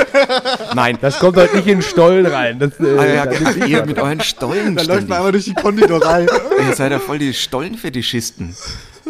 Nein, 0.74 0.98
Das 1.00 1.18
kommt 1.18 1.36
heute 1.36 1.56
nicht 1.56 1.66
in 1.66 1.78
den 1.78 1.82
Stollen 1.82 2.26
rein. 2.26 2.60
Das, 2.60 2.78
äh, 2.78 2.96
ah, 2.96 3.06
ja, 3.06 3.26
da 3.26 3.38
liegt 3.38 3.68
ihr 3.68 3.84
mit 3.86 3.98
euren 3.98 4.20
Stollen 4.20 4.76
Da 4.76 4.82
läuft 4.84 5.08
man 5.08 5.18
einmal 5.18 5.32
durch 5.32 5.46
die 5.46 5.54
Konditorei. 5.54 6.26
Ihr 6.66 6.74
seid 6.76 6.92
ja 6.92 7.00
voll 7.00 7.18
die 7.18 7.34
Stollenfetischisten. 7.34 8.54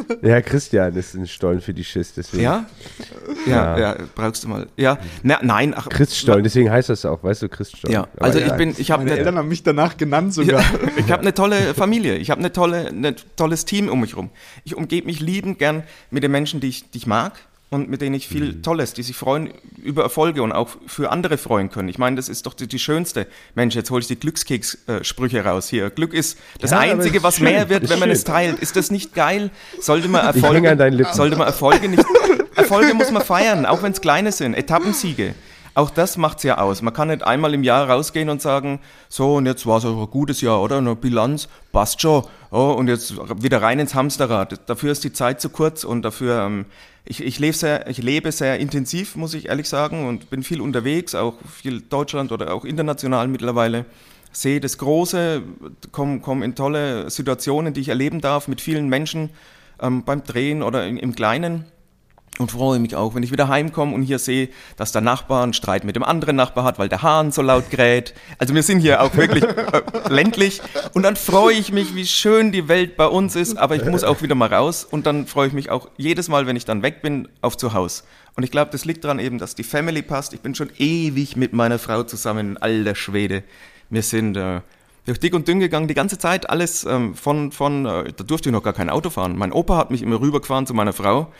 Ja, 0.23 0.41
Christian 0.41 0.95
ist 0.97 1.15
ein 1.15 1.27
Stollenfetischist, 1.27 2.17
deswegen. 2.17 2.43
Ja? 2.43 2.67
Ja, 3.47 3.79
Ja. 3.79 3.79
ja, 3.79 3.97
brauchst 4.15 4.45
du 4.45 4.49
mal. 4.49 4.67
Ja, 4.77 4.99
na, 5.23 5.39
nein, 5.43 5.75
ach, 5.77 5.89
Christstollen, 5.89 6.45
deswegen 6.45 6.71
heißt 6.71 6.89
das 6.89 7.05
auch, 7.05 7.23
weißt 7.23 7.43
du, 7.43 7.49
Christstollen. 7.49 7.93
Ja, 7.95 8.03
Aber 8.17 8.25
also 8.27 8.39
ich 8.39 8.45
egal. 8.47 8.59
bin, 8.59 8.75
ich 8.77 8.91
habe 8.91 9.03
Meine 9.03 9.13
eine, 9.13 9.21
Eltern 9.21 9.39
haben 9.39 9.49
mich 9.49 9.63
danach 9.63 9.97
genannt 9.97 10.35
sogar. 10.35 10.63
ich 10.97 11.11
habe 11.11 11.23
eine 11.23 11.35
tolle 11.35 11.75
Familie, 11.75 12.17
ich 12.17 12.31
habe 12.31 12.41
eine 12.41 12.53
tolle, 12.53 12.89
ein 12.89 13.15
tolles 13.37 13.65
Team 13.65 13.89
um 13.89 14.01
mich 14.01 14.17
rum. 14.17 14.31
Ich 14.65 14.75
umgebe 14.77 15.07
mich 15.07 15.21
liebend 15.21 15.59
gern 15.59 15.83
mit 16.11 16.23
den 16.23 16.31
Menschen, 16.31 16.61
die 16.61 16.69
ich, 16.69 16.91
die 16.91 16.99
ich 16.99 17.07
mag 17.07 17.33
und 17.71 17.89
mit 17.89 18.01
denen 18.01 18.15
ich 18.17 18.27
viel 18.29 18.55
Mhm. 18.55 18.63
Tolles, 18.63 18.93
die 18.95 19.03
sich 19.05 19.17
freuen 19.17 19.51
über 19.83 20.03
Erfolge 20.03 20.43
und 20.43 20.51
auch 20.53 20.71
für 20.87 21.11
andere 21.11 21.39
freuen 21.39 21.71
können. 21.71 21.89
Ich 21.89 21.99
meine, 21.99 22.17
das 22.17 22.29
ist 22.29 22.47
doch 22.47 22.55
die, 22.55 22.67
die 22.67 22.79
schönste. 22.81 23.27
Mensch, 23.55 23.75
jetzt 23.77 23.91
hole 23.91 24.01
ich 24.01 24.09
die 24.09 24.19
Glückskeks-Sprüche 24.19 25.45
raus 25.45 25.69
hier. 25.69 25.91
Glück 25.91 26.13
ist 26.13 26.37
das 26.61 26.73
Ja, 26.73 26.79
Einzige, 26.81 27.23
was 27.23 27.37
schön, 27.37 27.45
mehr 27.45 27.69
wird, 27.69 27.89
wenn 27.89 27.99
man 28.01 28.09
schön. 28.09 28.17
es 28.17 28.25
teilt. 28.25 28.59
Ist 28.59 28.77
das 28.77 28.91
nicht 28.91 29.15
geil? 29.15 29.51
Sollte 29.81 30.09
man 30.09 30.25
Erfolge, 30.27 30.77
sollte 31.13 31.37
man 31.37 31.47
Erfolge 31.47 31.89
nicht, 31.89 32.05
Erfolge 32.57 32.93
muss 32.95 33.11
man 33.11 33.23
feiern, 33.23 33.65
auch 33.67 33.83
wenn 33.83 33.93
es 33.93 34.01
kleine 34.01 34.33
sind, 34.33 34.55
Etappensiege. 34.55 35.35
Auch 35.75 35.91
das 35.91 36.17
macht's 36.17 36.43
ja 36.43 36.59
aus. 36.59 36.83
Man 36.83 36.93
kann 36.93 37.09
nicht 37.09 37.23
einmal 37.23 37.55
im 37.55 37.63
Jahr 37.63 37.89
rausgehen 37.89 38.29
und 38.29 38.43
sagen, 38.43 38.81
so 39.09 39.37
und 39.37 39.47
jetzt 39.47 39.67
war 39.67 39.79
es 39.79 39.85
ein 39.85 40.07
gutes 40.11 40.41
Jahr, 40.41 40.61
oder? 40.61 40.79
Eine 40.79 40.97
Bilanz, 40.97 41.49
passt 41.73 42.01
schon. 42.01 42.25
Oh, 42.51 42.75
und 42.77 42.89
jetzt 42.89 43.15
wieder 43.43 43.63
rein 43.63 43.79
ins 43.79 43.95
Hamsterrad. 43.95 44.69
Dafür 44.69 44.91
ist 44.91 45.05
die 45.05 45.13
Zeit 45.13 45.41
zu 45.41 45.51
kurz 45.51 45.85
und 45.85 46.03
dafür, 46.03 46.43
ähm, 46.43 46.67
ich, 47.05 47.23
ich, 47.23 47.39
lebe 47.39 47.57
sehr, 47.57 47.87
ich 47.89 47.99
lebe 47.99 48.33
sehr 48.33 48.59
intensiv, 48.59 49.15
muss 49.15 49.35
ich 49.35 49.49
ehrlich 49.49 49.69
sagen, 49.69 50.09
und 50.09 50.31
bin 50.31 50.43
viel 50.43 50.61
unterwegs, 50.61 51.15
auch 51.15 51.35
viel 51.49 51.81
Deutschland 51.81 52.33
oder 52.33 52.53
auch 52.53 52.65
international 52.65 53.29
mittlerweile. 53.29 53.87
Sehe 54.33 54.61
das 54.61 54.79
Große, 54.79 55.43
komme 55.93 56.21
komm 56.21 56.43
in 56.43 56.55
tolle 56.55 57.11
Situationen, 57.11 57.75
die 57.75 57.81
ich 57.81 57.89
erleben 57.89 58.21
darf 58.21 58.49
mit 58.49 58.61
vielen 58.61 58.89
Menschen 58.89 59.31
ähm, 59.81 60.05
beim 60.05 60.25
Drehen 60.25 60.63
oder 60.63 60.87
in, 60.87 60.97
im 60.97 61.15
Kleinen 61.15 61.65
und 62.39 62.53
freue 62.53 62.79
mich 62.79 62.97
auch, 62.97 63.15
wenn 63.15 63.23
ich 63.23 63.33
wieder 63.33 63.49
heimkomme 63.49 63.95
und 63.95 64.03
hier 64.03 64.19
sehe, 64.19 64.49
dass 64.77 64.93
der 64.93 65.03
Nachbar 65.03 65.43
einen 65.43 65.53
Streit 65.53 65.85
mit 65.85 65.97
dem 65.97 66.03
anderen 66.03 66.37
Nachbar 66.37 66.65
hat, 66.65 66.79
weil 66.79 66.89
der 66.89 67.03
Hahn 67.03 67.33
so 67.33 67.43
laut 67.43 67.71
kräht. 67.71 68.15
Also 68.39 68.55
wir 68.55 68.63
sind 68.63 68.81
hier 68.81 69.03
auch 69.03 69.15
wirklich 69.15 69.45
äh, 69.45 69.83
ländlich 70.09 70.63
und 70.95 71.03
dann 71.03 71.17
freue 71.17 71.55
ich 71.55 71.71
mich, 71.73 71.95
wie 71.95 72.07
schön 72.07 72.51
die 72.51 72.69
Welt 72.69 72.97
bei 72.97 73.07
uns 73.07 73.37
ist, 73.37 73.59
aber 73.59 73.77
ich 73.77 73.85
muss 73.85 74.05
auch 74.05 74.23
wieder 74.23 74.35
mal 74.35 74.53
raus 74.53 74.85
und 74.85 75.07
dann 75.07 75.27
freue 75.27 75.49
ich 75.49 75.53
mich 75.53 75.71
auch 75.71 75.89
jedes 75.97 76.29
Mal, 76.29 76.47
wenn 76.47 76.57
ich 76.57 76.65
dann 76.65 76.83
weg 76.83 77.03
bin, 77.03 77.29
auf 77.43 77.57
zu 77.57 77.75
Hause. 77.75 78.05
Und 78.37 78.45
ich 78.45 78.51
glaube, 78.51 78.71
das 78.71 78.85
liegt 78.85 79.05
daran 79.05 79.19
eben, 79.19 79.39
dass 79.39 79.55
die 79.55 79.65
Family 79.65 80.03
passt. 80.03 80.33
Ich 80.33 80.41
bin 80.41 80.55
schon 80.55 80.71
ewig 80.79 81.37
mit 81.37 81.53
meiner 81.53 81.79
Frau 81.79 82.05
zusammen, 82.05 82.57
alter 82.57 82.95
Schwede. 82.95 83.43
Wir 83.91 84.03
sind 84.03 84.37
äh, 84.37 84.61
durch 85.05 85.19
dick 85.19 85.35
und 85.35 85.49
dünn 85.49 85.61
gegangen, 85.61 85.89
die 85.89 85.95
ganze 85.95 86.17
Zeit 86.17 86.49
alles 86.49 86.85
ähm, 86.85 87.15
von, 87.15 87.53
von 87.53 87.85
äh, 87.87 88.13
da 88.13 88.25
durfte 88.25 88.49
ich 88.49 88.53
noch 88.53 88.63
gar 88.63 88.73
kein 88.73 88.89
Auto 88.89 89.11
fahren. 89.11 89.37
Mein 89.37 89.53
Opa 89.53 89.77
hat 89.77 89.91
mich 89.91 90.03
immer 90.03 90.21
rübergefahren 90.21 90.67
zu 90.67 90.75
meiner 90.75 90.93
Frau 90.93 91.33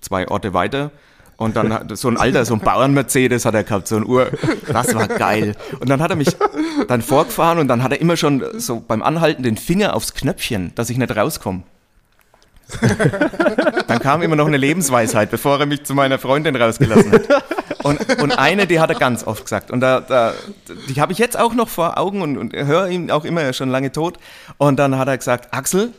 zwei 0.00 0.28
Orte 0.28 0.54
weiter. 0.54 0.90
Und 1.36 1.56
dann 1.56 1.72
hat 1.72 1.96
so 1.96 2.08
ein 2.08 2.16
alter, 2.16 2.44
so 2.44 2.54
ein 2.54 2.60
Bauern-Mercedes 2.60 3.44
hat 3.44 3.54
er 3.54 3.64
gehabt, 3.64 3.88
so 3.88 3.96
ein 3.96 4.06
Uhr. 4.06 4.30
Das 4.68 4.94
war 4.94 5.08
geil. 5.08 5.56
Und 5.80 5.88
dann 5.88 6.00
hat 6.00 6.10
er 6.10 6.16
mich 6.16 6.28
dann 6.88 7.02
vorgefahren 7.02 7.58
und 7.58 7.68
dann 7.68 7.82
hat 7.82 7.92
er 7.92 8.00
immer 8.00 8.16
schon 8.16 8.44
so 8.58 8.80
beim 8.86 9.02
Anhalten 9.02 9.42
den 9.42 9.56
Finger 9.56 9.94
aufs 9.94 10.14
Knöpfchen, 10.14 10.72
dass 10.74 10.90
ich 10.90 10.98
nicht 10.98 11.14
rauskomme. 11.14 11.62
dann 13.88 13.98
kam 13.98 14.22
immer 14.22 14.36
noch 14.36 14.46
eine 14.46 14.56
Lebensweisheit, 14.56 15.30
bevor 15.30 15.60
er 15.60 15.66
mich 15.66 15.84
zu 15.84 15.94
meiner 15.94 16.18
Freundin 16.18 16.56
rausgelassen 16.56 17.12
hat. 17.12 17.22
Und, 17.82 18.22
und 18.22 18.32
eine, 18.32 18.66
die 18.66 18.80
hat 18.80 18.88
er 18.88 18.98
ganz 18.98 19.26
oft 19.26 19.44
gesagt. 19.44 19.70
Und 19.70 19.80
da, 19.80 20.00
da, 20.00 20.32
die 20.88 21.00
habe 21.00 21.12
ich 21.12 21.18
jetzt 21.18 21.38
auch 21.38 21.52
noch 21.52 21.68
vor 21.68 21.98
Augen 21.98 22.22
und, 22.22 22.38
und 22.38 22.54
höre 22.54 22.88
ihn 22.88 23.10
auch 23.10 23.26
immer, 23.26 23.42
er 23.42 23.52
schon 23.52 23.68
lange 23.68 23.92
tot. 23.92 24.18
Und 24.56 24.78
dann 24.78 24.96
hat 24.96 25.08
er 25.08 25.18
gesagt, 25.18 25.52
Axel, 25.52 25.92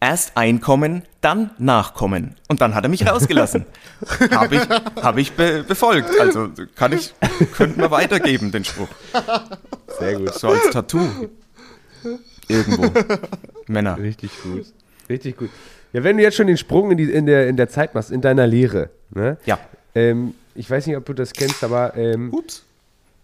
erst 0.00 0.36
einkommen, 0.36 1.02
dann 1.20 1.50
nachkommen. 1.58 2.36
Und 2.48 2.60
dann 2.60 2.74
hat 2.74 2.84
er 2.84 2.90
mich 2.90 3.06
rausgelassen. 3.06 3.66
Habe 4.30 4.56
ich, 4.56 4.62
hab 5.02 5.18
ich 5.18 5.32
be 5.32 5.64
befolgt. 5.66 6.18
Also 6.20 6.50
kann 6.76 6.92
ich, 6.92 7.14
könnte 7.56 7.80
man 7.80 7.90
weitergeben, 7.90 8.52
den 8.52 8.64
Spruch. 8.64 8.88
Sehr 9.98 10.14
gut. 10.14 10.34
So 10.34 10.48
als 10.48 10.70
Tattoo. 10.70 11.28
Irgendwo. 12.46 12.90
Männer. 13.66 13.98
Richtig 13.98 14.30
gut. 14.42 14.66
Richtig 15.08 15.36
gut. 15.36 15.50
Ja, 15.92 16.04
wenn 16.04 16.16
du 16.16 16.22
jetzt 16.22 16.36
schon 16.36 16.46
den 16.46 16.56
Sprung 16.58 16.90
in, 16.92 16.98
die, 16.98 17.10
in, 17.10 17.26
der, 17.26 17.48
in 17.48 17.56
der 17.56 17.68
Zeit 17.68 17.94
machst, 17.94 18.10
in 18.10 18.20
deiner 18.20 18.46
Lehre, 18.46 18.90
ne? 19.10 19.38
Ja. 19.46 19.58
Ähm, 19.94 20.34
ich 20.54 20.70
weiß 20.70 20.86
nicht, 20.86 20.96
ob 20.96 21.06
du 21.06 21.12
das 21.12 21.32
kennst, 21.32 21.64
aber 21.64 21.96
ähm, 21.96 22.32
Ups. 22.32 22.64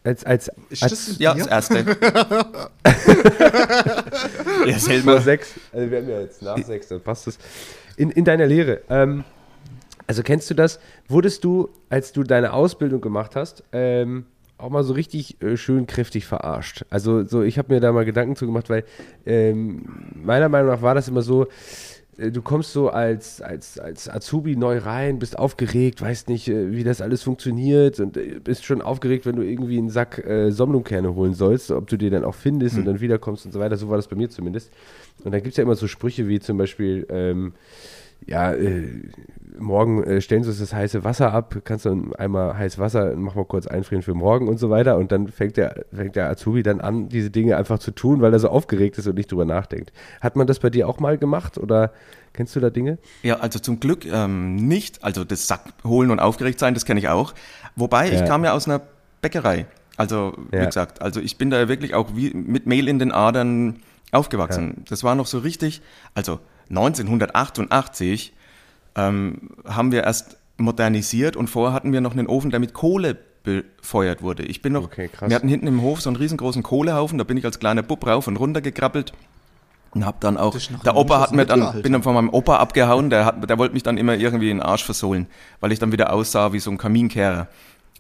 Als, 0.05 0.23
als, 0.25 0.51
als 0.51 0.81
das 0.81 1.19
Ja, 1.19 1.35
das 1.35 1.47
erste. 1.47 1.79
ja, 4.67 4.79
vor 5.03 5.21
sechs, 5.23 5.55
also 5.73 5.91
wir 5.91 5.99
haben 5.99 6.09
ja 6.09 6.21
jetzt 6.21 6.43
nach 6.43 6.59
sechs, 6.59 6.89
dann 6.89 7.01
passt 7.01 7.27
es. 7.27 7.39
In, 7.97 8.11
in 8.11 8.25
deiner 8.25 8.45
Lehre, 8.47 8.83
ähm, 8.91 9.25
also 10.07 10.23
kennst 10.23 10.51
du 10.51 10.55
das? 10.55 10.79
Wurdest 11.09 11.43
du, 11.45 11.71
als 11.89 12.13
du 12.13 12.23
deine 12.23 12.53
Ausbildung 12.53 13.01
gemacht 13.01 13.35
hast, 13.35 13.65
ähm, 13.73 14.27
auch 14.59 14.69
mal 14.69 14.85
so 14.85 14.93
richtig 14.93 15.41
äh, 15.43 15.57
schön 15.57 15.87
kräftig 15.87 16.27
verarscht? 16.27 16.85
Also 16.91 17.25
so, 17.25 17.43
ich 17.43 17.57
habe 17.57 17.73
mir 17.73 17.81
da 17.81 17.91
mal 17.91 18.05
Gedanken 18.05 18.37
zu 18.37 18.45
gemacht, 18.45 18.69
weil 18.69 18.85
ähm, 19.25 20.13
meiner 20.15 20.51
Meinung 20.51 20.71
nach 20.71 20.83
war 20.83 20.95
das 20.95 21.09
immer 21.09 21.23
so, 21.23 21.47
du 22.17 22.43
kommst 22.43 22.73
so 22.73 22.89
als, 22.89 23.41
als, 23.41 23.79
als 23.79 24.09
Azubi 24.09 24.57
neu 24.57 24.79
rein, 24.79 25.19
bist 25.19 25.39
aufgeregt, 25.39 26.01
weißt 26.01 26.29
nicht, 26.29 26.49
äh, 26.49 26.73
wie 26.73 26.85
das 26.85 27.01
alles 27.01 27.23
funktioniert 27.23 28.01
und 28.01 28.17
äh, 28.17 28.41
bist 28.43 28.65
schon 28.65 28.83
aufgeregt, 28.83 29.27
wenn 29.27 29.37
du 29.37 29.43
irgendwie 29.43 29.79
einen 29.79 29.91
Sack 29.91 30.19
äh, 30.19 30.51
Sommelungkerne 30.51 31.15
holen 31.15 31.35
sollst, 31.35 31.71
ob 31.71 31.89
du 31.89 31.97
den 31.97 32.13
dann 32.13 32.25
auch 32.25 32.35
findest 32.35 32.77
und 32.77 32.85
dann 32.85 33.01
wiederkommst 33.01 33.47
und 33.47 33.53
so 33.53 33.61
weiter. 33.61 33.77
So 33.77 33.89
war 33.89 33.97
das 33.97 34.09
bei 34.09 34.17
mir 34.17 34.31
zumindest. 34.31 34.73
Und 35.25 35.33
dann 35.33 35.43
gibt 35.43 35.53
es 35.53 35.57
ja 35.57 35.65
immer 35.65 35.77
so 35.77 35.87
Sprüche 35.89 36.29
wie 36.29 36.41
zum 36.41 36.59
Beispiel, 36.59 37.07
ähm, 37.11 37.55
ja, 38.27 38.53
äh, 38.53 38.89
morgen 39.59 40.03
äh, 40.03 40.21
stellen 40.21 40.43
Sie 40.43 40.51
uns 40.51 40.59
das 40.59 40.73
heiße 40.73 41.05
Wasser 41.05 41.33
ab, 41.33 41.57
kannst 41.65 41.85
du 41.85 42.13
einmal 42.19 42.57
heiß 42.59 42.79
Wasser, 42.79 43.15
mach 43.17 43.35
mal 43.35 43.45
kurz 43.45 43.67
einfrieren 43.67 44.03
für 44.03 44.15
morgen 44.15 44.49
und 44.49 44.59
so 44.59 44.71
weiter. 44.71 44.97
Und 44.97 45.13
dann 45.13 45.29
fängt 45.29 45.57
der, 45.57 45.85
fängt 45.93 46.17
der 46.17 46.29
Azubi 46.31 46.63
dann 46.63 46.81
an, 46.81 47.09
diese 47.09 47.31
Dinge 47.31 47.57
einfach 47.57 47.79
zu 47.79 47.91
tun, 47.91 48.21
weil 48.21 48.33
er 48.33 48.39
so 48.41 48.49
aufgeregt 48.49 48.99
ist 48.99 49.07
und 49.07 49.15
nicht 49.17 49.31
drüber 49.31 49.45
nachdenkt. 49.45 49.93
Hat 50.21 50.37
man 50.37 50.47
das 50.47 50.59
bei 50.59 50.71
dir 50.71 50.89
auch 50.89 50.99
mal 51.01 51.19
gemacht 51.19 51.59
oder 51.59 51.93
kennst 52.33 52.57
du 52.57 52.61
da 52.61 52.71
Dinge? 52.71 52.99
Ja, 53.23 53.37
also 53.41 53.59
zum 53.59 53.79
Glück 53.79 54.05
ähm, 54.07 54.57
nicht. 54.57 55.05
Also 55.05 55.25
das 55.25 55.47
Sack 55.47 55.61
holen 55.85 56.11
und 56.11 56.19
aufgeregt 56.19 56.59
sein, 56.59 56.75
das 56.75 56.85
kenne 56.85 56.99
ich 57.01 57.09
auch. 57.09 57.35
Wobei, 57.77 58.09
Ja. 58.09 58.15
ich 58.15 58.25
kam 58.25 58.43
ja 58.45 58.53
aus 58.55 58.67
einer 58.67 58.81
Bäckerei. 59.23 59.67
Also, 59.97 60.33
wie 60.51 60.57
Ja. 60.57 60.65
gesagt, 60.65 61.01
also 61.03 61.21
ich 61.21 61.39
bin 61.39 61.51
da 61.51 61.69
wirklich 61.69 61.95
auch 61.95 62.17
wie 62.17 62.35
mit 62.35 62.67
Mehl 62.67 62.89
in 62.89 62.99
den 62.99 63.13
Adern 63.13 63.77
aufgewachsen. 64.11 64.85
Das 64.89 65.05
war 65.05 65.15
noch 65.15 65.27
so 65.27 65.39
richtig, 65.39 65.83
also 66.15 66.41
1988 66.71 68.33
ähm, 68.97 69.51
haben 69.67 69.93
wir 69.93 70.05
erst 70.05 70.39
modernisiert 70.57 71.37
und 71.37 71.49
vorher 71.49 71.73
hatten 71.75 71.93
wir 71.93 72.01
noch 72.01 72.13
einen 72.13 72.27
Ofen, 72.27 72.51
der 72.51 72.61
mit 72.61 72.75
Kohle 72.75 73.17
befeuert 73.43 74.23
wurde. 74.23 74.45
Ich 74.45 74.63
bin 74.63 74.73
noch, 74.73 74.85
Okay, 74.85 75.11
wir 75.27 75.35
hatten 75.37 75.49
hinten 75.49 75.67
im 75.67 75.83
Hof 75.83 76.01
so 76.01 76.09
einen 76.09 76.17
riesengroßen 76.17 76.63
Kohlehaufen, 76.63 77.19
da 77.19 77.25
bin 77.25 77.37
ich 77.37 77.45
als 77.45 77.59
kleiner 77.59 77.83
Bub 77.83 78.07
rauf 78.07 78.27
und 78.27 78.37
runter 78.37 78.61
gekrabbelt 78.61 79.13
und 79.95 80.05
hab 80.05 80.21
dann 80.21 80.37
auch, 80.37 80.57
der 80.85 80.97
Opa 80.97 81.21
hat 81.21 81.33
mir 81.33 81.47
dann, 81.47 81.83
bin 81.83 81.93
dann 81.93 82.03
von 82.03 82.15
meinem 82.15 82.31
Opa 82.31 82.57
abgehauen, 82.57 83.11
der, 83.11 83.25
hat, 83.25 83.49
der 83.49 83.59
wollte 83.59 83.75
mich 83.75 83.83
dann 83.83 83.97
immer 83.97 84.15
irgendwie 84.15 84.51
in 84.51 84.59
den 84.59 84.67
Arsch 84.67 84.85
versohlen, 84.85 85.27
weil 85.61 85.73
ich 85.73 85.79
dann 85.79 85.93
wieder 85.93 86.13
aussah 86.13 86.53
wie 86.53 86.59
so 86.59 86.71
ein 86.71 86.79
Kaminkehrer. 86.79 87.49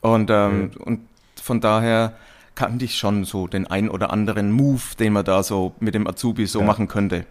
Und, 0.00 0.30
ähm, 0.30 0.72
und 0.84 1.00
von 1.40 1.60
daher 1.60 2.14
kannte 2.54 2.84
ich 2.84 2.96
schon 2.96 3.24
so 3.24 3.46
den 3.46 3.66
ein 3.66 3.88
oder 3.88 4.12
anderen 4.12 4.50
Move, 4.50 4.82
den 4.98 5.12
man 5.12 5.24
da 5.24 5.42
so 5.42 5.74
mit 5.80 5.94
dem 5.94 6.06
Azubi 6.06 6.46
so 6.46 6.62
machen 6.62 6.88
könnte. 6.88 7.26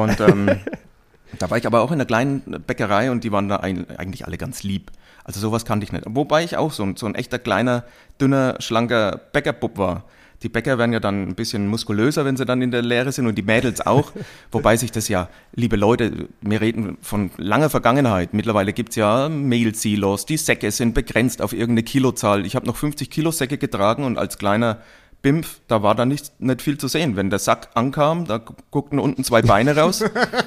Und 0.00 0.20
ähm, 0.20 0.50
da 1.38 1.50
war 1.50 1.58
ich 1.58 1.66
aber 1.66 1.80
auch 1.82 1.90
in 1.90 1.94
einer 1.94 2.04
kleinen 2.04 2.62
Bäckerei 2.66 3.10
und 3.10 3.24
die 3.24 3.32
waren 3.32 3.48
da 3.48 3.56
ein, 3.56 3.86
eigentlich 3.98 4.26
alle 4.26 4.38
ganz 4.38 4.62
lieb. 4.62 4.90
Also 5.24 5.38
sowas 5.38 5.64
kannte 5.64 5.84
ich 5.84 5.92
nicht. 5.92 6.04
Wobei 6.08 6.42
ich 6.44 6.56
auch 6.56 6.72
so 6.72 6.82
ein, 6.82 6.96
so 6.96 7.06
ein 7.06 7.14
echter 7.14 7.38
kleiner, 7.38 7.84
dünner, 8.20 8.56
schlanker 8.58 9.20
Bäckerbub 9.32 9.78
war. 9.78 10.04
Die 10.42 10.48
Bäcker 10.48 10.76
werden 10.76 10.92
ja 10.92 10.98
dann 10.98 11.22
ein 11.22 11.34
bisschen 11.36 11.68
muskulöser, 11.68 12.24
wenn 12.24 12.36
sie 12.36 12.44
dann 12.44 12.62
in 12.62 12.72
der 12.72 12.82
Lehre 12.82 13.12
sind 13.12 13.28
und 13.28 13.36
die 13.36 13.42
Mädels 13.42 13.80
auch. 13.80 14.12
Wobei 14.50 14.76
sich 14.76 14.90
das 14.90 15.06
ja, 15.06 15.28
liebe 15.54 15.76
Leute, 15.76 16.28
wir 16.40 16.60
reden 16.60 16.98
von 17.00 17.30
langer 17.36 17.70
Vergangenheit. 17.70 18.34
Mittlerweile 18.34 18.72
gibt's 18.72 18.96
ja 18.96 19.28
Mehlsilos, 19.28 20.26
die 20.26 20.36
Säcke 20.36 20.72
sind 20.72 20.94
begrenzt 20.94 21.42
auf 21.42 21.52
irgendeine 21.52 21.84
Kilozahl. 21.84 22.44
Ich 22.44 22.56
habe 22.56 22.66
noch 22.66 22.76
50 22.76 23.08
Kilo 23.08 23.30
Säcke 23.30 23.56
getragen 23.56 24.04
und 24.04 24.18
als 24.18 24.36
kleiner 24.36 24.78
Bimpf, 25.22 25.60
da 25.68 25.82
war 25.82 25.94
da 25.94 26.04
nicht, 26.04 26.40
nicht 26.40 26.62
viel 26.62 26.78
zu 26.78 26.88
sehen. 26.88 27.16
Wenn 27.16 27.30
der 27.30 27.38
Sack 27.38 27.68
ankam, 27.74 28.26
da 28.26 28.38
guckten 28.70 28.98
unten 28.98 29.22
zwei 29.24 29.40
Beine 29.40 29.76
raus. 29.76 30.02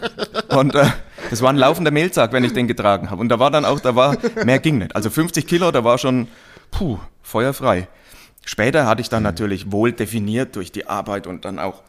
Und 0.50 0.76
äh, 0.76 0.86
das 1.30 1.42
war 1.42 1.50
ein 1.50 1.58
laufender 1.58 1.92
Mehlsack, 1.92 2.34
wenn 2.34 2.44
ich 2.44 2.54
den 2.54 2.68
getragen 2.68 3.10
habe. 3.10 3.22
Und 3.22 3.30
da 3.30 3.40
war 3.40 3.52
dann 3.52 3.66
auch, 3.66 3.80
da 3.80 3.96
war, 3.96 4.18
mehr 4.44 4.60
ging 4.60 4.78
nicht. 4.78 4.96
Also 4.96 5.10
50 5.10 5.48
Kilo, 5.48 5.72
da 5.72 5.84
war 5.84 5.98
schon, 5.98 6.28
puh, 6.72 7.00
feuerfrei. 7.24 7.88
Später 8.44 8.86
hatte 8.86 9.02
ich 9.02 9.10
dann 9.10 9.24
natürlich 9.24 9.72
wohl 9.72 9.92
definiert 9.92 10.56
durch 10.56 10.72
die 10.72 10.88
Arbeit 10.88 11.26
und 11.26 11.46
dann 11.46 11.58
auch 11.58 11.82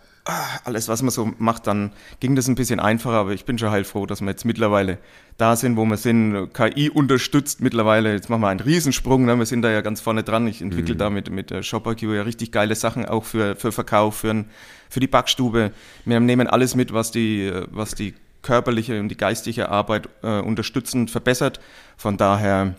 alles, 0.64 0.88
was 0.88 1.02
man 1.02 1.10
so 1.10 1.32
macht, 1.38 1.66
dann 1.66 1.92
ging 2.20 2.34
das 2.34 2.48
ein 2.48 2.56
bisschen 2.56 2.80
einfacher, 2.80 3.16
aber 3.16 3.32
ich 3.32 3.44
bin 3.44 3.58
schon 3.58 3.70
heilfroh, 3.70 4.06
dass 4.06 4.20
wir 4.20 4.28
jetzt 4.28 4.44
mittlerweile 4.44 4.98
da 5.36 5.54
sind, 5.54 5.76
wo 5.76 5.84
wir 5.84 5.96
sind, 5.96 6.52
KI 6.52 6.90
unterstützt 6.90 7.60
mittlerweile, 7.60 8.12
jetzt 8.12 8.28
machen 8.28 8.40
wir 8.40 8.48
einen 8.48 8.60
Riesensprung, 8.60 9.24
ne? 9.24 9.38
wir 9.38 9.46
sind 9.46 9.62
da 9.62 9.70
ja 9.70 9.82
ganz 9.82 10.00
vorne 10.00 10.24
dran, 10.24 10.46
ich 10.48 10.62
entwickle 10.62 10.96
da 10.96 11.10
mit, 11.10 11.30
mit 11.30 11.50
der 11.50 11.62
ShopIQ 11.62 12.02
ja 12.02 12.22
richtig 12.22 12.50
geile 12.50 12.74
Sachen, 12.74 13.06
auch 13.06 13.24
für, 13.24 13.54
für 13.54 13.70
Verkauf, 13.70 14.16
für, 14.16 14.44
für 14.88 15.00
die 15.00 15.06
Backstube, 15.06 15.72
wir 16.04 16.20
nehmen 16.20 16.48
alles 16.48 16.74
mit, 16.74 16.92
was 16.92 17.10
die, 17.10 17.46
äh, 17.46 17.66
was 17.70 17.94
die 17.94 18.14
körperliche 18.42 18.98
und 19.00 19.08
die 19.08 19.16
geistige 19.16 19.68
Arbeit 19.68 20.08
äh, 20.22 20.40
unterstützend 20.40 21.10
verbessert, 21.10 21.60
von 21.96 22.16
daher 22.16 22.74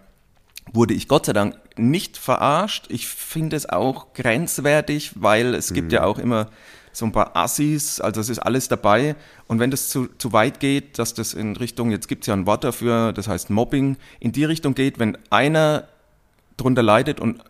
wurde 0.74 0.94
ich 0.94 1.08
Gott 1.08 1.26
sei 1.26 1.34
Dank 1.34 1.56
nicht 1.78 2.18
verarscht. 2.18 2.88
Ich 2.90 3.08
finde 3.08 3.56
es 3.56 3.70
auch 3.70 4.14
grenzwertig, 4.14 5.12
weil 5.16 5.56
es 5.56 5.74
gibt 5.74 5.94
ja 5.94 6.04
auch 6.04 6.20
immer 6.20 6.50
so 6.98 7.06
ein 7.06 7.12
paar 7.12 7.36
Assis, 7.36 8.02
also 8.02 8.22
es 8.22 8.30
ist 8.30 8.40
alles 8.40 8.68
dabei. 8.68 9.16
Und 9.48 9.60
wenn 9.60 9.72
das 9.72 9.90
zu, 9.90 10.08
zu 10.18 10.34
weit 10.34 10.60
geht, 10.60 11.00
dass 11.00 11.14
das 11.14 11.34
in 11.34 11.56
Richtung, 11.56 11.92
jetzt 11.92 12.08
gibt 12.08 12.24
es 12.24 12.28
ja 12.28 12.34
ein 12.34 12.46
Wort 12.46 12.64
dafür, 12.64 13.14
das 13.14 13.28
heißt 13.28 13.50
Mobbing, 13.50 13.98
in 14.20 14.32
die 14.32 14.46
Richtung 14.46 14.74
geht, 14.74 15.00
wenn 15.00 15.18
einer 15.30 15.88
drunter 16.58 16.84
leidet 16.84 17.20
und 17.20 17.44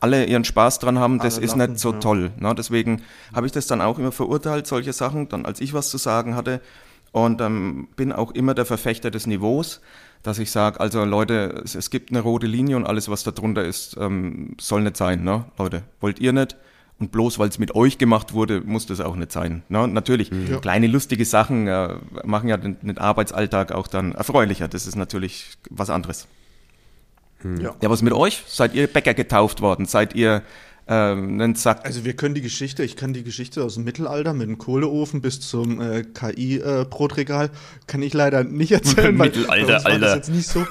alle 0.00 0.24
ihren 0.26 0.44
Spaß 0.44 0.78
dran 0.78 0.98
haben, 0.98 1.18
das 1.18 1.36
Alle 1.36 1.44
ist 1.44 1.56
lachen, 1.56 1.72
nicht 1.72 1.80
so 1.80 1.92
ja. 1.92 1.98
toll. 1.98 2.30
Ne? 2.38 2.54
Deswegen 2.54 3.02
habe 3.34 3.46
ich 3.46 3.52
das 3.52 3.66
dann 3.66 3.80
auch 3.80 3.98
immer 3.98 4.12
verurteilt, 4.12 4.66
solche 4.66 4.92
Sachen. 4.92 5.28
Dann, 5.28 5.44
als 5.44 5.60
ich 5.60 5.74
was 5.74 5.90
zu 5.90 5.98
sagen 5.98 6.34
hatte, 6.34 6.60
und 7.12 7.40
ähm, 7.40 7.88
bin 7.96 8.12
auch 8.12 8.32
immer 8.32 8.54
der 8.54 8.66
Verfechter 8.66 9.10
des 9.10 9.26
Niveaus, 9.26 9.80
dass 10.22 10.38
ich 10.38 10.50
sage, 10.50 10.80
also 10.80 11.04
Leute, 11.04 11.62
es, 11.64 11.74
es, 11.74 11.90
gibt 11.90 12.10
eine 12.10 12.20
rote 12.20 12.46
Linie 12.46 12.76
und 12.76 12.86
alles, 12.86 13.08
was 13.08 13.22
da 13.22 13.30
drunter 13.30 13.64
ist, 13.64 13.96
ähm, 13.98 14.54
soll 14.60 14.82
nicht 14.82 14.96
sein, 14.96 15.24
ne? 15.24 15.46
Leute, 15.58 15.84
wollt 16.00 16.18
ihr 16.20 16.32
nicht? 16.32 16.56
Und 17.00 17.12
bloß 17.12 17.38
weil 17.38 17.48
es 17.48 17.60
mit 17.60 17.76
euch 17.76 17.98
gemacht 17.98 18.32
wurde, 18.32 18.60
muss 18.60 18.86
das 18.86 19.00
auch 19.00 19.14
nicht 19.14 19.30
sein. 19.30 19.62
Ne? 19.68 19.86
Natürlich, 19.86 20.32
ja. 20.50 20.58
kleine 20.58 20.88
lustige 20.88 21.24
Sachen 21.24 21.68
äh, 21.68 21.94
machen 22.24 22.48
ja 22.48 22.56
den, 22.56 22.76
den, 22.80 22.98
Arbeitsalltag 22.98 23.70
auch 23.70 23.86
dann 23.86 24.12
erfreulicher. 24.12 24.66
Das 24.66 24.86
ist 24.86 24.96
natürlich 24.96 25.58
was 25.70 25.90
anderes. 25.90 26.26
Ja. 27.44 27.76
ja, 27.80 27.90
was 27.90 28.02
mit 28.02 28.12
euch? 28.12 28.42
Seid 28.48 28.74
ihr 28.74 28.88
Bäcker 28.88 29.14
getauft 29.14 29.60
worden? 29.60 29.86
Seid 29.86 30.16
ihr 30.16 30.42
ähm, 30.90 31.40
einen 31.40 31.54
Sack. 31.54 31.84
Also 31.84 32.06
wir 32.06 32.14
können 32.14 32.34
die 32.34 32.40
Geschichte, 32.40 32.82
ich 32.82 32.96
kann 32.96 33.12
die 33.12 33.22
Geschichte 33.22 33.62
aus 33.62 33.74
dem 33.74 33.84
Mittelalter 33.84 34.32
mit 34.32 34.48
dem 34.48 34.56
Kohleofen 34.56 35.20
bis 35.20 35.40
zum 35.40 35.82
äh, 35.82 36.02
KI-Brotregal, 36.02 37.46
äh, 37.46 37.50
kann 37.86 38.00
ich 38.00 38.14
leider 38.14 38.42
nicht 38.42 38.72
erzählen. 38.72 39.14
Mittelalter, 39.14 39.84
Alter. 39.84 39.98
Das 39.98 40.16
jetzt 40.16 40.30
nicht 40.30 40.48
so. 40.48 40.60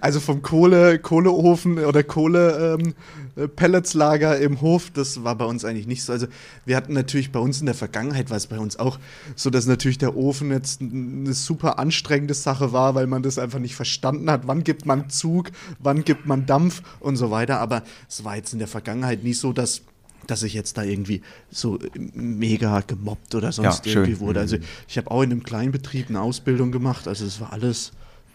also 0.00 0.20
vom 0.20 0.40
Kohle, 0.40 0.98
Kohleofen 0.98 1.78
oder 1.78 2.02
Kohle 2.02 2.78
ähm, 2.80 2.88
äh, 2.88 2.92
Pelletslager 3.34 4.38
im 4.38 4.60
Hof, 4.60 4.90
das 4.90 5.24
war 5.24 5.36
bei 5.36 5.44
uns 5.44 5.64
eigentlich 5.64 5.86
nicht 5.86 6.02
so. 6.02 6.12
Also 6.12 6.26
wir 6.66 6.76
hatten 6.76 6.92
natürlich 6.92 7.32
bei 7.32 7.40
uns 7.40 7.60
in 7.60 7.66
der 7.66 7.74
Vergangenheit, 7.74 8.28
war 8.30 8.36
es 8.36 8.46
bei 8.46 8.58
uns 8.58 8.78
auch 8.78 8.98
so, 9.36 9.48
dass 9.48 9.66
natürlich 9.66 9.98
der 9.98 10.16
Ofen 10.16 10.50
jetzt 10.50 10.82
eine 10.82 11.32
super 11.32 11.78
anstrengende 11.78 12.34
Sache 12.34 12.72
war, 12.72 12.94
weil 12.94 13.06
man 13.06 13.22
das 13.22 13.38
einfach 13.38 13.58
nicht 13.58 13.74
verstanden 13.74 14.30
hat. 14.30 14.46
Wann 14.46 14.64
gibt 14.64 14.84
man 14.84 15.08
Zug, 15.08 15.50
wann 15.78 16.04
gibt 16.04 16.26
man 16.26 16.44
Dampf 16.44 16.82
und 17.00 17.16
so 17.16 17.30
weiter. 17.30 17.58
Aber 17.60 17.82
es 18.08 18.22
war 18.24 18.36
jetzt 18.36 18.52
in 18.52 18.58
der 18.58 18.68
Vergangenheit 18.68 19.24
nicht 19.24 19.38
so, 19.38 19.52
dass 19.52 19.82
dass 20.28 20.44
ich 20.44 20.54
jetzt 20.54 20.78
da 20.78 20.84
irgendwie 20.84 21.20
so 21.50 21.80
mega 22.14 22.80
gemobbt 22.80 23.34
oder 23.34 23.50
sonst 23.50 23.86
ja, 23.86 23.92
irgendwie 23.92 24.20
wurde. 24.20 24.38
Also 24.38 24.56
mhm. 24.56 24.62
ich 24.86 24.96
habe 24.96 25.10
auch 25.10 25.22
in 25.22 25.32
einem 25.32 25.42
Kleinbetrieb 25.42 26.08
eine 26.08 26.20
Ausbildung 26.20 26.70
gemacht, 26.70 27.08
also 27.08 27.24
es 27.24 27.40
war 27.40 27.52
alles 27.52 27.90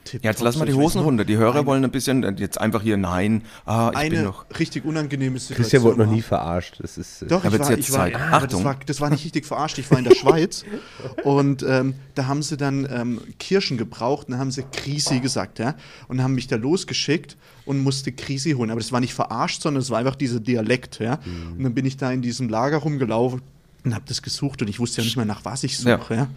Tipp 0.08 0.24
ja, 0.24 0.32
jetzt 0.32 0.42
lassen 0.42 0.60
wir 0.60 0.66
die 0.66 0.74
Hosen 0.74 1.02
runter. 1.02 1.26
Die 1.26 1.38
Hörer 1.38 1.58
eine, 1.60 1.66
wollen 1.66 1.84
ein 1.84 1.92
bisschen 1.92 2.24
äh, 2.24 2.34
jetzt 2.38 2.60
einfach 2.60 2.82
hier 2.82 2.98
nein. 2.98 3.44
Ah, 3.66 3.90
ich 3.92 3.98
eine 3.98 4.10
bin 4.16 4.24
noch. 4.24 4.46
richtig 4.58 4.86
unangenehme 4.86 5.40
Situation. 5.40 5.64
Christian 5.64 5.84
wurde 5.84 6.00
noch 6.06 6.12
nie 6.12 6.22
verarscht. 6.22 6.78
Das 6.80 6.98
ist, 6.98 7.22
äh, 7.22 7.28
Doch, 7.28 7.44
ich 7.44 7.60
war, 7.60 7.72
jetzt 7.72 7.90
ich 7.90 7.94
war, 7.94 8.08
ah, 8.14 8.38
Achtung. 8.38 8.50
Das 8.50 8.64
war, 8.64 8.80
das 8.86 9.02
war, 9.02 9.10
nicht 9.10 9.26
richtig 9.26 9.46
verarscht. 9.46 9.78
Ich 9.78 9.90
war 9.92 10.00
in 10.00 10.06
der 10.06 10.16
Schweiz 10.16 10.66
und 11.24 11.64
ähm, 11.68 11.96
da 12.16 12.28
haben 12.28 12.42
sie 12.42 12.58
dann 12.58 12.88
ähm, 12.92 13.22
Kirschen 13.40 13.78
gebraucht 13.78 14.28
und 14.28 14.32
dann 14.32 14.40
haben 14.40 14.52
sie 14.52 14.64
Krisi 14.64 15.20
gesagt, 15.20 15.60
ja, 15.60 15.76
und 16.08 16.22
haben 16.24 16.36
mich 16.36 16.48
da 16.48 16.56
losgeschickt 16.56 17.38
und 17.66 17.84
musste 17.84 18.12
Krisi 18.12 18.52
holen. 18.52 18.72
Aber 18.72 18.80
das 18.80 18.92
war 18.92 19.00
nicht 19.00 19.14
verarscht, 19.14 19.62
sondern 19.62 19.82
es 19.82 19.90
war 19.90 20.00
einfach 20.00 20.16
dieser 20.16 20.40
Dialekt, 20.40 21.00
ja. 21.00 21.20
Mhm. 21.26 21.58
Und 21.58 21.64
dann 21.64 21.74
bin 21.74 21.86
ich 21.86 21.98
da 21.98 22.12
in 22.12 22.22
diesem 22.22 22.50
Lager 22.50 22.78
rumgelaufen 22.78 23.42
und 23.84 23.96
habe 23.96 24.06
das 24.08 24.22
gesucht 24.22 24.62
und 24.62 24.70
ich 24.70 24.80
wusste 24.80 25.02
ja 25.02 25.06
nicht 25.06 25.18
mehr 25.18 25.26
nach 25.26 25.46
was 25.46 25.64
ich 25.64 25.78
suche, 25.78 26.14
ja. 26.14 26.22
ja. 26.22 26.28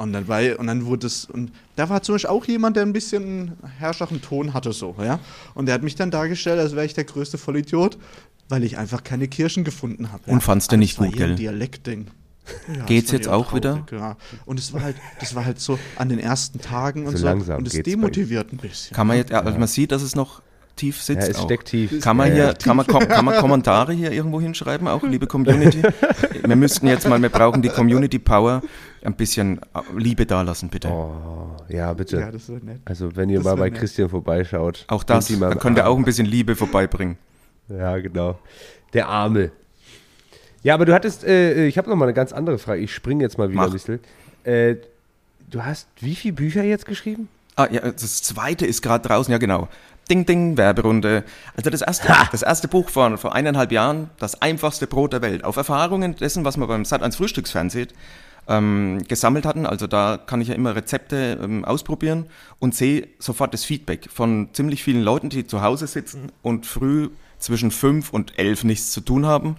Und 0.00 0.14
dann, 0.14 0.28
war, 0.28 0.40
und 0.58 0.66
dann 0.66 0.86
wurde 0.86 1.06
es, 1.06 1.26
und 1.26 1.52
da 1.76 1.90
war 1.90 2.02
zum 2.02 2.14
Beispiel 2.14 2.30
auch 2.30 2.46
jemand, 2.46 2.74
der 2.74 2.84
ein 2.84 2.94
bisschen 2.94 3.52
herrschaffen 3.78 4.22
Ton 4.22 4.54
hatte, 4.54 4.72
so, 4.72 4.96
ja. 4.98 5.20
Und 5.54 5.66
der 5.66 5.74
hat 5.74 5.82
mich 5.82 5.94
dann 5.94 6.10
dargestellt, 6.10 6.58
als 6.58 6.74
wäre 6.74 6.86
ich 6.86 6.94
der 6.94 7.04
größte 7.04 7.36
Vollidiot, 7.36 7.98
weil 8.48 8.64
ich 8.64 8.78
einfach 8.78 9.04
keine 9.04 9.28
Kirschen 9.28 9.62
gefunden 9.62 10.10
habe. 10.10 10.22
Ja. 10.26 10.32
Und 10.32 10.42
fandst 10.42 10.72
du 10.72 10.78
nicht 10.78 10.96
gut, 10.96 11.12
gell? 11.12 11.34
Dialektding. 11.34 12.06
Ja, 12.74 12.84
Geht's 12.86 13.10
jetzt 13.10 13.28
auch 13.28 13.48
traurig, 13.48 13.56
wieder? 13.56 13.86
Ja. 13.92 14.16
Und 14.46 14.58
es 14.58 14.72
war 14.72 14.82
halt, 14.82 14.96
das 15.20 15.34
war 15.34 15.44
halt 15.44 15.60
so 15.60 15.78
an 15.96 16.08
den 16.08 16.18
ersten 16.18 16.60
Tagen 16.60 17.06
und 17.06 17.18
so. 17.18 17.38
so 17.38 17.54
und 17.54 17.66
es 17.66 17.82
demotiviert 17.82 18.54
ein 18.54 18.56
bisschen. 18.56 18.96
Kann 18.96 19.06
man 19.06 19.18
jetzt, 19.18 19.32
also 19.32 19.58
man 19.58 19.68
sieht, 19.68 19.92
dass 19.92 20.00
es 20.00 20.16
noch 20.16 20.40
tief 20.80 21.02
sitzt. 21.02 21.26
Ja, 21.26 21.28
es 21.28 21.38
auch. 21.38 21.44
steckt 21.44 21.68
tief. 21.68 22.00
Kann 22.00 22.16
man, 22.16 22.32
hier, 22.32 22.54
kann, 22.54 22.76
man, 22.76 22.86
kann 22.86 23.24
man 23.24 23.36
Kommentare 23.36 23.92
hier 23.92 24.10
irgendwo 24.12 24.40
hinschreiben, 24.40 24.88
auch 24.88 25.02
liebe 25.02 25.26
Community? 25.26 25.82
wir 26.42 26.56
müssten 26.56 26.86
jetzt 26.86 27.06
mal, 27.06 27.20
wir 27.20 27.28
brauchen 27.28 27.60
die 27.60 27.68
Community 27.68 28.18
Power, 28.18 28.62
ein 29.02 29.14
bisschen 29.14 29.58
äh, 29.74 29.80
Liebe 29.98 30.24
dalassen, 30.24 30.70
bitte. 30.70 30.88
Oh, 30.88 31.56
ja, 31.68 31.92
bitte. 31.92 32.18
Ja, 32.18 32.30
das 32.30 32.48
nett. 32.48 32.80
Also, 32.86 33.14
wenn 33.14 33.28
ihr 33.28 33.38
das 33.38 33.44
mal 33.44 33.56
bei 33.56 33.68
nett. 33.68 33.78
Christian 33.78 34.08
vorbeischaut. 34.08 34.86
Auch 34.88 35.04
das, 35.04 35.28
da 35.28 35.54
könnt 35.54 35.76
ihr 35.76 35.86
auch 35.86 35.98
ein 35.98 36.04
bisschen 36.04 36.26
Liebe 36.26 36.56
vorbeibringen. 36.56 37.18
Ja, 37.68 37.98
genau. 37.98 38.38
Der 38.94 39.08
Arme. 39.08 39.52
Ja, 40.62 40.74
aber 40.74 40.86
du 40.86 40.94
hattest, 40.94 41.24
äh, 41.24 41.66
ich 41.66 41.76
habe 41.78 41.90
noch 41.90 41.96
mal 41.96 42.06
eine 42.06 42.14
ganz 42.14 42.32
andere 42.32 42.58
Frage. 42.58 42.80
Ich 42.80 42.94
springe 42.94 43.22
jetzt 43.22 43.36
mal 43.38 43.48
wieder 43.50 43.60
Mach. 43.60 43.66
ein 43.66 43.72
bisschen. 43.72 44.00
Äh, 44.44 44.76
du 45.50 45.62
hast 45.62 45.88
wie 46.00 46.14
viele 46.14 46.34
Bücher 46.34 46.64
jetzt 46.64 46.86
geschrieben? 46.86 47.28
Ah, 47.56 47.68
ja, 47.70 47.80
das 47.80 48.22
zweite 48.22 48.64
ist 48.64 48.80
gerade 48.80 49.06
draußen, 49.06 49.30
ja 49.30 49.36
genau. 49.36 49.68
Ding, 50.10 50.26
ding, 50.26 50.56
Werberunde. 50.56 51.24
Also 51.56 51.70
das 51.70 51.82
erste, 51.82 52.08
das 52.32 52.42
erste 52.42 52.66
Buch 52.66 52.90
von 52.90 53.16
vor 53.16 53.32
eineinhalb 53.32 53.70
Jahren, 53.70 54.10
das 54.18 54.42
einfachste 54.42 54.88
Brot 54.88 55.12
der 55.12 55.22
Welt. 55.22 55.44
Auf 55.44 55.56
Erfahrungen 55.56 56.16
dessen, 56.16 56.44
was 56.44 56.56
man 56.56 56.66
beim 56.66 56.82
Sat1 56.82 57.16
Frühstücksfernsehen 57.16 57.88
ähm, 58.48 59.04
gesammelt 59.06 59.46
hatten. 59.46 59.66
Also 59.66 59.86
da 59.86 60.18
kann 60.18 60.40
ich 60.40 60.48
ja 60.48 60.54
immer 60.54 60.74
Rezepte 60.74 61.38
ähm, 61.40 61.64
ausprobieren 61.64 62.26
und 62.58 62.74
sehe 62.74 63.06
sofort 63.20 63.54
das 63.54 63.64
Feedback 63.64 64.08
von 64.12 64.48
ziemlich 64.52 64.82
vielen 64.82 65.02
Leuten, 65.02 65.30
die 65.30 65.46
zu 65.46 65.62
Hause 65.62 65.86
sitzen 65.86 66.32
und 66.42 66.66
früh 66.66 67.10
zwischen 67.38 67.70
fünf 67.70 68.10
und 68.12 68.36
elf 68.36 68.64
nichts 68.64 68.90
zu 68.90 69.00
tun 69.00 69.26
haben. 69.26 69.56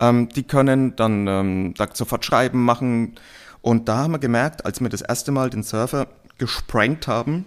Ähm, 0.00 0.28
die 0.28 0.42
können 0.42 0.96
dann 0.96 1.28
ähm, 1.28 1.74
da 1.76 1.86
sofort 1.92 2.24
schreiben, 2.24 2.64
machen. 2.64 3.14
Und 3.62 3.88
da 3.88 3.98
haben 3.98 4.12
wir 4.12 4.18
gemerkt, 4.18 4.66
als 4.66 4.80
wir 4.80 4.88
das 4.88 5.02
erste 5.02 5.30
Mal 5.30 5.50
den 5.50 5.62
Surfer 5.62 6.08
gesprengt 6.36 7.06
haben, 7.06 7.46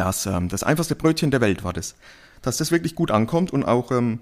dass 0.00 0.24
ähm, 0.24 0.48
das 0.48 0.62
einfachste 0.62 0.96
Brötchen 0.96 1.30
der 1.30 1.42
Welt 1.42 1.62
war 1.62 1.74
das. 1.74 1.94
Dass 2.40 2.56
das 2.56 2.72
wirklich 2.72 2.94
gut 2.94 3.10
ankommt 3.10 3.52
und 3.52 3.64
auch 3.64 3.90
ähm, 3.92 4.18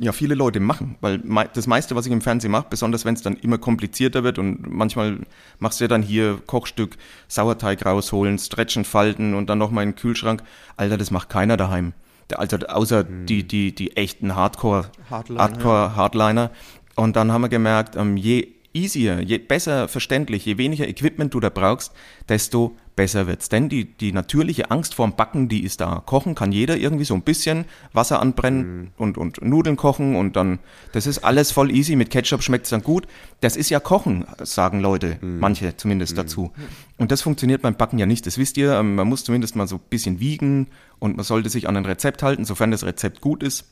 ja, 0.00 0.12
viele 0.12 0.34
Leute 0.34 0.60
machen. 0.60 0.96
Weil 1.02 1.18
me 1.18 1.46
das 1.52 1.66
meiste, 1.66 1.94
was 1.94 2.06
ich 2.06 2.12
im 2.12 2.22
Fernsehen 2.22 2.50
mache, 2.50 2.66
besonders 2.70 3.04
wenn 3.04 3.14
es 3.14 3.20
dann 3.20 3.36
immer 3.36 3.58
komplizierter 3.58 4.24
wird 4.24 4.38
und 4.38 4.66
manchmal 4.72 5.18
machst 5.58 5.78
du 5.78 5.84
ja 5.84 5.88
dann 5.88 6.02
hier 6.02 6.40
Kochstück, 6.46 6.96
Sauerteig 7.28 7.84
rausholen, 7.84 8.38
stretchen, 8.38 8.86
falten 8.86 9.34
und 9.34 9.50
dann 9.50 9.58
nochmal 9.58 9.84
in 9.84 9.90
den 9.90 9.96
Kühlschrank. 9.96 10.42
Alter, 10.78 10.96
das 10.96 11.10
macht 11.10 11.28
keiner 11.28 11.58
daheim. 11.58 11.92
Also 12.34 12.56
außer 12.56 13.04
mhm. 13.04 13.26
die, 13.26 13.46
die, 13.46 13.74
die 13.74 13.96
echten 13.98 14.34
Hardcore, 14.34 14.90
Hardliner, 15.10 15.40
Hardcore 15.42 15.96
Hardliner. 15.96 16.50
Und 16.94 17.16
dann 17.16 17.30
haben 17.30 17.42
wir 17.42 17.50
gemerkt, 17.50 17.94
ähm, 17.96 18.16
je 18.16 18.48
easier, 18.72 19.20
je 19.20 19.36
besser 19.36 19.86
verständlich, 19.88 20.46
je 20.46 20.56
weniger 20.56 20.88
Equipment 20.88 21.34
du 21.34 21.40
da 21.40 21.50
brauchst, 21.50 21.92
desto 22.28 22.76
besser 22.96 23.26
wird's. 23.26 23.48
Denn 23.48 23.68
die, 23.68 23.84
die 23.84 24.12
natürliche 24.12 24.70
Angst 24.70 24.94
vorm 24.94 25.16
Backen, 25.16 25.48
die 25.48 25.64
ist 25.64 25.80
da. 25.80 26.02
Kochen 26.04 26.34
kann 26.34 26.52
jeder 26.52 26.76
irgendwie 26.76 27.04
so 27.04 27.14
ein 27.14 27.22
bisschen 27.22 27.64
Wasser 27.92 28.20
anbrennen 28.20 28.80
mhm. 28.80 28.88
und, 28.96 29.18
und 29.18 29.42
Nudeln 29.42 29.76
kochen 29.76 30.16
und 30.16 30.36
dann, 30.36 30.58
das 30.92 31.06
ist 31.06 31.18
alles 31.24 31.50
voll 31.50 31.70
easy. 31.70 31.96
Mit 31.96 32.10
Ketchup 32.10 32.42
schmeckt's 32.42 32.70
dann 32.70 32.82
gut. 32.82 33.06
Das 33.40 33.56
ist 33.56 33.70
ja 33.70 33.80
Kochen, 33.80 34.26
sagen 34.42 34.80
Leute, 34.80 35.18
mhm. 35.20 35.38
manche 35.38 35.76
zumindest 35.76 36.12
mhm. 36.12 36.16
dazu. 36.16 36.52
Und 36.98 37.10
das 37.10 37.22
funktioniert 37.22 37.62
beim 37.62 37.74
Backen 37.74 37.98
ja 37.98 38.06
nicht. 38.06 38.26
Das 38.26 38.38
wisst 38.38 38.56
ihr, 38.56 38.72
ähm, 38.74 38.94
man 38.96 39.08
muss 39.08 39.24
zumindest 39.24 39.56
mal 39.56 39.66
so 39.66 39.76
ein 39.76 39.82
bisschen 39.88 40.20
wiegen 40.20 40.68
und 40.98 41.16
man 41.16 41.24
sollte 41.24 41.48
sich 41.48 41.68
an 41.68 41.76
ein 41.76 41.86
Rezept 41.86 42.22
halten, 42.22 42.44
sofern 42.44 42.70
das 42.70 42.84
Rezept 42.84 43.20
gut 43.20 43.42
ist. 43.42 43.64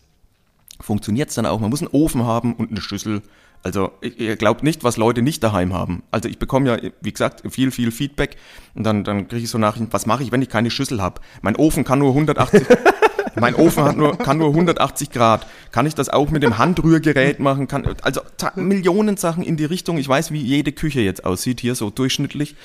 Funktioniert's 0.81 1.35
dann 1.35 1.47
auch. 1.47 1.61
Man 1.61 1.71
muss 1.71 1.83
einen 1.83 1.91
Ofen 1.91 2.25
haben 2.25 2.55
und 2.55 2.71
eine 2.71 2.81
Schüssel 2.81 3.23
also 3.63 3.93
ihr 4.01 4.37
glaubt 4.37 4.63
nicht, 4.63 4.85
was 4.85 4.97
Leute 4.97 5.23
nicht 5.23 5.43
daheim 5.43 5.75
haben. 5.75 6.03
Also 6.11 6.29
ich 6.29 6.39
bekomme 6.39 6.69
ja, 6.69 6.91
wie 7.01 7.13
gesagt, 7.13 7.43
viel, 7.51 7.71
viel 7.71 7.91
Feedback 7.91 8.37
und 8.75 8.85
dann, 8.85 9.05
dann 9.05 9.29
kriege 9.29 9.45
ich 9.45 9.51
so 9.51 9.59
Nachrichten, 9.59 9.89
was 9.91 10.07
mache 10.07 10.23
ich, 10.23 10.33
wenn 10.33 10.43
ich 10.43 10.49
keine 10.49 10.71
Schüssel 10.71 11.03
habe? 11.03 11.21
Mein 11.43 11.57
Ofen 11.57 11.85
kann 11.85 11.99
nur 11.99 12.11
180, 12.11 12.67
mein 13.41 13.55
Ofen 13.55 13.85
hat 13.85 13.97
nur, 13.97 14.17
kann 14.17 14.39
nur 14.39 14.49
180 14.49 15.11
Grad. 15.11 15.47
Kann 15.73 15.87
ich 15.87 15.95
das 15.95 16.09
auch 16.09 16.31
mit 16.31 16.43
dem 16.43 16.59
Handrührgerät 16.59 17.41
machen? 17.41 17.69
Kann, 17.69 17.97
also 18.03 18.21
Millionen 18.55 19.17
Sachen 19.17 19.43
in 19.43 19.57
die 19.57 19.65
Richtung. 19.65 19.99
Ich 19.99 20.09
weiß, 20.09 20.33
wie 20.33 20.41
jede 20.41 20.73
Küche 20.73 21.01
jetzt 21.01 21.25
aussieht 21.25 21.61
hier, 21.61 21.75
so 21.75 21.91
durchschnittlich. 21.91 22.57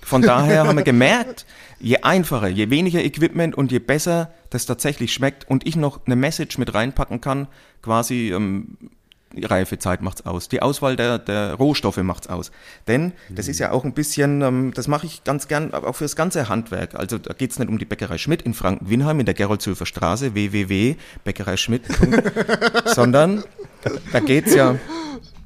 Von 0.00 0.22
daher 0.22 0.66
haben 0.66 0.76
wir 0.76 0.84
gemerkt, 0.84 1.46
je 1.80 1.98
einfacher, 1.98 2.48
je 2.48 2.70
weniger 2.70 3.02
Equipment 3.02 3.56
und 3.56 3.72
je 3.72 3.78
besser 3.78 4.32
das 4.50 4.66
tatsächlich 4.66 5.12
schmeckt 5.12 5.48
und 5.48 5.66
ich 5.66 5.76
noch 5.76 6.00
eine 6.06 6.16
Message 6.16 6.58
mit 6.58 6.74
reinpacken 6.74 7.20
kann, 7.20 7.48
quasi 7.80 8.32
ähm, 8.32 8.76
die 9.34 9.44
Reifezeit 9.44 10.02
macht's 10.02 10.26
aus. 10.26 10.48
Die 10.48 10.62
Auswahl 10.62 10.96
der, 10.96 11.18
der 11.18 11.54
Rohstoffe 11.54 11.98
macht's 11.98 12.28
aus. 12.28 12.50
Denn 12.88 13.12
das 13.28 13.48
ist 13.48 13.58
ja 13.58 13.72
auch 13.72 13.84
ein 13.84 13.92
bisschen, 13.92 14.42
ähm, 14.42 14.72
das 14.74 14.88
mache 14.88 15.06
ich 15.06 15.24
ganz 15.24 15.48
gern 15.48 15.72
auch 15.74 15.96
fürs 15.96 16.16
ganze 16.16 16.48
Handwerk. 16.48 16.94
Also 16.94 17.18
da 17.18 17.34
geht's 17.34 17.58
nicht 17.58 17.68
um 17.68 17.78
die 17.78 17.84
Bäckerei 17.84 18.18
Schmidt 18.18 18.42
in 18.42 18.54
Franken-Winheim 18.54 19.20
in 19.20 19.26
der 19.26 19.34
Geroldzhöfer 19.34 19.86
Straße, 19.86 20.34
www.bäckereischmidt, 20.34 21.82
sondern 22.86 23.44
da 24.12 24.20
geht's 24.20 24.54
ja 24.54 24.76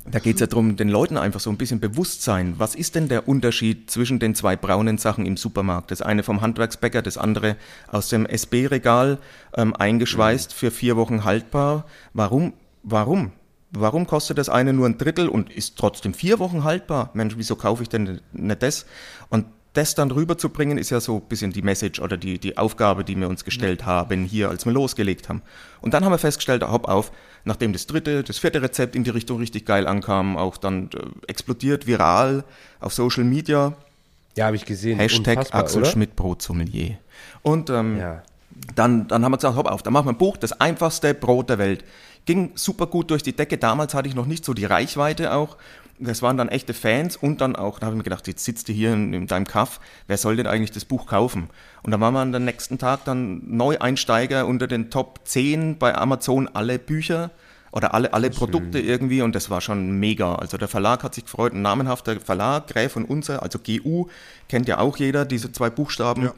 da 0.08 0.20
geht's 0.20 0.40
ja 0.40 0.46
darum, 0.46 0.76
den 0.76 0.88
Leuten 0.88 1.16
einfach 1.16 1.40
so 1.40 1.50
ein 1.50 1.56
bisschen 1.56 1.80
Bewusstsein. 1.80 2.54
Was 2.58 2.74
ist 2.74 2.94
denn 2.94 3.08
der 3.08 3.26
Unterschied 3.26 3.90
zwischen 3.90 4.18
den 4.18 4.34
zwei 4.34 4.54
braunen 4.54 4.98
Sachen 4.98 5.26
im 5.26 5.36
Supermarkt? 5.36 5.90
Das 5.90 6.00
eine 6.00 6.22
vom 6.22 6.42
Handwerksbäcker, 6.42 7.02
das 7.02 7.18
andere 7.18 7.56
aus 7.88 8.08
dem 8.08 8.24
SB-Regal 8.24 9.18
ähm, 9.56 9.74
eingeschweißt 9.74 10.52
für 10.52 10.70
vier 10.70 10.96
Wochen 10.96 11.24
haltbar. 11.24 11.86
Warum? 12.12 12.52
Warum? 12.84 13.32
Warum 13.80 14.06
kostet 14.06 14.38
das 14.38 14.48
eine 14.48 14.72
nur 14.72 14.86
ein 14.86 14.98
Drittel 14.98 15.28
und 15.28 15.50
ist 15.52 15.76
trotzdem 15.76 16.14
vier 16.14 16.38
Wochen 16.38 16.64
haltbar? 16.64 17.10
Mensch, 17.14 17.34
wieso 17.36 17.56
kaufe 17.56 17.82
ich 17.82 17.88
denn 17.88 18.20
nicht 18.32 18.62
das? 18.62 18.86
Und 19.28 19.46
das 19.74 19.94
dann 19.94 20.10
rüberzubringen, 20.10 20.78
ist 20.78 20.88
ja 20.90 21.00
so 21.00 21.16
ein 21.16 21.28
bisschen 21.28 21.52
die 21.52 21.60
Message 21.60 22.00
oder 22.00 22.16
die, 22.16 22.38
die 22.38 22.56
Aufgabe, 22.56 23.04
die 23.04 23.14
wir 23.14 23.28
uns 23.28 23.44
gestellt 23.44 23.84
haben, 23.84 24.24
hier, 24.24 24.48
als 24.48 24.64
wir 24.64 24.72
losgelegt 24.72 25.28
haben. 25.28 25.42
Und 25.82 25.92
dann 25.92 26.02
haben 26.04 26.12
wir 26.12 26.18
festgestellt, 26.18 26.62
hopp 26.62 26.88
auf, 26.88 27.12
nachdem 27.44 27.74
das 27.74 27.86
dritte, 27.86 28.22
das 28.22 28.38
vierte 28.38 28.62
Rezept 28.62 28.96
in 28.96 29.04
die 29.04 29.10
Richtung 29.10 29.38
richtig 29.38 29.66
geil 29.66 29.86
ankam, 29.86 30.38
auch 30.38 30.56
dann 30.56 30.88
äh, 30.94 31.28
explodiert, 31.28 31.86
viral 31.86 32.44
auf 32.80 32.94
Social 32.94 33.24
Media. 33.24 33.74
Ja, 34.34 34.46
habe 34.46 34.56
ich 34.56 34.64
gesehen. 34.64 34.98
Hashtag 34.98 35.36
Unfassbar, 35.38 35.60
Axel 35.60 35.82
oder? 35.82 35.90
Schmidt 35.90 36.16
Brotsommelier. 36.16 36.96
Und 37.42 37.68
ähm, 37.68 37.98
Ja. 37.98 38.22
dann, 38.74 39.08
dann 39.08 39.24
haben 39.26 39.32
wir 39.32 39.36
gesagt, 39.36 39.56
hopp 39.56 39.66
auf, 39.70 39.82
dann 39.82 39.92
machen 39.92 40.06
wir 40.06 40.12
ein 40.12 40.18
Buch, 40.18 40.38
das 40.38 40.58
einfachste 40.58 41.12
Brot 41.12 41.50
der 41.50 41.58
Welt. 41.58 41.84
Ging 42.26 42.52
super 42.54 42.86
gut 42.86 43.10
durch 43.10 43.22
die 43.22 43.34
Decke. 43.34 43.56
Damals 43.56 43.94
hatte 43.94 44.08
ich 44.08 44.14
noch 44.14 44.26
nicht 44.26 44.44
so 44.44 44.52
die 44.52 44.64
Reichweite 44.64 45.32
auch. 45.32 45.56
Das 45.98 46.20
waren 46.20 46.36
dann 46.36 46.48
echte 46.48 46.74
Fans 46.74 47.16
und 47.16 47.40
dann 47.40 47.56
auch, 47.56 47.78
da 47.78 47.86
habe 47.86 47.94
ich 47.94 47.98
mir 47.98 48.04
gedacht, 48.04 48.26
jetzt 48.28 48.44
sitzt 48.44 48.68
du 48.68 48.72
hier 48.72 48.92
in, 48.92 49.14
in 49.14 49.26
deinem 49.26 49.46
Kaff, 49.46 49.80
wer 50.08 50.18
soll 50.18 50.36
denn 50.36 50.46
eigentlich 50.46 50.72
das 50.72 50.84
Buch 50.84 51.06
kaufen? 51.06 51.48
Und 51.82 51.92
dann 51.92 52.00
waren 52.02 52.12
wir 52.12 52.26
den 52.26 52.44
nächsten 52.44 52.76
Tag 52.78 53.04
dann 53.06 53.42
Neueinsteiger 53.56 54.46
unter 54.46 54.66
den 54.66 54.90
Top 54.90 55.20
10 55.24 55.78
bei 55.78 55.94
Amazon 55.94 56.48
alle 56.52 56.78
Bücher 56.78 57.30
oder 57.72 57.94
alle, 57.94 58.12
alle 58.12 58.30
Produkte 58.30 58.78
irgendwie 58.78 59.22
und 59.22 59.34
das 59.34 59.48
war 59.48 59.60
schon 59.60 59.98
mega. 59.98 60.34
Also 60.34 60.58
der 60.58 60.68
Verlag 60.68 61.02
hat 61.02 61.14
sich 61.14 61.24
gefreut, 61.24 61.54
ein 61.54 61.62
namenhafter 61.62 62.20
Verlag, 62.20 62.68
Gräf 62.68 62.96
und 62.96 63.04
Unser, 63.06 63.42
also 63.42 63.58
GU, 63.58 64.08
kennt 64.48 64.68
ja 64.68 64.78
auch 64.78 64.96
jeder, 64.98 65.24
diese 65.24 65.52
zwei 65.52 65.70
Buchstaben. 65.70 66.30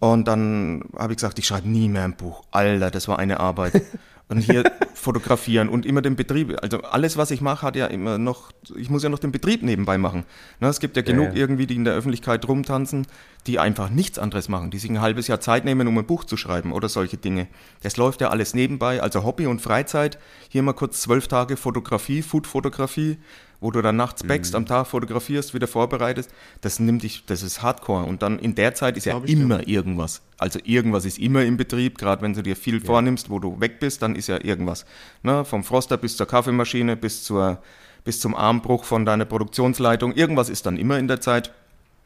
Und 0.00 0.28
dann 0.28 0.84
habe 0.96 1.12
ich 1.12 1.16
gesagt, 1.16 1.38
ich 1.38 1.46
schreibe 1.46 1.68
nie 1.68 1.88
mehr 1.88 2.04
ein 2.04 2.16
Buch. 2.16 2.44
Alter, 2.50 2.90
das 2.90 3.08
war 3.08 3.18
eine 3.18 3.40
Arbeit. 3.40 3.82
Und 4.28 4.38
hier 4.40 4.70
fotografieren 4.94 5.68
und 5.68 5.86
immer 5.86 6.02
den 6.02 6.16
Betrieb. 6.16 6.56
Also 6.60 6.82
alles, 6.82 7.16
was 7.16 7.30
ich 7.30 7.40
mache, 7.40 7.66
hat 7.66 7.76
ja 7.76 7.86
immer 7.86 8.18
noch, 8.18 8.50
ich 8.76 8.90
muss 8.90 9.02
ja 9.02 9.08
noch 9.08 9.18
den 9.18 9.32
Betrieb 9.32 9.62
nebenbei 9.62 9.96
machen. 9.96 10.24
Ne, 10.60 10.68
es 10.68 10.80
gibt 10.80 10.96
ja 10.96 11.02
genug 11.02 11.28
ja. 11.28 11.34
irgendwie, 11.34 11.66
die 11.66 11.76
in 11.76 11.84
der 11.84 11.94
Öffentlichkeit 11.94 12.46
rumtanzen, 12.46 13.06
die 13.46 13.58
einfach 13.58 13.88
nichts 13.88 14.18
anderes 14.18 14.48
machen, 14.48 14.70
die 14.70 14.78
sich 14.78 14.90
ein 14.90 15.00
halbes 15.00 15.28
Jahr 15.28 15.40
Zeit 15.40 15.64
nehmen, 15.64 15.88
um 15.88 15.96
ein 15.96 16.06
Buch 16.06 16.24
zu 16.24 16.36
schreiben 16.36 16.72
oder 16.72 16.88
solche 16.88 17.16
Dinge. 17.16 17.46
Das 17.82 17.96
läuft 17.96 18.20
ja 18.20 18.28
alles 18.28 18.54
nebenbei, 18.54 19.00
also 19.02 19.24
Hobby 19.24 19.46
und 19.46 19.62
Freizeit. 19.62 20.18
Hier 20.50 20.62
mal 20.62 20.74
kurz 20.74 21.00
zwölf 21.00 21.28
Tage 21.28 21.56
Fotografie, 21.56 22.22
Food-Fotografie, 22.22 23.16
wo 23.60 23.70
du 23.70 23.82
dann 23.82 23.96
nachts 23.96 24.22
backst, 24.22 24.54
am 24.54 24.66
Tag 24.66 24.86
fotografierst, 24.86 25.52
wieder 25.52 25.66
vorbereitest. 25.66 26.30
Das 26.60 26.78
nimmt 26.78 27.02
dich, 27.02 27.24
das 27.26 27.42
ist 27.42 27.62
Hardcore. 27.62 28.04
Und 28.04 28.22
dann 28.22 28.38
in 28.38 28.54
der 28.54 28.74
Zeit 28.74 28.96
ist 28.96 29.06
ja 29.06 29.18
immer 29.18 29.66
irgendwas. 29.66 30.22
Also 30.38 30.60
irgendwas 30.62 31.04
ist 31.04 31.18
immer 31.18 31.44
im 31.44 31.56
Betrieb, 31.56 31.98
gerade 31.98 32.22
wenn 32.22 32.34
du 32.34 32.42
dir 32.42 32.54
viel 32.54 32.80
vornimmst, 32.80 33.30
wo 33.30 33.40
du 33.40 33.60
weg 33.60 33.80
bist, 33.80 34.02
dann 34.02 34.14
ist 34.14 34.28
ja 34.28 34.42
irgendwas. 34.42 34.86
Ne? 35.22 35.44
Vom 35.44 35.64
Froster 35.64 35.96
bis 35.96 36.16
zur 36.16 36.26
Kaffeemaschine, 36.26 36.96
bis, 36.96 37.24
zur, 37.24 37.60
bis 38.04 38.20
zum 38.20 38.36
Armbruch 38.36 38.84
von 38.84 39.04
deiner 39.04 39.24
Produktionsleitung. 39.24 40.12
Irgendwas 40.12 40.48
ist 40.48 40.66
dann 40.66 40.76
immer 40.76 40.98
in 40.98 41.08
der 41.08 41.20
Zeit. 41.20 41.52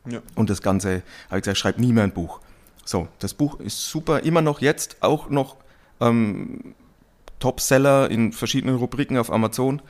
Ja. 0.08 0.20
Und 0.34 0.48
das 0.48 0.62
Ganze, 0.62 1.02
habe 1.28 1.38
ich 1.38 1.42
gesagt, 1.42 1.58
schreib 1.58 1.78
nie 1.78 1.92
mehr 1.92 2.04
ein 2.04 2.12
Buch. 2.12 2.40
So, 2.84 3.08
das 3.18 3.34
Buch 3.34 3.60
ist 3.60 3.88
super, 3.88 4.24
immer 4.24 4.40
noch 4.40 4.60
jetzt, 4.60 4.96
auch 5.00 5.28
noch 5.28 5.56
ähm, 6.00 6.74
Topseller 7.38 8.10
in 8.10 8.32
verschiedenen 8.32 8.76
Rubriken 8.76 9.18
auf 9.18 9.30
Amazon. 9.30 9.82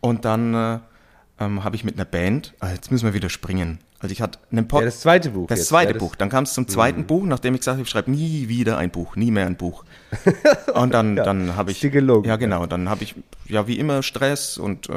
Und 0.00 0.24
dann 0.24 0.54
äh, 0.54 0.78
ähm, 1.40 1.64
habe 1.64 1.74
ich 1.76 1.84
mit 1.84 1.94
einer 1.96 2.04
Band, 2.04 2.54
ah, 2.60 2.70
jetzt 2.70 2.90
müssen 2.92 3.06
wir 3.06 3.14
wieder 3.14 3.30
springen. 3.30 3.78
Also 3.98 4.12
ich 4.12 4.22
hatte 4.22 4.38
einen 4.50 4.66
Pod 4.66 4.80
Ja, 4.80 4.86
das 4.86 5.00
zweite 5.00 5.30
Buch. 5.30 5.46
das 5.48 5.58
jetzt, 5.58 5.68
zweite 5.68 5.92
ja, 5.92 5.98
Buch. 5.98 6.14
Dann 6.14 6.30
kam 6.30 6.44
es 6.44 6.54
zum 6.54 6.66
zweiten 6.68 7.04
Buch, 7.06 7.24
nachdem 7.26 7.54
ich 7.54 7.60
gesagt 7.60 7.74
habe, 7.76 7.82
ich 7.82 7.90
schreibe 7.90 8.10
nie 8.10 8.48
wieder 8.48 8.78
ein 8.78 8.90
Buch, 8.90 9.14
nie 9.16 9.30
mehr 9.30 9.46
ein 9.46 9.56
Buch. 9.56 9.84
Und 10.74 10.94
dann, 10.94 11.16
dann 11.16 11.54
habe 11.56 11.70
ich. 11.70 11.80
gelungen. 11.80 12.24
Ja, 12.24 12.36
genau. 12.36 12.64
Dann 12.66 12.88
habe 12.88 13.04
ich, 13.04 13.14
ja, 13.46 13.66
wie 13.66 13.78
immer 13.78 14.02
Stress 14.02 14.56
und 14.56 14.88
äh, 14.88 14.92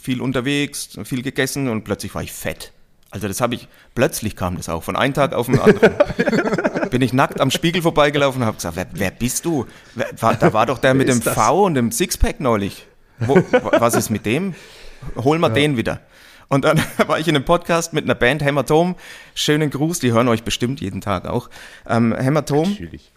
viel 0.00 0.20
unterwegs, 0.22 0.98
viel 1.04 1.22
gegessen 1.22 1.68
und 1.68 1.84
plötzlich 1.84 2.14
war 2.14 2.22
ich 2.22 2.32
fett. 2.32 2.72
Also 3.10 3.26
das 3.28 3.40
habe 3.40 3.54
ich, 3.54 3.68
plötzlich 3.94 4.36
kam 4.36 4.56
das 4.56 4.68
auch, 4.68 4.82
von 4.82 4.94
einem 4.96 5.14
Tag 5.14 5.32
auf 5.34 5.46
den 5.46 5.58
anderen. 5.60 5.94
Bin 6.90 7.02
ich 7.02 7.12
nackt 7.12 7.40
am 7.40 7.50
Spiegel 7.50 7.82
vorbeigelaufen 7.82 8.40
und 8.42 8.46
habe 8.46 8.56
gesagt, 8.56 8.76
wer, 8.76 8.86
wer 8.92 9.10
bist 9.10 9.44
du? 9.44 9.66
Wer, 9.94 10.06
war, 10.20 10.34
da 10.36 10.52
war 10.52 10.64
doch 10.66 10.78
der 10.78 10.94
mit 10.94 11.08
dem 11.08 11.22
das? 11.22 11.34
V 11.34 11.64
und 11.66 11.74
dem 11.74 11.90
Sixpack 11.92 12.40
neulich. 12.40 12.86
Wo, 13.18 13.36
wa- 13.36 13.72
was 13.78 13.94
ist 13.94 14.08
mit 14.10 14.24
dem? 14.26 14.54
Hol 15.16 15.38
mal 15.38 15.48
den 15.48 15.76
wieder. 15.76 16.00
Und 16.48 16.64
dann 16.64 16.80
war 17.06 17.18
ich 17.18 17.28
in 17.28 17.36
einem 17.36 17.44
Podcast 17.44 17.92
mit 17.92 18.04
einer 18.04 18.14
Band, 18.14 18.42
Hämatom. 18.42 18.96
Schönen 19.34 19.70
Gruß, 19.70 19.98
die 20.00 20.12
hören 20.12 20.28
euch 20.28 20.42
bestimmt 20.42 20.80
jeden 20.80 21.00
Tag 21.00 21.26
auch. 21.26 21.50
Ähm, 21.86 22.14
Hämatom, 22.14 22.70
Natürlich. 22.70 23.12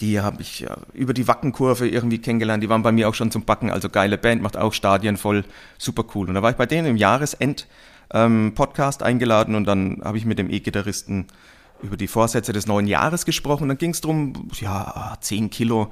die 0.00 0.20
habe 0.20 0.40
ich 0.42 0.60
ja, 0.60 0.76
über 0.94 1.12
die 1.12 1.26
Wackenkurve 1.26 1.88
irgendwie 1.88 2.18
kennengelernt. 2.18 2.62
Die 2.62 2.68
waren 2.68 2.82
bei 2.82 2.92
mir 2.92 3.08
auch 3.08 3.14
schon 3.14 3.30
zum 3.30 3.44
Backen. 3.44 3.70
Also 3.70 3.88
geile 3.88 4.18
Band, 4.18 4.42
macht 4.42 4.56
auch 4.56 4.72
Stadien 4.72 5.16
voll. 5.16 5.44
Super 5.78 6.04
cool. 6.14 6.28
Und 6.28 6.34
da 6.34 6.42
war 6.42 6.50
ich 6.50 6.56
bei 6.56 6.66
denen 6.66 6.86
im 6.86 6.96
Jahresend 6.96 7.66
ähm, 8.12 8.52
Podcast 8.54 9.02
eingeladen 9.02 9.54
und 9.56 9.64
dann 9.64 10.00
habe 10.04 10.16
ich 10.18 10.24
mit 10.24 10.38
dem 10.38 10.48
E-Gitarristen 10.48 11.26
über 11.82 11.96
die 11.96 12.06
Vorsätze 12.06 12.52
des 12.52 12.66
neuen 12.66 12.86
Jahres 12.86 13.24
gesprochen. 13.24 13.64
Und 13.64 13.68
dann 13.70 13.78
ging 13.78 13.90
es 13.90 14.00
darum, 14.00 14.48
ja, 14.60 15.16
10 15.20 15.50
Kilo, 15.50 15.90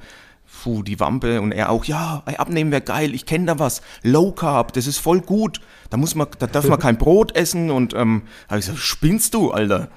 puh, 0.63 0.83
die 0.83 0.99
Wampe. 0.99 1.41
Und 1.41 1.51
er 1.51 1.69
auch, 1.69 1.85
ja, 1.85 2.23
abnehmen 2.37 2.71
wäre 2.71 2.81
geil, 2.81 3.13
ich 3.13 3.25
kenne 3.25 3.45
da 3.45 3.59
was. 3.59 3.81
Low 4.01 4.31
Carb, 4.31 4.73
das 4.73 4.87
ist 4.87 4.97
voll 4.97 5.21
gut. 5.21 5.61
Da 5.89 5.97
muss 5.97 6.15
man, 6.15 6.27
da 6.39 6.47
darf 6.47 6.67
man 6.67 6.79
kein 6.79 6.97
Brot 6.97 7.35
essen. 7.35 7.71
Und 7.71 7.93
ähm, 7.93 8.23
habe 8.47 8.59
ich 8.59 8.65
gesagt, 8.65 8.83
spinnst 8.83 9.33
du, 9.33 9.51
Alter? 9.51 9.89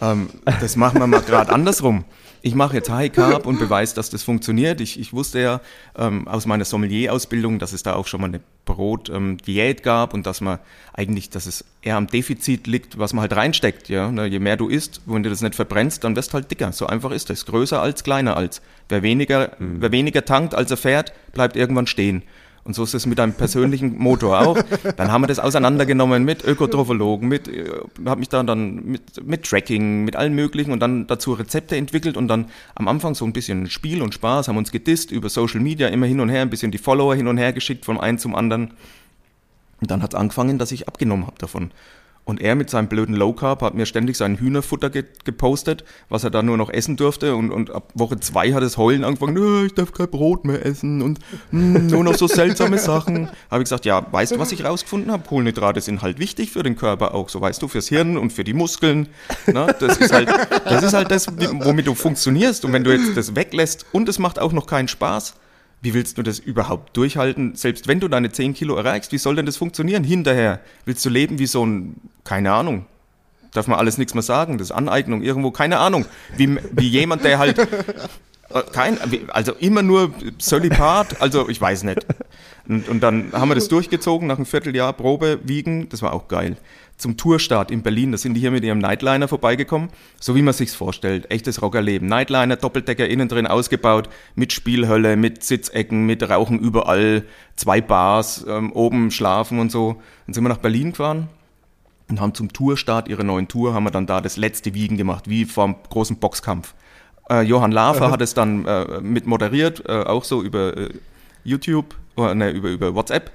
Ähm, 0.00 0.30
das 0.60 0.76
machen 0.76 1.00
wir 1.00 1.06
mal 1.06 1.20
gerade 1.20 1.52
andersrum. 1.52 2.04
Ich 2.46 2.54
mache 2.54 2.76
jetzt 2.76 2.88
High 2.90 3.10
Carb 3.10 3.44
und 3.44 3.58
beweise, 3.58 3.96
dass 3.96 4.08
das 4.08 4.22
funktioniert. 4.22 4.80
Ich, 4.80 5.00
ich 5.00 5.12
wusste 5.12 5.40
ja 5.40 5.60
ähm, 5.98 6.28
aus 6.28 6.46
meiner 6.46 6.64
Sommelier-Ausbildung, 6.64 7.58
dass 7.58 7.72
es 7.72 7.82
da 7.82 7.94
auch 7.94 8.06
schon 8.06 8.20
mal 8.20 8.28
eine 8.28 8.40
Brot-Diät 8.66 9.82
gab 9.82 10.14
und 10.14 10.28
dass 10.28 10.40
man 10.40 10.60
eigentlich, 10.92 11.28
dass 11.28 11.46
es 11.46 11.64
eher 11.82 11.96
am 11.96 12.06
Defizit 12.06 12.68
liegt, 12.68 13.00
was 13.00 13.14
man 13.14 13.22
halt 13.22 13.34
reinsteckt. 13.34 13.88
Ja? 13.88 14.12
Ne, 14.12 14.26
je 14.26 14.38
mehr 14.38 14.56
du 14.56 14.68
isst, 14.68 15.00
wenn 15.06 15.24
du 15.24 15.30
das 15.30 15.42
nicht 15.42 15.56
verbrennst, 15.56 16.04
dann 16.04 16.14
wirst 16.14 16.30
du 16.30 16.34
halt 16.34 16.48
dicker. 16.48 16.70
So 16.70 16.86
einfach 16.86 17.10
ist 17.10 17.30
das. 17.30 17.46
Größer 17.46 17.82
als, 17.82 18.04
kleiner 18.04 18.36
als. 18.36 18.62
Wer 18.88 19.02
weniger, 19.02 19.56
wer 19.58 19.90
weniger 19.90 20.24
tankt, 20.24 20.54
als 20.54 20.70
er 20.70 20.76
fährt, 20.76 21.12
bleibt 21.32 21.56
irgendwann 21.56 21.88
stehen. 21.88 22.22
Und 22.66 22.74
so 22.74 22.82
ist 22.82 22.94
es 22.94 23.06
mit 23.06 23.20
einem 23.20 23.32
persönlichen 23.32 23.96
Motor 23.96 24.40
auch. 24.40 24.58
Dann 24.96 25.12
haben 25.12 25.22
wir 25.22 25.28
das 25.28 25.38
auseinandergenommen 25.38 26.24
mit 26.24 26.44
Ökotrophologen, 26.44 27.28
mit, 27.28 27.46
äh, 27.46 27.70
habe 28.04 28.18
mich 28.18 28.28
da 28.28 28.42
dann 28.42 28.84
mit, 28.84 29.24
mit 29.24 29.44
Tracking, 29.44 30.04
mit 30.04 30.16
allen 30.16 30.34
möglichen 30.34 30.72
und 30.72 30.80
dann 30.80 31.06
dazu 31.06 31.32
Rezepte 31.32 31.76
entwickelt 31.76 32.16
und 32.16 32.26
dann 32.26 32.46
am 32.74 32.88
Anfang 32.88 33.14
so 33.14 33.24
ein 33.24 33.32
bisschen 33.32 33.70
Spiel 33.70 34.02
und 34.02 34.14
Spaß, 34.14 34.48
haben 34.48 34.56
uns 34.56 34.72
gedisst 34.72 35.12
über 35.12 35.28
Social 35.28 35.60
Media 35.60 35.86
immer 35.88 36.06
hin 36.06 36.18
und 36.18 36.28
her, 36.28 36.42
ein 36.42 36.50
bisschen 36.50 36.72
die 36.72 36.78
Follower 36.78 37.14
hin 37.14 37.28
und 37.28 37.38
her 37.38 37.52
geschickt 37.52 37.84
von 37.84 38.00
einem 38.00 38.18
zum 38.18 38.34
anderen. 38.34 38.72
Und 39.80 39.90
dann 39.90 40.02
hat 40.02 40.14
es 40.14 40.18
angefangen, 40.18 40.58
dass 40.58 40.72
ich 40.72 40.88
abgenommen 40.88 41.26
habe 41.26 41.38
davon. 41.38 41.70
Und 42.26 42.40
er 42.40 42.56
mit 42.56 42.68
seinem 42.68 42.88
blöden 42.88 43.14
Low 43.14 43.32
Carb 43.32 43.62
hat 43.62 43.74
mir 43.74 43.86
ständig 43.86 44.16
sein 44.16 44.36
Hühnerfutter 44.36 44.90
ge 44.90 45.04
gepostet, 45.22 45.84
was 46.08 46.24
er 46.24 46.30
da 46.30 46.42
nur 46.42 46.56
noch 46.56 46.70
essen 46.70 46.96
durfte. 46.96 47.36
Und, 47.36 47.52
und 47.52 47.70
ab 47.70 47.92
Woche 47.94 48.18
zwei 48.18 48.52
hat 48.52 48.64
das 48.64 48.76
Heulen 48.76 49.04
angefangen, 49.04 49.34
"Nö, 49.34 49.66
ich 49.66 49.74
darf 49.74 49.92
kein 49.92 50.10
Brot 50.10 50.44
mehr 50.44 50.66
essen 50.66 51.02
und 51.02 51.20
mm, 51.52 51.86
nur 51.86 52.02
noch 52.02 52.16
so 52.16 52.26
seltsame 52.26 52.78
Sachen. 52.78 53.28
Habe 53.50 53.62
ich 53.62 53.66
gesagt, 53.66 53.84
ja, 53.84 54.04
weißt 54.10 54.32
du, 54.32 54.38
was 54.40 54.50
ich 54.50 54.64
rausgefunden 54.64 55.12
habe? 55.12 55.22
Kohlenhydrate 55.22 55.80
sind 55.80 56.02
halt 56.02 56.18
wichtig 56.18 56.50
für 56.50 56.64
den 56.64 56.74
Körper 56.74 57.14
auch, 57.14 57.28
so 57.28 57.40
weißt 57.40 57.62
du, 57.62 57.68
fürs 57.68 57.86
Hirn 57.86 58.16
und 58.18 58.32
für 58.32 58.42
die 58.42 58.54
Muskeln. 58.54 59.08
Na, 59.46 59.66
das, 59.72 59.96
ist 59.98 60.12
halt, 60.12 60.28
das 60.64 60.82
ist 60.82 60.94
halt 60.94 61.12
das, 61.12 61.28
womit 61.28 61.86
du 61.86 61.94
funktionierst. 61.94 62.64
Und 62.64 62.72
wenn 62.72 62.82
du 62.82 62.92
jetzt 62.92 63.16
das 63.16 63.36
weglässt 63.36 63.86
und 63.92 64.08
es 64.08 64.18
macht 64.18 64.40
auch 64.40 64.52
noch 64.52 64.66
keinen 64.66 64.88
Spaß, 64.88 65.34
wie 65.82 65.94
willst 65.94 66.18
du 66.18 66.22
das 66.22 66.38
überhaupt 66.38 66.96
durchhalten? 66.96 67.54
Selbst 67.54 67.86
wenn 67.86 68.00
du 68.00 68.08
deine 68.08 68.32
10 68.32 68.54
Kilo 68.54 68.76
erreichst, 68.76 69.12
wie 69.12 69.18
soll 69.18 69.36
denn 69.36 69.46
das 69.46 69.56
funktionieren 69.56 70.04
hinterher? 70.04 70.60
Willst 70.84 71.04
du 71.04 71.10
leben 71.10 71.38
wie 71.38 71.46
so 71.46 71.64
ein, 71.64 71.96
keine 72.24 72.52
Ahnung, 72.52 72.86
darf 73.52 73.66
man 73.66 73.78
alles 73.78 73.98
nichts 73.98 74.14
mehr 74.14 74.22
sagen, 74.22 74.58
das 74.58 74.68
ist 74.68 74.76
Aneignung 74.76 75.22
irgendwo, 75.22 75.50
keine 75.50 75.78
Ahnung, 75.78 76.06
wie, 76.36 76.58
wie 76.72 76.88
jemand, 76.88 77.24
der 77.24 77.38
halt, 77.38 77.58
äh, 77.58 77.66
kein, 78.72 78.98
also 79.28 79.52
immer 79.52 79.82
nur 79.82 80.12
Sölibat, 80.38 81.20
also 81.20 81.48
ich 81.48 81.60
weiß 81.60 81.84
nicht. 81.84 82.06
Und, 82.68 82.88
und 82.88 83.00
dann 83.00 83.32
haben 83.32 83.48
wir 83.48 83.54
das 83.54 83.68
durchgezogen, 83.68 84.26
nach 84.26 84.36
einem 84.36 84.46
Vierteljahr 84.46 84.92
Probe, 84.92 85.40
Wiegen, 85.44 85.88
das 85.88 86.02
war 86.02 86.12
auch 86.12 86.28
geil. 86.28 86.56
Zum 86.96 87.16
Tourstart 87.16 87.70
in 87.70 87.82
Berlin, 87.82 88.12
da 88.12 88.18
sind 88.18 88.34
die 88.34 88.40
hier 88.40 88.50
mit 88.50 88.64
ihrem 88.64 88.78
Nightliner 88.78 89.28
vorbeigekommen, 89.28 89.90
so 90.18 90.34
wie 90.34 90.42
man 90.42 90.54
sich's 90.54 90.74
vorstellt, 90.74 91.30
echtes 91.30 91.60
Rockerleben. 91.60 92.08
Nightliner, 92.08 92.56
Doppeldecker 92.56 93.06
innen 93.06 93.28
drin 93.28 93.46
ausgebaut, 93.46 94.08
mit 94.34 94.52
Spielhölle, 94.52 95.16
mit 95.16 95.44
Sitzecken, 95.44 96.06
mit 96.06 96.28
Rauchen 96.28 96.58
überall, 96.58 97.24
zwei 97.54 97.80
Bars, 97.80 98.46
ähm, 98.48 98.72
oben 98.72 99.10
schlafen 99.10 99.58
und 99.58 99.70
so. 99.70 100.00
Dann 100.26 100.34
sind 100.34 100.44
wir 100.44 100.48
nach 100.48 100.56
Berlin 100.56 100.92
gefahren, 100.92 101.28
und 102.08 102.20
haben 102.20 102.34
zum 102.34 102.52
Tourstart 102.52 103.08
ihrer 103.08 103.24
neuen 103.24 103.48
Tour, 103.48 103.74
haben 103.74 103.84
wir 103.84 103.90
dann 103.90 104.06
da 104.06 104.20
das 104.20 104.36
letzte 104.36 104.74
Wiegen 104.74 104.96
gemacht, 104.96 105.28
wie 105.28 105.44
vom 105.44 105.76
großen 105.90 106.16
Boxkampf. 106.18 106.74
Äh, 107.28 107.42
Johann 107.42 107.72
Lafer 107.72 108.10
hat 108.10 108.20
es 108.20 108.34
dann 108.34 108.64
äh, 108.64 109.00
mit 109.00 109.26
moderiert, 109.26 109.82
äh, 109.88 110.02
auch 110.02 110.24
so 110.24 110.42
über 110.42 110.76
äh, 110.76 110.90
YouTube, 111.44 111.94
oder, 112.14 112.34
ne, 112.34 112.50
über, 112.50 112.70
über 112.70 112.94
WhatsApp. 112.94 113.32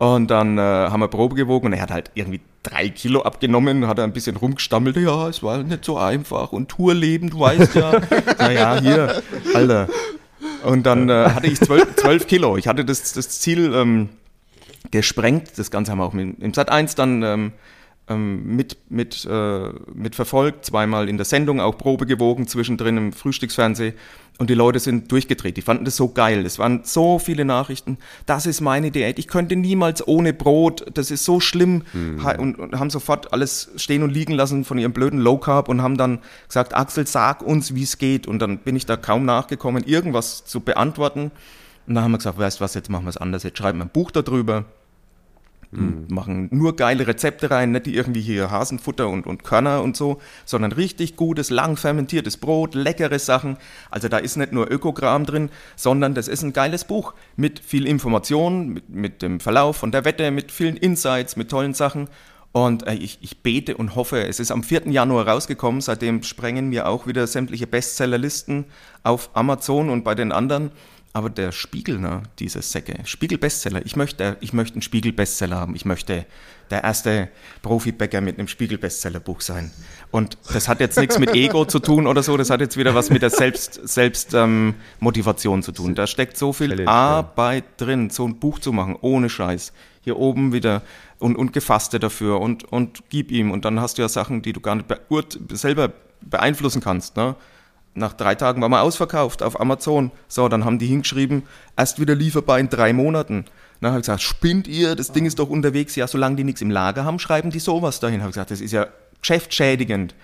Und 0.00 0.30
dann 0.30 0.56
äh, 0.56 0.62
haben 0.62 1.00
wir 1.00 1.08
Probe 1.08 1.34
gewogen 1.34 1.66
und 1.66 1.72
er 1.74 1.82
hat 1.82 1.90
halt 1.90 2.10
irgendwie 2.14 2.40
drei 2.62 2.88
Kilo 2.88 3.20
abgenommen, 3.20 3.86
hat 3.86 3.98
er 3.98 4.04
ein 4.04 4.14
bisschen 4.14 4.36
rumgestammelt, 4.36 4.96
ja, 4.96 5.28
es 5.28 5.42
war 5.42 5.62
nicht 5.62 5.84
so 5.84 5.98
einfach 5.98 6.52
und 6.52 6.70
Tourleben, 6.70 7.28
du 7.28 7.40
weißt 7.40 7.74
ja. 7.74 8.00
naja, 8.38 8.80
hier, 8.80 9.22
Alter. 9.52 9.88
Und 10.64 10.86
dann 10.86 11.10
äh, 11.10 11.28
hatte 11.34 11.48
ich 11.48 11.60
zwölf, 11.60 11.96
zwölf 11.96 12.26
Kilo. 12.26 12.56
Ich 12.56 12.66
hatte 12.66 12.82
das, 12.86 13.12
das 13.12 13.40
Ziel 13.40 13.74
ähm, 13.74 14.08
gesprengt. 14.90 15.50
Das 15.58 15.70
Ganze 15.70 15.92
haben 15.92 15.98
wir 15.98 16.06
auch 16.06 16.14
mit, 16.14 16.38
im 16.40 16.54
Sat 16.54 16.70
1 16.70 16.94
dann 16.94 17.22
ähm, 17.22 17.52
mit, 18.16 18.76
mit, 18.88 19.24
äh, 19.24 19.70
mit 19.94 20.14
verfolgt, 20.14 20.64
zweimal 20.64 21.08
in 21.08 21.16
der 21.16 21.26
Sendung 21.26 21.60
auch 21.60 21.78
Probe 21.78 22.06
gewogen, 22.06 22.46
zwischendrin 22.46 22.96
im 22.96 23.12
Frühstücksfernsehen. 23.12 23.94
Und 24.38 24.48
die 24.48 24.54
Leute 24.54 24.78
sind 24.78 25.12
durchgedreht. 25.12 25.58
Die 25.58 25.62
fanden 25.62 25.84
das 25.84 25.96
so 25.96 26.08
geil. 26.08 26.46
Es 26.46 26.58
waren 26.58 26.80
so 26.84 27.18
viele 27.18 27.44
Nachrichten. 27.44 27.98
Das 28.24 28.46
ist 28.46 28.62
meine 28.62 28.90
Diät. 28.90 29.18
Ich 29.18 29.28
könnte 29.28 29.54
niemals 29.54 30.06
ohne 30.08 30.32
Brot. 30.32 30.86
Das 30.94 31.10
ist 31.10 31.26
so 31.26 31.40
schlimm. 31.40 31.82
Und, 32.38 32.58
und 32.58 32.78
haben 32.78 32.88
sofort 32.88 33.34
alles 33.34 33.70
stehen 33.76 34.02
und 34.02 34.08
liegen 34.10 34.32
lassen 34.32 34.64
von 34.64 34.78
ihrem 34.78 34.94
blöden 34.94 35.20
Low 35.20 35.36
Carb 35.36 35.68
und 35.68 35.82
haben 35.82 35.98
dann 35.98 36.20
gesagt, 36.48 36.74
Axel, 36.74 37.06
sag 37.06 37.42
uns, 37.42 37.74
wie 37.74 37.82
es 37.82 37.98
geht. 37.98 38.26
Und 38.26 38.38
dann 38.38 38.58
bin 38.58 38.76
ich 38.76 38.86
da 38.86 38.96
kaum 38.96 39.26
nachgekommen, 39.26 39.84
irgendwas 39.84 40.46
zu 40.46 40.60
beantworten. 40.60 41.32
Und 41.86 41.94
dann 41.94 42.02
haben 42.02 42.12
wir 42.12 42.18
gesagt, 42.18 42.38
weißt 42.38 42.60
du 42.60 42.64
was, 42.64 42.72
jetzt 42.72 42.88
machen 42.88 43.04
wir 43.04 43.10
es 43.10 43.18
anders. 43.18 43.42
Jetzt 43.42 43.58
schreiben 43.58 43.78
wir 43.78 43.84
ein 43.84 43.90
Buch 43.90 44.10
darüber 44.10 44.64
und 45.72 46.10
machen 46.10 46.48
nur 46.50 46.74
geile 46.74 47.06
Rezepte 47.06 47.50
rein, 47.50 47.70
nicht 47.70 47.86
die 47.86 47.94
irgendwie 47.94 48.20
hier 48.20 48.50
Hasenfutter 48.50 49.08
und, 49.08 49.26
und 49.26 49.44
Körner 49.44 49.82
und 49.82 49.96
so, 49.96 50.20
sondern 50.44 50.72
richtig 50.72 51.16
gutes, 51.16 51.50
lang 51.50 51.76
fermentiertes 51.76 52.38
Brot, 52.38 52.74
leckere 52.74 53.18
Sachen. 53.18 53.56
Also 53.90 54.08
da 54.08 54.18
ist 54.18 54.36
nicht 54.36 54.52
nur 54.52 54.70
Ökogramm 54.70 55.26
drin, 55.26 55.48
sondern 55.76 56.14
das 56.14 56.26
ist 56.26 56.42
ein 56.42 56.52
geiles 56.52 56.84
Buch 56.84 57.14
mit 57.36 57.60
viel 57.60 57.86
Information, 57.86 58.68
mit, 58.70 58.88
mit 58.88 59.22
dem 59.22 59.38
Verlauf 59.38 59.76
von 59.76 59.92
der 59.92 60.04
Wette, 60.04 60.30
mit 60.32 60.50
vielen 60.50 60.76
Insights, 60.76 61.36
mit 61.36 61.50
tollen 61.50 61.74
Sachen. 61.74 62.08
Und 62.52 62.86
äh, 62.88 62.94
ich, 62.94 63.18
ich 63.20 63.42
bete 63.42 63.76
und 63.76 63.94
hoffe, 63.94 64.26
es 64.26 64.40
ist 64.40 64.50
am 64.50 64.64
4. 64.64 64.88
Januar 64.88 65.28
rausgekommen, 65.28 65.80
seitdem 65.80 66.24
sprengen 66.24 66.68
mir 66.68 66.88
auch 66.88 67.06
wieder 67.06 67.26
sämtliche 67.28 67.68
Bestsellerlisten 67.68 68.64
auf 69.04 69.30
Amazon 69.34 69.88
und 69.88 70.02
bei 70.02 70.16
den 70.16 70.32
anderen. 70.32 70.72
Aber 71.12 71.28
der 71.28 71.50
Spiegel, 71.50 71.98
ne, 71.98 72.22
diese 72.38 72.62
Säcke, 72.62 72.94
Spiegel-Bestseller, 73.04 73.84
ich 73.84 73.96
möchte, 73.96 74.36
ich 74.40 74.52
möchte 74.52 74.76
einen 74.76 74.82
Spiegel-Bestseller 74.82 75.56
haben. 75.56 75.74
Ich 75.74 75.84
möchte 75.84 76.24
der 76.70 76.84
erste 76.84 77.28
Profi-Bäcker 77.62 78.20
mit 78.20 78.38
einem 78.38 78.46
Spiegel-Bestseller-Buch 78.46 79.40
sein. 79.40 79.72
Und 80.12 80.38
das 80.52 80.68
hat 80.68 80.78
jetzt 80.78 80.96
nichts 80.98 81.18
mit 81.18 81.34
Ego 81.34 81.64
zu 81.64 81.80
tun 81.80 82.06
oder 82.06 82.22
so, 82.22 82.36
das 82.36 82.50
hat 82.50 82.60
jetzt 82.60 82.76
wieder 82.76 82.94
was 82.94 83.10
mit 83.10 83.22
der 83.22 83.30
Selbst, 83.30 83.88
Selbst 83.88 84.34
ähm, 84.34 84.76
zu 85.00 85.72
tun. 85.72 85.96
Da 85.96 86.06
steckt 86.06 86.36
so 86.36 86.52
viel 86.52 86.78
ja. 86.78 86.86
Arbeit 86.86 87.64
drin, 87.78 88.10
so 88.10 88.24
ein 88.26 88.38
Buch 88.38 88.60
zu 88.60 88.72
machen, 88.72 88.96
ohne 89.00 89.28
Scheiß. 89.28 89.72
Hier 90.02 90.16
oben 90.16 90.52
wieder 90.52 90.82
und, 91.18 91.36
und 91.36 91.52
Gefasste 91.52 91.98
dafür 91.98 92.40
und, 92.40 92.64
und 92.64 93.02
gib 93.10 93.32
ihm. 93.32 93.50
Und 93.50 93.64
dann 93.64 93.80
hast 93.80 93.98
du 93.98 94.02
ja 94.02 94.08
Sachen, 94.08 94.42
die 94.42 94.52
du 94.52 94.60
gar 94.60 94.76
nicht 94.76 94.86
beurt 94.86 95.38
selber 95.52 95.92
beeinflussen 96.20 96.80
kannst. 96.80 97.16
Ne? 97.16 97.34
Nach 97.94 98.12
drei 98.12 98.34
Tagen 98.34 98.62
war 98.62 98.68
man 98.68 98.80
ausverkauft 98.80 99.42
auf 99.42 99.60
Amazon. 99.60 100.12
So, 100.28 100.48
dann 100.48 100.64
haben 100.64 100.78
die 100.78 100.86
hingeschrieben, 100.86 101.42
erst 101.76 102.00
wieder 102.00 102.14
lieferbar 102.14 102.58
in 102.58 102.68
drei 102.68 102.92
Monaten. 102.92 103.46
Dann 103.80 103.92
habe 103.92 104.00
ich 104.00 104.06
gesagt, 104.06 104.22
spinnt 104.22 104.68
ihr, 104.68 104.94
das 104.94 105.12
Ding 105.12 105.26
ist 105.26 105.38
doch 105.38 105.48
unterwegs. 105.48 105.96
Ja, 105.96 106.06
solange 106.06 106.36
die 106.36 106.44
nichts 106.44 106.60
im 106.60 106.70
Lager 106.70 107.04
haben, 107.04 107.18
schreiben 107.18 107.50
die 107.50 107.58
sowas 107.58 107.98
dahin. 107.98 108.20
Habe 108.20 108.30
ich 108.30 108.34
gesagt, 108.34 108.50
das 108.50 108.60
ist 108.60 108.72
ja 108.72 108.86
geschäftsschädigend. 109.20 110.14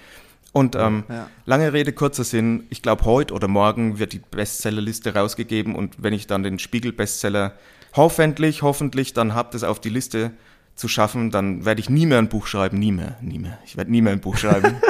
Und 0.53 0.75
ähm, 0.77 1.05
Ja. 1.09 1.29
lange 1.45 1.73
Rede, 1.73 1.93
kurzer 1.93 2.25
Sinn, 2.25 2.65
ich 2.71 2.83
glaube, 2.83 3.05
heute 3.05 3.35
oder 3.35 3.49
morgen 3.49 3.99
wird 3.99 4.13
die 4.13 4.21
Bestsellerliste 4.31 5.15
rausgegeben 5.15 5.75
und 5.75 6.03
wenn 6.03 6.13
ich 6.15 6.27
dann 6.27 6.43
den 6.43 6.59
Spiegel-Bestseller 6.59 7.53
hoffentlich, 7.95 8.63
hoffentlich 8.63 9.13
dann 9.13 9.35
habe, 9.35 9.49
das 9.53 9.65
auf 9.65 9.81
die 9.81 9.89
Liste 9.91 10.31
zu 10.77 10.89
schaffen, 10.89 11.31
dann 11.31 11.65
werde 11.65 11.81
ich 11.81 11.91
nie 11.91 12.07
mehr 12.07 12.19
ein 12.19 12.29
Buch 12.29 12.47
schreiben, 12.47 12.79
nie 12.79 12.93
mehr, 12.93 13.17
nie 13.21 13.39
mehr. 13.39 13.59
Ich 13.65 13.77
werde 13.77 13.91
nie 13.91 14.03
mehr 14.03 14.13
ein 14.13 14.21
Buch 14.21 14.37
schreiben. 14.37 14.77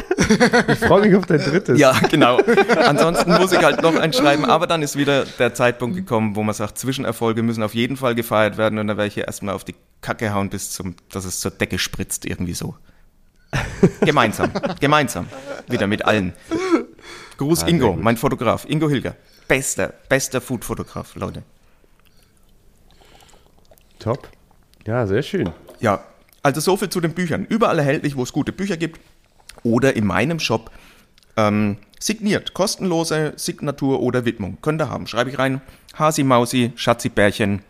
Ich 0.69 0.79
freue 0.81 1.03
mich 1.07 1.15
auf 1.15 1.25
dein 1.27 1.39
drittes. 1.39 1.79
Ja, 1.79 1.93
genau. 2.11 2.39
Ansonsten 2.85 3.31
muss 3.35 3.53
ich 3.53 3.63
halt 3.63 3.81
noch 3.83 3.95
eins 3.95 4.17
schreiben, 4.17 4.45
aber 4.45 4.67
dann 4.67 4.83
ist 4.83 4.97
wieder 4.97 5.25
der 5.25 5.55
Zeitpunkt 5.55 5.95
gekommen, 5.95 6.35
wo 6.35 6.43
man 6.43 6.53
sagt, 6.53 6.79
Zwischenerfolge 6.79 7.45
müssen 7.45 7.63
auf 7.63 7.75
jeden 7.77 7.97
Fall 7.97 8.17
gefeiert 8.17 8.59
werden 8.59 8.81
und 8.81 8.89
dann 8.89 8.97
werde 8.97 9.07
ich 9.07 9.15
hier 9.15 9.27
erstmal 9.29 9.55
auf 9.55 9.63
die 9.63 9.77
Kacke 10.01 10.35
hauen, 10.35 10.51
bis 10.51 10.73
zum, 10.73 10.97
dass 11.13 11.27
es 11.27 11.39
zur 11.39 11.53
Decke 11.53 11.79
spritzt, 11.79 12.25
irgendwie 12.25 12.55
so. 12.55 12.75
Gemeinsam, 14.01 14.51
gemeinsam. 14.81 15.29
Wieder 15.69 15.87
mit 15.87 16.05
allen. 16.05 16.33
Gruß 17.39 17.63
Ah, 17.63 17.69
Ingo, 17.69 17.93
mein 17.95 18.17
Fotograf, 18.17 18.65
Ingo 18.69 18.89
Hilger. 18.89 19.15
Bester, 19.47 19.93
bester 20.09 20.41
Food-Fotograf, 20.41 21.15
Leute. 21.15 21.45
Top. 24.01 24.29
Ja, 24.87 25.07
sehr 25.07 25.23
schön. 25.23 25.51
Ja, 25.81 26.01
also 26.43 26.61
so 26.61 26.77
viel 26.77 26.89
zu 26.89 27.01
den 27.01 27.13
Büchern. 27.13 27.45
Überall 27.49 27.79
erhältlich, 27.79 28.17
wo 28.17 28.23
es 28.23 28.33
gute 28.33 28.53
Bücher 28.53 28.77
gibt. 28.77 29.01
Oder 29.63 29.97
in 29.97 30.07
meinem 30.07 30.39
Shop 30.39 30.71
ähm, 31.37 31.77
signiert. 31.99 32.55
Kostenlose 32.55 33.33
Signatur 33.37 34.01
oder 34.01 34.25
Widmung. 34.25 34.59
Könnt 34.63 34.81
ihr 34.81 34.89
haben. 34.91 35.07
Schreibe 35.07 35.31
ich 35.31 35.39
rein. 35.39 35.61
Hasi 35.99 36.23
Mausi, 36.23 36.73
Schatzi 36.77 37.09
Bärchen. 37.09 37.63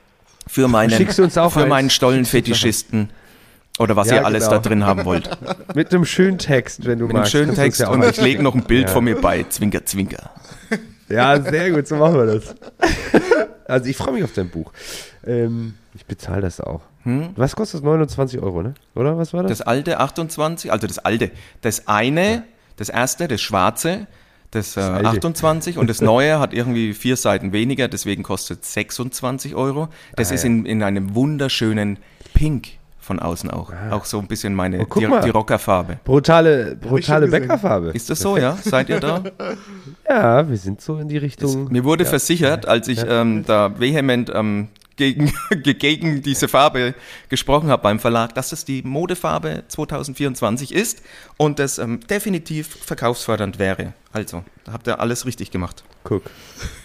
Für 0.48 0.68
meinen, 0.68 0.90
für 1.08 1.66
meinen 1.66 1.90
Stollenfetischisten. 1.90 3.10
Oder 3.78 3.96
was 3.96 4.08
Ja, 4.08 4.16
ihr 4.16 4.26
alles 4.26 4.44
genau. 4.44 4.56
da 4.56 4.68
drin 4.68 4.84
haben 4.84 5.04
wollt. 5.04 5.28
Mit 5.74 5.92
einem 5.92 6.04
schönen 6.04 6.38
Text, 6.38 6.84
wenn 6.86 6.98
du 6.98 7.06
Mit 7.06 7.14
einem 7.14 7.20
magst. 7.22 7.32
schönen 7.32 7.54
Kannst 7.54 7.58
du 7.58 7.62
uns 7.64 7.76
Text 7.76 7.80
ja 7.80 7.88
und 7.90 8.04
ich 8.04 8.20
lege 8.20 8.42
noch 8.42 8.54
ein 8.54 8.64
Bild 8.66 8.86
Ja. 8.88 8.92
von 8.92 9.04
mir 9.04 9.20
bei. 9.20 9.44
Zwinker, 9.48 9.84
zwinker. 9.84 10.30
Ja, 11.08 11.40
sehr 11.40 11.70
gut, 11.70 11.86
so 11.86 11.96
machen 11.96 12.14
wir 12.16 12.26
das. 12.26 12.54
Also 13.66 13.86
ich 13.88 13.96
freue 13.96 14.14
mich 14.14 14.24
auf 14.24 14.32
dein 14.32 14.48
Buch. 14.48 14.72
Ähm, 15.26 15.74
ich 15.94 16.04
bezahle 16.06 16.42
das 16.42 16.60
auch. 16.60 16.80
Was 17.36 17.54
kostet 17.56 17.80
das? 17.80 17.84
29 17.84 18.40
Euro, 18.42 18.62
ne? 18.62 18.74
Oder 18.94 19.16
was 19.16 19.32
war 19.32 19.42
das? 19.42 19.58
Das 19.58 19.60
alte 19.66 20.00
28, 20.00 20.72
also 20.72 20.86
das 20.86 20.98
alte. 20.98 21.30
Das 21.62 21.86
eine, 21.88 22.42
das 22.76 22.88
erste, 22.88 23.28
das 23.28 23.40
schwarze, 23.40 24.06
das, 24.50 24.76
äh, 24.76 24.80
alte. 24.80 25.08
28 25.10 25.78
und 25.78 25.88
das 25.88 26.00
neue 26.12 26.38
hat 26.40 26.52
irgendwie 26.52 26.94
vier 26.94 27.16
Seiten 27.16 27.52
weniger, 27.52 27.88
deswegen 27.88 28.22
kostet 28.22 28.64
26 28.64 29.54
Euro. 29.54 29.88
Das 30.16 30.30
Ah, 30.30 30.34
ist 30.34 30.42
ja. 30.44 30.48
in, 30.50 30.66
in 30.66 30.82
einem 30.82 31.14
wunderschönen 31.14 31.98
Pink 32.34 32.68
von 32.98 33.20
außen 33.20 33.50
auch. 33.50 33.72
Auch 33.92 34.04
so 34.04 34.18
ein 34.18 34.26
bisschen 34.26 34.52
meine, 34.52 34.80
Oh, 34.80 34.98
die, 34.98 35.06
die 35.24 35.30
Rockerfarbe. 35.30 35.98
brutale 36.02 36.74
brutale. 36.74 37.28
Bäckerfarbe. 37.28 37.90
Ist 37.90 38.10
das 38.10 38.18
so, 38.18 38.36
ja? 38.36 38.56
Seid 38.60 38.88
ihr 38.88 38.98
da? 38.98 39.22
Ja, 40.08 40.48
wir 40.48 40.56
sind 40.56 40.80
so 40.80 40.98
in 40.98 41.08
die 41.08 41.18
Richtung. 41.18 41.68
Mir 41.70 41.82
wurde 41.84 42.04
versichert, 42.04 42.66
als 42.66 42.86
ich 42.88 43.04
ähm, 43.08 43.44
da 43.46 43.78
vehement 43.78 44.30
ähm, 44.34 44.68
gegen, 44.96 45.32
gegen 45.62 46.22
diese 46.22 46.48
Farbe 46.48 46.94
gesprochen 47.28 47.68
habe 47.68 47.82
beim 47.82 47.98
Verlag, 48.00 48.34
dass 48.34 48.50
das 48.50 48.64
die 48.64 48.82
Modefarbe 48.82 49.64
2024 49.68 50.74
ist 50.74 51.02
und 51.36 51.58
das 51.58 51.78
ähm, 51.78 52.00
definitiv 52.08 52.68
verkaufsfördernd 52.84 53.58
wäre. 53.58 53.92
Also, 54.12 54.44
da 54.64 54.72
habt 54.72 54.86
ihr 54.86 54.98
alles 55.00 55.26
richtig 55.26 55.50
gemacht. 55.50 55.84
Guck. 56.02 56.22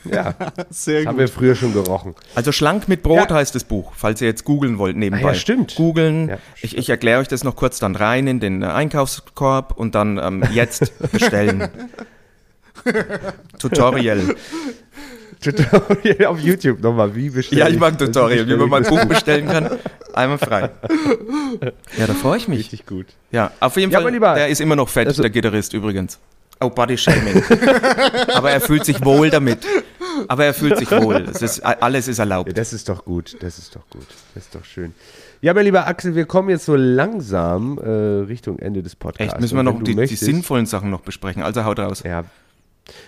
Ja, 0.03 0.35
Sehr 0.69 1.05
haben 1.05 1.11
gut. 1.15 1.19
wir 1.19 1.27
früher 1.29 1.55
schon 1.55 1.73
gerochen. 1.73 2.15
Also 2.35 2.51
schlank 2.51 2.87
mit 2.89 3.03
Brot 3.03 3.29
Ja. 3.29 3.35
heißt 3.35 3.55
das 3.55 3.63
Buch, 3.63 3.93
falls 3.95 4.19
ihr 4.21 4.27
jetzt 4.27 4.43
googeln 4.43 4.77
wollt 4.79 4.97
nebenbei. 4.97 5.25
Ah 5.25 5.33
ja, 5.33 5.35
stimmt. 5.35 5.75
Googeln. 5.75 6.29
Ja, 6.29 6.37
ich 6.61 6.77
ich 6.77 6.89
erkläre 6.89 7.21
euch 7.21 7.27
das 7.29 7.43
noch 7.43 7.55
kurz 7.55 7.79
dann 7.79 7.95
rein 7.95 8.27
in 8.27 8.39
den 8.39 8.61
äh, 8.63 8.65
Einkaufskorb 8.65 9.77
und 9.77 9.95
dann 9.95 10.17
ähm, 10.17 10.43
jetzt 10.53 10.91
bestellen. 11.11 11.69
Tutorial. 13.59 14.35
Tutorial 15.41 16.25
auf 16.27 16.39
YouTube 16.39 16.81
nochmal, 16.81 17.13
wie 17.15 17.29
bestelle 17.29 17.61
Ja, 17.61 17.67
ich 17.67 17.77
mag 17.79 17.93
wie 17.99 18.05
Tutorial, 18.05 18.47
wie 18.47 18.55
man 18.55 18.69
mal 18.69 18.77
ein 18.77 18.83
ich 18.83 18.89
Buch 18.89 19.03
bestellen 19.05 19.47
kann. 19.47 19.69
Einmal 20.13 20.37
frei. 20.37 20.69
Ja, 21.97 22.07
da 22.07 22.13
freue 22.13 22.37
ich 22.37 22.47
mich. 22.47 22.59
Richtig 22.59 22.85
gut. 22.85 23.07
Ja, 23.31 23.51
auf 23.59 23.75
jeden 23.77 23.91
Ja, 23.91 23.97
Fall, 23.97 24.05
mein 24.05 24.13
Lieber, 24.13 24.35
der 24.35 24.47
ist 24.49 24.61
immer 24.61 24.75
noch 24.75 24.89
fett, 24.89 25.07
also- 25.07 25.21
der 25.21 25.31
Gitarrist 25.31 25.73
übrigens. 25.73 26.19
Oh, 26.63 26.69
Body 26.69 26.95
Shaming. 26.95 27.41
Aber 28.35 28.51
er 28.51 28.61
fühlt 28.61 28.85
sich 28.85 29.03
wohl 29.03 29.31
damit. 29.31 29.59
Aber 30.27 30.45
er 30.45 30.53
fühlt 30.53 30.77
sich 30.77 30.91
wohl. 30.91 31.15
Ist, 31.39 31.59
alles 31.65 32.07
ist 32.07 32.17
Ja, 32.17 32.23
erlaubt. 32.23 32.55
das 32.55 32.71
ist 32.71 32.87
doch 32.87 33.03
gut, 33.03 33.35
das 33.41 33.57
ist 33.57 33.75
doch 33.75 33.89
gut, 33.89 34.05
das 34.35 34.43
ist 34.45 34.53
doch 34.53 34.63
schön. 34.63 34.93
Ja, 35.41 35.55
mein 35.55 35.63
lieber 35.65 35.87
Axel, 35.87 36.13
wir 36.13 36.25
kommen 36.25 36.49
jetzt 36.49 36.65
so 36.65 36.75
langsam 36.75 37.79
äh, 37.79 37.89
Richtung 38.27 38.59
Ende 38.59 38.83
des 38.83 38.95
Podcasts. 38.95 39.33
Echt, 39.33 39.41
müssen 39.41 39.55
wir 39.55 39.63
noch 39.63 39.79
die, 39.79 39.85
die 39.85 39.95
möchtest- 39.95 40.23
sinnvollen 40.23 40.67
Sachen 40.67 40.91
noch 40.91 41.01
besprechen. 41.01 41.41
Also 41.41 41.63
haut 41.65 41.79
raus. 41.79 42.03
Ja, 42.05 42.25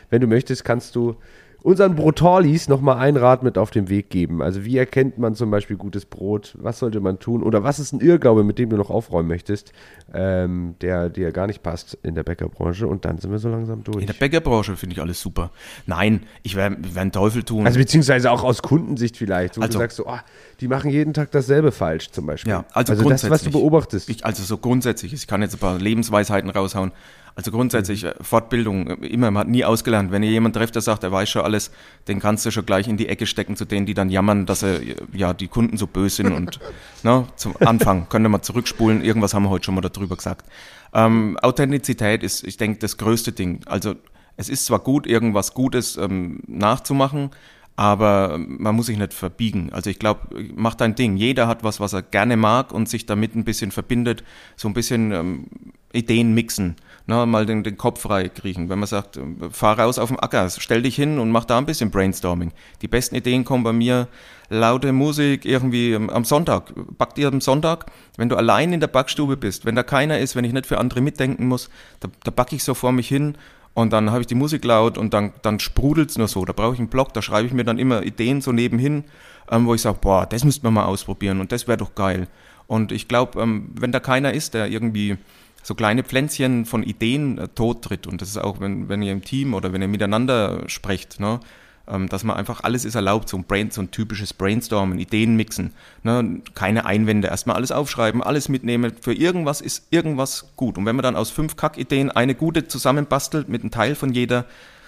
wenn 0.09 0.21
du 0.21 0.25
möchtest, 0.25 0.65
kannst 0.65 0.95
du 0.95 1.15
unseren 1.63 1.95
Brotorlis 1.95 2.67
nochmal 2.67 2.97
ein 2.97 3.15
Rat 3.15 3.41
mit 3.41 3.57
auf 3.57 3.71
den 3.71 3.89
Weg 3.89 4.09
geben. 4.09 4.41
Also 4.41 4.65
wie 4.65 4.77
erkennt 4.77 5.17
man 5.17 5.33
zum 5.33 5.49
Beispiel 5.49 5.77
gutes 5.77 6.05
Brot? 6.05 6.55
Was 6.59 6.79
sollte 6.79 6.99
man 6.99 7.19
tun? 7.19 7.41
Oder 7.41 7.63
was 7.63 7.79
ist 7.79 7.93
ein 7.93 8.01
Irrglaube, 8.01 8.43
mit 8.43 8.59
dem 8.59 8.69
du 8.69 8.75
noch 8.75 8.89
aufräumen 8.89 9.29
möchtest, 9.29 9.71
ähm, 10.13 10.75
der 10.81 11.09
dir 11.09 11.31
gar 11.31 11.47
nicht 11.47 11.63
passt 11.63 11.97
in 12.03 12.15
der 12.15 12.23
Bäckerbranche? 12.23 12.85
Und 12.85 13.05
dann 13.05 13.17
sind 13.17 13.31
wir 13.31 13.39
so 13.39 13.49
langsam 13.49 13.83
durch. 13.83 14.01
In 14.01 14.07
der 14.07 14.13
Bäckerbranche 14.13 14.75
finde 14.75 14.95
ich 14.95 15.01
alles 15.01 15.21
super. 15.21 15.51
Nein, 15.85 16.23
ich 16.43 16.55
werde 16.55 16.77
werd 16.83 16.97
einen 16.97 17.11
Teufel 17.13 17.43
tun. 17.43 17.65
Also 17.65 17.79
beziehungsweise 17.79 18.29
auch 18.29 18.43
aus 18.43 18.61
Kundensicht 18.61 19.15
vielleicht, 19.15 19.57
wo 19.57 19.61
Also- 19.61 19.73
du 19.73 19.79
sagst 19.79 19.97
so, 19.97 20.05
ah, 20.07 20.21
die 20.59 20.67
machen 20.67 20.91
jeden 20.91 21.13
Tag 21.13 21.31
dasselbe 21.31 21.71
falsch 21.71 22.11
zum 22.11 22.25
Beispiel. 22.25 22.51
Ja, 22.51 22.65
also 22.73 22.93
das, 23.09 23.29
was 23.29 23.43
du 23.43 23.51
beobachtest. 23.51 24.09
Ich, 24.09 24.25
also 24.25 24.43
so 24.43 24.57
grundsätzlich, 24.57 25.13
ich 25.13 25.27
kann 25.27 25.41
jetzt 25.41 25.55
ein 25.55 25.59
paar 25.59 25.79
Lebensweisheiten 25.79 26.49
raushauen. 26.49 26.91
Also 27.35 27.51
grundsätzlich 27.51 28.03
äh, 28.03 28.13
Fortbildung, 28.21 28.87
äh, 28.87 29.07
immer, 29.07 29.31
man 29.31 29.41
hat 29.41 29.47
nie 29.47 29.65
ausgelernt. 29.65 30.11
Wenn 30.11 30.23
ihr 30.23 30.31
jemanden 30.31 30.59
trefft, 30.59 30.75
der 30.75 30.81
sagt, 30.81 31.03
er 31.03 31.11
weiß 31.11 31.29
schon 31.29 31.41
alles, 31.41 31.71
den 32.07 32.19
kannst 32.19 32.45
du 32.45 32.51
schon 32.51 32.65
gleich 32.65 32.87
in 32.87 32.97
die 32.97 33.09
Ecke 33.09 33.25
stecken 33.25 33.55
zu 33.55 33.65
denen, 33.65 33.85
die 33.85 33.93
dann 33.93 34.09
jammern, 34.09 34.45
dass 34.45 34.63
er, 34.63 34.81
äh, 34.81 34.95
ja, 35.13 35.33
die 35.33 35.47
Kunden 35.47 35.77
so 35.77 35.87
böse 35.87 36.17
sind 36.17 36.31
und 36.31 36.59
ne, 37.03 37.27
zum 37.35 37.55
Anfang 37.59 38.07
können 38.09 38.25
wir 38.25 38.29
mal 38.29 38.41
zurückspulen. 38.41 39.03
Irgendwas 39.03 39.33
haben 39.33 39.43
wir 39.43 39.49
heute 39.49 39.65
schon 39.65 39.75
mal 39.75 39.81
darüber 39.81 40.15
gesagt. 40.15 40.45
Ähm, 40.93 41.37
Authentizität 41.41 42.23
ist, 42.23 42.43
ich 42.43 42.57
denke, 42.57 42.79
das 42.79 42.97
größte 42.97 43.31
Ding. 43.31 43.61
Also 43.65 43.95
es 44.37 44.49
ist 44.49 44.65
zwar 44.65 44.79
gut, 44.79 45.07
irgendwas 45.07 45.53
Gutes 45.53 45.97
ähm, 45.97 46.41
nachzumachen, 46.47 47.31
aber 47.75 48.37
man 48.37 48.75
muss 48.75 48.85
sich 48.85 48.97
nicht 48.97 49.13
verbiegen. 49.13 49.71
Also 49.73 49.89
ich 49.89 49.97
glaube, 49.97 50.21
mach 50.55 50.75
dein 50.75 50.93
Ding. 50.93 51.17
Jeder 51.17 51.47
hat 51.47 51.63
was, 51.63 51.79
was 51.79 51.93
er 51.93 52.03
gerne 52.03 52.37
mag 52.37 52.71
und 52.71 52.87
sich 52.87 53.05
damit 53.05 53.35
ein 53.35 53.43
bisschen 53.43 53.71
verbindet, 53.71 54.23
so 54.55 54.67
ein 54.67 54.73
bisschen 54.73 55.11
ähm, 55.11 55.47
Ideen 55.91 56.33
mixen, 56.33 56.75
ne, 57.07 57.25
mal 57.25 57.45
den, 57.45 57.63
den 57.63 57.77
Kopf 57.77 58.01
frei 58.01 58.29
kriegen. 58.29 58.69
Wenn 58.69 58.79
man 58.79 58.87
sagt, 58.87 59.17
äh, 59.17 59.21
fahr 59.51 59.79
raus 59.79 59.99
auf 59.99 60.09
den 60.09 60.19
Acker, 60.19 60.49
stell 60.49 60.81
dich 60.81 60.95
hin 60.95 61.19
und 61.19 61.31
mach 61.31 61.45
da 61.45 61.57
ein 61.57 61.65
bisschen 61.65 61.91
Brainstorming. 61.91 62.51
Die 62.81 62.87
besten 62.87 63.15
Ideen 63.15 63.43
kommen 63.43 63.63
bei 63.63 63.73
mir 63.73 64.07
laute 64.49 64.93
Musik 64.93 65.45
irgendwie 65.45 65.95
am 65.95 66.25
Sonntag. 66.25 66.73
Back 66.97 67.15
dir 67.15 67.27
am 67.27 67.41
Sonntag, 67.41 67.87
wenn 68.17 68.29
du 68.29 68.35
allein 68.35 68.71
in 68.73 68.79
der 68.79 68.87
Backstube 68.87 69.37
bist, 69.37 69.65
wenn 69.65 69.75
da 69.75 69.83
keiner 69.83 70.19
ist, 70.19 70.35
wenn 70.35 70.45
ich 70.45 70.53
nicht 70.53 70.67
für 70.67 70.77
andere 70.77 71.01
mitdenken 71.01 71.47
muss, 71.47 71.69
da, 71.99 72.09
da 72.23 72.31
backe 72.31 72.55
ich 72.55 72.63
so 72.63 72.73
vor 72.73 72.91
mich 72.91 73.07
hin 73.07 73.35
und 73.73 73.91
dann 73.93 74.11
habe 74.11 74.21
ich 74.21 74.27
die 74.27 74.35
Musik 74.35 74.63
laut 74.63 74.97
und 74.97 75.13
dann, 75.13 75.33
dann 75.41 75.59
sprudelt 75.59 76.11
es 76.11 76.17
nur 76.17 76.27
so. 76.27 76.45
Da 76.45 76.53
brauche 76.53 76.73
ich 76.73 76.79
einen 76.79 76.89
Blog, 76.89 77.13
da 77.13 77.21
schreibe 77.21 77.47
ich 77.47 77.53
mir 77.53 77.63
dann 77.63 77.79
immer 77.79 78.03
Ideen 78.03 78.41
so 78.41 78.51
nebenhin, 78.51 79.05
ähm, 79.49 79.65
wo 79.65 79.73
ich 79.73 79.81
sage, 79.81 79.97
boah, 79.99 80.25
das 80.27 80.43
müsste 80.43 80.63
man 80.65 80.75
mal 80.75 80.85
ausprobieren 80.85 81.39
und 81.39 81.51
das 81.51 81.67
wäre 81.67 81.77
doch 81.77 81.95
geil. 81.95 82.27
Und 82.67 82.91
ich 82.91 83.07
glaube, 83.07 83.41
ähm, 83.41 83.71
wenn 83.73 83.91
da 83.91 83.99
keiner 83.99 84.33
ist, 84.33 84.53
der 84.53 84.67
irgendwie 84.67 85.17
so 85.63 85.73
kleine 85.73 86.03
Pflänzchen 86.03 86.65
von 86.65 86.83
Ideen 86.83 87.37
äh, 87.39 87.47
tot 87.47 87.83
tritt, 87.83 88.05
und 88.05 88.21
das 88.21 88.29
ist 88.29 88.37
auch, 88.37 88.59
wenn, 88.59 88.89
wenn 88.89 89.01
ihr 89.01 89.13
im 89.13 89.23
Team 89.23 89.53
oder 89.53 89.73
wenn 89.73 89.81
ihr 89.81 89.87
miteinander 89.87 90.63
sprecht, 90.67 91.19
ne, 91.19 91.39
ähm, 91.87 92.07
dass 92.07 92.23
man 92.23 92.37
einfach 92.37 92.63
alles 92.63 92.85
ist 92.85 92.95
erlaubt, 92.95 93.29
so 93.29 93.37
ein, 93.37 93.43
Brain, 93.43 93.71
so 93.71 93.81
ein 93.81 93.91
typisches 93.91 94.33
Brainstormen, 94.33 94.99
Ideen 94.99 95.35
mixen, 95.35 95.73
ne? 96.03 96.41
keine 96.53 96.85
Einwände, 96.85 97.27
erstmal 97.27 97.55
alles 97.55 97.71
aufschreiben, 97.71 98.23
alles 98.23 98.47
mitnehmen. 98.49 98.93
Für 99.01 99.13
irgendwas 99.13 99.61
ist 99.61 99.87
irgendwas 99.89 100.53
gut. 100.55 100.77
Und 100.77 100.85
wenn 100.85 100.95
man 100.95 101.03
dann 101.03 101.15
aus 101.15 101.29
fünf 101.29 101.55
Kackideen 101.55 102.11
eine 102.11 102.35
gute 102.35 102.67
zusammenbastelt 102.67 103.49
mit 103.49 103.61
einem 103.61 103.71
Teil 103.71 103.95
von 103.95 104.13
jeder, 104.13 104.45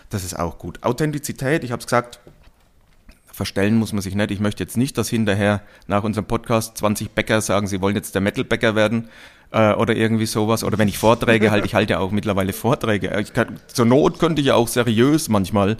das 0.10 0.24
ist 0.24 0.40
auch 0.40 0.58
gut. 0.58 0.84
Authentizität, 0.84 1.64
ich 1.64 1.72
habe 1.72 1.82
es 1.82 1.88
gesagt, 1.88 2.20
verstellen 3.26 3.76
muss 3.76 3.92
man 3.92 4.02
sich 4.02 4.16
nicht. 4.16 4.32
Ich 4.32 4.40
möchte 4.40 4.64
jetzt 4.64 4.78
nicht, 4.78 4.98
dass 4.98 5.10
hinterher 5.10 5.62
nach 5.88 6.04
unserem 6.04 6.26
Podcast 6.26 6.78
20 6.78 7.12
Bäcker 7.12 7.42
sagen, 7.42 7.68
sie 7.68 7.82
wollen 7.82 7.96
jetzt 7.96 8.16
der 8.16 8.22
Metal-Bäcker 8.22 8.76
werden 8.76 9.10
äh, 9.56 9.74
oder 9.74 9.96
irgendwie 9.96 10.26
sowas. 10.28 10.64
Oder 10.64 10.78
wenn 10.78 10.88
ich 10.88 10.98
Vorträge 10.98 11.50
halte, 11.50 11.66
ich 11.66 11.74
halte 11.74 11.94
ja 11.94 12.00
auch 12.00 12.12
mittlerweile 12.12 12.54
Vorträge. 12.54 13.10
Kann, 13.34 13.60
zur 13.68 13.86
Not 13.86 14.20
könnte 14.20 14.42
ich 14.42 14.48
ja 14.48 14.56
auch 14.56 14.68
seriös 14.68 15.30
manchmal 15.30 15.78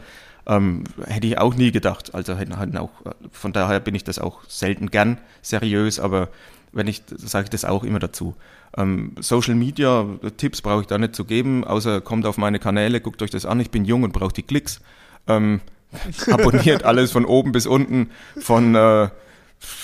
ähm, 0.48 0.84
hätte 1.06 1.28
ich 1.28 1.38
auch 1.38 1.56
nie 1.56 1.72
gedacht. 1.72 2.14
Also 2.14 2.38
hätten 2.38 2.78
auch, 2.78 2.92
von 3.32 3.54
daher 3.54 3.80
bin 3.80 3.96
ich 3.96 4.04
das 4.04 4.20
auch 4.20 4.42
selten 4.48 4.92
gern 4.92 5.18
seriös, 5.42 6.00
aber 6.00 6.30
wenn 6.72 6.88
ich, 6.88 7.04
sage 7.08 7.46
ich 7.46 7.50
das 7.50 7.66
auch 7.66 7.84
immer 7.84 8.00
dazu. 8.00 8.36
Ähm, 8.78 9.14
Social 9.20 9.56
Media 9.56 10.06
Tipps 10.38 10.62
brauche 10.62 10.82
ich 10.82 10.88
da 10.88 10.98
nicht 10.98 11.16
zu 11.16 11.26
geben, 11.26 11.64
außer 11.64 12.02
kommt 12.02 12.26
auf 12.26 12.38
meine 12.38 12.60
Kanäle, 12.60 13.02
guckt 13.02 13.22
euch 13.22 13.30
das 13.30 13.46
an, 13.46 13.60
ich 13.60 13.72
bin 13.72 13.86
jung 13.86 14.04
und 14.04 14.12
brauche 14.12 14.34
die 14.34 14.44
Klicks. 14.44 14.82
Ähm, 15.28 15.62
abonniert 16.32 16.84
alles 16.84 17.12
von 17.12 17.26
oben 17.26 17.52
bis 17.52 17.68
unten, 17.68 18.10
von 18.38 18.76
äh, 18.76 19.08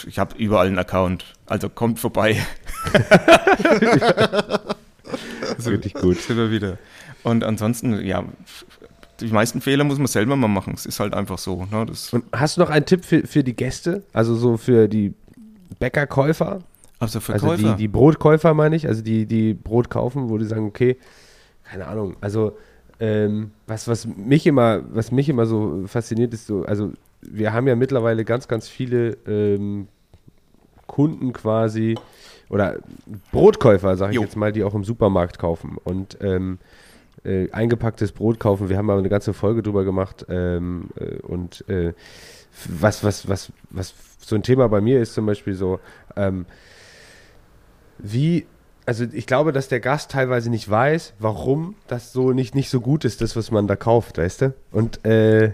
ich 0.08 0.20
habe 0.20 0.36
überall 0.38 0.68
einen 0.68 0.80
Account, 0.80 1.26
also 1.46 1.70
kommt 1.70 2.00
vorbei. 2.00 2.38
das 5.42 5.60
ist 5.60 5.68
richtig 5.68 5.94
gut. 5.94 6.18
Sind 6.18 6.38
wir 6.38 6.52
wieder. 6.52 6.78
Und 7.24 7.44
ansonsten, 7.44 8.04
ja, 8.06 8.24
die 9.20 9.28
meisten 9.28 9.62
Fehler 9.62 9.84
muss 9.84 9.98
man 9.98 10.08
selber 10.08 10.36
mal 10.36 10.48
machen. 10.48 10.74
Es 10.76 10.86
ist 10.86 11.00
halt 11.00 11.14
einfach 11.14 11.38
so. 11.38 11.66
Ne? 11.72 11.86
Hast 12.34 12.58
du 12.58 12.62
noch 12.62 12.70
einen 12.70 12.86
Tipp 12.86 13.06
für, 13.06 13.26
für 13.28 13.44
die 13.44 13.56
Gäste? 13.56 14.04
Also 14.14 14.36
so 14.36 14.58
für 14.58 14.88
die 14.88 15.14
Bäckerkäufer? 15.80 16.62
also 17.00 17.20
für 17.20 17.34
Also 17.34 17.48
Käufer. 17.48 17.72
die, 17.72 17.76
die 17.78 17.88
Brotkäufer 17.88 18.54
meine 18.54 18.76
ich, 18.76 18.88
also 18.88 19.02
die, 19.02 19.26
die 19.26 19.54
Brot 19.54 19.90
kaufen, 19.90 20.30
wo 20.30 20.38
die 20.38 20.46
sagen, 20.46 20.66
okay, 20.68 20.98
keine 21.64 21.88
Ahnung, 21.88 22.16
also 22.22 22.58
ähm, 23.00 23.52
was, 23.66 23.88
was 23.88 24.06
mich 24.06 24.46
immer, 24.46 24.82
was 24.94 25.12
mich 25.12 25.28
immer 25.28 25.48
so 25.48 25.84
fasziniert 25.88 26.34
ist, 26.34 26.46
so, 26.46 26.64
also 26.64 26.92
wir 27.22 27.54
haben 27.54 27.68
ja 27.68 27.76
mittlerweile 27.76 28.26
ganz, 28.26 28.48
ganz 28.48 28.68
viele 28.68 29.18
ähm, 29.28 29.88
Kunden 30.88 31.34
quasi 31.34 31.96
oder 32.50 32.80
Brotkäufer, 33.32 33.96
sage 33.96 34.12
ich 34.12 34.16
Jo. 34.18 34.24
jetzt 34.24 34.36
mal, 34.36 34.52
die 34.52 34.64
auch 34.64 34.74
im 34.74 34.84
Supermarkt 34.84 35.40
kaufen 35.40 35.78
und 35.84 36.18
ähm, 36.22 36.60
äh, 37.24 37.50
eingepacktes 37.52 38.12
Brot 38.12 38.40
kaufen. 38.40 38.70
Wir 38.70 38.78
haben 38.78 38.88
mal 38.88 38.98
eine 38.98 39.10
ganze 39.10 39.34
Folge 39.34 39.64
drüber 39.64 39.84
gemacht 39.84 40.26
ähm, 40.30 40.90
äh, 41.00 41.16
und 41.22 41.68
äh, 41.70 41.94
was, 42.68 43.04
was, 43.04 43.30
was, 43.30 43.52
was 43.70 43.94
so 44.20 44.36
ein 44.36 44.44
Thema 44.44 44.68
bei 44.68 44.82
mir 44.82 45.02
ist 45.02 45.14
zum 45.14 45.26
Beispiel 45.26 45.54
so, 45.54 45.80
ähm, 46.16 46.46
wie, 47.98 48.46
also 48.86 49.06
ich 49.12 49.28
glaube, 49.28 49.52
dass 49.52 49.68
der 49.68 49.80
Gast 49.80 50.12
teilweise 50.12 50.50
nicht 50.50 50.70
weiß, 50.70 51.14
warum 51.20 51.76
das 51.88 52.12
so 52.12 52.34
nicht, 52.34 52.56
nicht 52.56 52.70
so 52.70 52.82
gut 52.82 53.06
ist, 53.06 53.22
das, 53.22 53.36
was 53.36 53.52
man 53.52 53.68
da 53.68 53.76
kauft, 53.76 54.18
weißt 54.18 54.42
du? 54.42 54.54
Und 54.72 55.06
äh, 55.06 55.54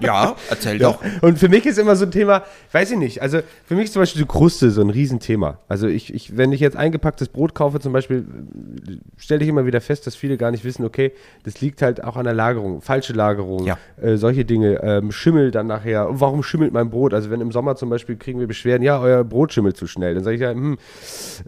ja, 0.00 0.34
erzähl 0.50 0.74
ja. 0.80 0.90
doch. 0.90 0.98
Und 1.22 1.38
für 1.38 1.48
mich 1.48 1.66
ist 1.66 1.78
immer 1.78 1.96
so 1.96 2.04
ein 2.04 2.10
Thema, 2.10 2.42
weiß 2.72 2.90
ich 2.92 2.98
nicht, 2.98 3.22
also 3.22 3.40
für 3.66 3.74
mich 3.74 3.84
ist 3.84 3.92
zum 3.92 4.02
Beispiel 4.02 4.22
die 4.22 4.28
Kruste 4.28 4.70
so 4.70 4.80
ein 4.80 4.90
Riesenthema. 4.90 5.58
Also 5.68 5.86
ich, 5.88 6.12
ich 6.14 6.36
wenn 6.36 6.52
ich 6.52 6.60
jetzt 6.60 6.76
eingepacktes 6.76 7.28
Brot 7.28 7.54
kaufe 7.54 7.80
zum 7.80 7.92
Beispiel, 7.92 8.24
stelle 9.16 9.42
ich 9.42 9.48
immer 9.48 9.66
wieder 9.66 9.80
fest, 9.80 10.06
dass 10.06 10.14
viele 10.14 10.36
gar 10.36 10.50
nicht 10.50 10.64
wissen, 10.64 10.84
okay, 10.84 11.12
das 11.44 11.60
liegt 11.60 11.82
halt 11.82 12.02
auch 12.04 12.16
an 12.16 12.24
der 12.24 12.34
Lagerung, 12.34 12.80
falsche 12.82 13.12
Lagerung, 13.12 13.64
Ja. 13.64 13.78
äh, 14.00 14.16
solche 14.16 14.44
Dinge, 14.44 14.80
ähm, 14.82 15.12
Schimmel 15.12 15.50
dann 15.50 15.66
nachher, 15.66 16.06
warum 16.10 16.42
schimmelt 16.42 16.72
mein 16.72 16.90
Brot? 16.90 17.14
Also 17.14 17.30
wenn 17.30 17.40
im 17.40 17.52
Sommer 17.52 17.76
zum 17.76 17.88
Beispiel 17.90 18.16
kriegen 18.16 18.40
wir 18.40 18.46
Beschwerden, 18.46 18.82
ja, 18.82 19.00
euer 19.00 19.24
Brot 19.24 19.52
schimmelt 19.52 19.76
zu 19.76 19.86
schnell, 19.86 20.14
dann 20.14 20.24
sage 20.24 20.36
ich 20.36 20.42
ja, 20.42 20.50
hm, 20.50 20.78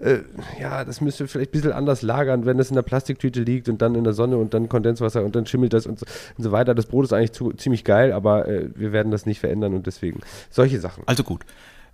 äh, 0.02 0.18
ja, 0.60 0.84
das 0.84 1.00
müsst 1.00 1.20
ihr 1.20 1.28
vielleicht 1.28 1.50
ein 1.50 1.52
bisschen 1.52 1.72
anders 1.72 2.02
lagern, 2.02 2.46
wenn 2.46 2.58
das 2.58 2.68
in 2.70 2.74
der 2.76 2.82
Plastiktüte 2.82 3.40
liegt 3.40 3.68
und 3.68 3.82
dann 3.82 3.94
in 3.94 4.04
der 4.04 4.12
Sonne 4.12 4.36
und 4.36 4.54
dann 4.54 4.68
Kondenswasser 4.68 5.24
und 5.24 5.34
dann 5.36 5.46
schimmelt 5.46 5.72
das 5.72 5.86
und 5.86 5.98
so, 5.98 6.06
und 6.36 6.44
so 6.44 6.52
weiter. 6.52 6.74
Das 6.74 6.86
Brot 6.86 7.04
ist 7.04 7.12
eigentlich 7.12 7.32
zu, 7.32 7.52
ziemlich 7.52 7.84
geil, 7.84 8.12
aber 8.12 8.37
äh, 8.46 8.68
wir 8.74 8.92
werden 8.92 9.10
das 9.10 9.26
nicht 9.26 9.40
verändern 9.40 9.74
und 9.74 9.86
deswegen 9.86 10.20
solche 10.50 10.80
Sachen. 10.80 11.02
Also 11.06 11.22
gut. 11.22 11.44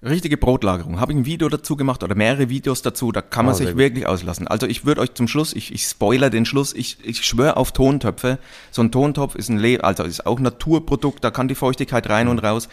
Richtige 0.03 0.36
Brotlagerung. 0.36 1.01
Habe 1.01 1.12
ich 1.12 1.18
ein 1.18 1.24
Video 1.24 1.49
dazu 1.49 1.76
gemacht 1.76 2.03
oder 2.03 2.14
mehrere 2.14 2.51
Videos 2.51 2.82
dazu, 2.82 3.11
da 3.11 3.22
kann 3.22 3.47
man 3.47 3.55
Oh, 3.55 3.59
sich 3.59 3.76
wirklich 3.76 4.07
auslassen. 4.07 4.47
Also 4.47 4.66
ich 4.66 4.84
würde 4.84 5.01
euch 5.01 5.14
zum 5.14 5.28
Schluss, 5.28 5.55
ich, 5.55 5.72
ich 5.72 5.84
spoiler 5.84 6.28
den 6.28 6.45
Schluss, 6.45 6.74
ich, 6.74 6.99
ich 7.03 7.24
schwöre 7.24 7.57
auf 7.57 7.72
Tontöpfe. 7.72 8.38
So 8.70 8.82
ein 8.82 8.92
Tontopf 8.92 9.34
ist 9.34 9.49
ein 9.49 9.59
Le 9.59 9.82
also 9.82 10.03
ist 10.03 10.26
auch 10.26 10.40
Naturprodukt, 10.40 11.24
da 11.24 11.30
kann 11.30 11.49
die 11.49 11.55
Feuchtigkeit 11.55 12.09
rein 12.11 12.28
und 12.28 12.40
raus. 12.40 12.68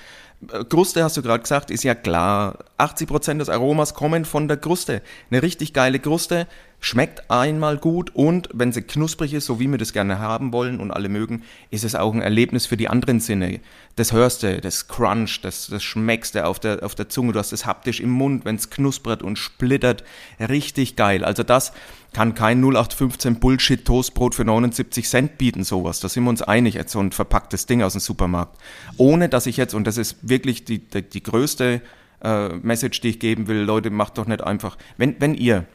Kruste, 0.69 1.03
hast 1.03 1.17
du 1.17 1.21
gerade 1.21 1.43
gesagt, 1.43 1.69
ist 1.69 1.83
ja 1.83 1.93
klar. 1.93 2.57
80% 2.79 3.37
des 3.37 3.49
Aromas 3.49 3.93
kommen 3.93 4.25
von 4.25 4.47
der 4.47 4.57
Kruste. 4.57 5.03
Eine 5.29 5.43
richtig 5.43 5.71
geile 5.71 5.99
Kruste, 5.99 6.47
schmeckt 6.79 7.29
einmal 7.29 7.77
gut 7.77 8.09
und 8.15 8.49
wenn 8.51 8.71
sie 8.71 8.81
knusprig 8.81 9.33
ist, 9.33 9.45
so 9.45 9.59
wie 9.59 9.67
wir 9.67 9.77
das 9.77 9.93
gerne 9.93 10.17
haben 10.17 10.51
wollen 10.51 10.79
und 10.79 10.89
alle 10.89 11.09
mögen, 11.09 11.43
ist 11.69 11.83
es 11.83 11.93
auch 11.93 12.11
ein 12.11 12.21
Erlebnis 12.21 12.65
für 12.65 12.75
die 12.75 12.89
anderen 12.89 13.19
Sinne. 13.19 13.59
Das 13.95 14.13
hörst 14.13 14.41
du, 14.41 14.59
das 14.59 14.87
Crunch, 14.87 15.41
das, 15.41 15.67
das 15.67 15.83
schmeckst 15.83 16.33
du 16.33 16.43
auf 16.43 16.59
der, 16.59 16.83
auf 16.83 16.95
der 16.95 17.07
Zunge, 17.07 17.33
du 17.33 17.39
hast 17.39 17.53
es 17.53 17.67
haptisch 17.67 17.99
im 17.99 18.09
Mund, 18.09 18.43
wenn 18.43 18.55
es 18.55 18.71
knuspert 18.71 19.21
und 19.21 19.37
splittert. 19.37 20.03
Richtig 20.39 20.95
geil. 20.95 21.23
Also 21.23 21.43
das 21.43 21.71
kann 22.13 22.33
kein 22.33 22.61
0815 22.61 23.39
Bullshit 23.39 23.85
Toastbrot 23.85 24.35
für 24.35 24.43
79 24.43 25.07
Cent 25.07 25.37
bieten, 25.37 25.63
sowas. 25.63 25.99
Da 25.99 26.09
sind 26.09 26.23
wir 26.23 26.29
uns 26.29 26.41
einig, 26.41 26.75
jetzt 26.75 26.91
so 26.91 26.99
ein 26.99 27.11
verpacktes 27.11 27.65
Ding 27.65 27.83
aus 27.83 27.93
dem 27.93 28.01
Supermarkt. 28.01 28.57
Ohne 28.97 29.29
dass 29.29 29.45
ich 29.45 29.57
jetzt, 29.57 29.73
und 29.73 29.87
das 29.87 29.97
ist 29.97 30.17
wirklich 30.21 30.65
die, 30.65 30.79
die, 30.79 31.03
die 31.03 31.23
größte 31.23 31.81
äh, 32.23 32.49
Message, 32.49 33.01
die 33.01 33.09
ich 33.09 33.19
geben 33.19 33.47
will, 33.47 33.59
Leute, 33.59 33.89
macht 33.89 34.17
doch 34.17 34.27
nicht 34.27 34.41
einfach, 34.41 34.77
wenn, 34.97 35.15
wenn 35.19 35.35
ihr 35.35 35.65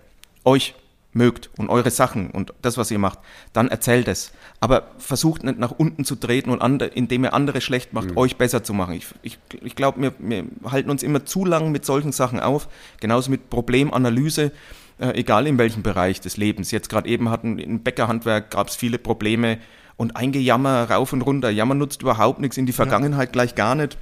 euch 0.45 0.74
mögt 1.16 1.51
und 1.57 1.70
eure 1.70 1.91
Sachen 1.91 2.30
und 2.30 2.53
das, 2.62 2.76
was 2.76 2.91
ihr 2.91 2.99
macht, 2.99 3.18
dann 3.55 3.68
erzählt 3.68 4.07
es. 4.07 4.32
Aber 4.61 4.91
versucht 4.99 5.43
nicht 5.43 5.59
nach 5.59 5.72
unten 5.72 6.05
zu 6.05 6.14
treten 6.14 6.51
und 6.51 6.61
andere, 6.61 6.91
indem 6.91 7.24
ihr 7.24 7.32
andere 7.32 7.62
schlecht 7.62 7.95
macht, 7.95 8.16
euch 8.16 8.37
besser 8.37 8.62
zu 8.62 8.74
machen. 8.74 8.95
Ich, 8.95 9.07
ich, 9.22 9.39
ich 9.62 9.74
glaube, 9.74 10.01
wir, 10.03 10.12
wir 10.18 10.45
halten 10.70 10.91
uns 10.91 11.03
immer 11.03 11.24
zu 11.24 11.47
lang 11.47 11.72
mit 11.72 11.87
solchen 11.87 12.12
Sachen 12.12 12.39
auf. 12.39 12.68
Genauso 13.01 13.30
mit 13.30 13.49
Problemanalyse, 13.49 14.53
äh, 14.99 15.11
egal 15.18 15.47
in 15.47 15.59
welchem 15.59 15.82
Bereich 15.82 16.20
des 16.20 16.36
Lebens. 16.36 16.70
Jetzt 16.70 16.88
gerade 16.88 17.09
eben 17.09 17.30
hatten 17.30 17.59
im 17.59 17.82
Bäckerhandwerk 17.82 18.51
gab 18.51 18.68
es 18.68 18.76
viele 18.76 18.99
Probleme 18.99 19.59
und 19.97 20.16
ein 20.16 20.32
Gejammer 20.32 20.90
rauf 20.90 21.12
und 21.12 21.22
runter. 21.22 21.51
Jammer 21.51 21.74
nutzt 21.74 22.03
überhaupt 22.03 22.40
nichts, 22.40 22.57
in 22.57 22.66
die 22.66 22.72
Vergangenheit 22.72 23.32
gleich 23.32 23.55
gar 23.55 23.74
nicht 23.74 23.97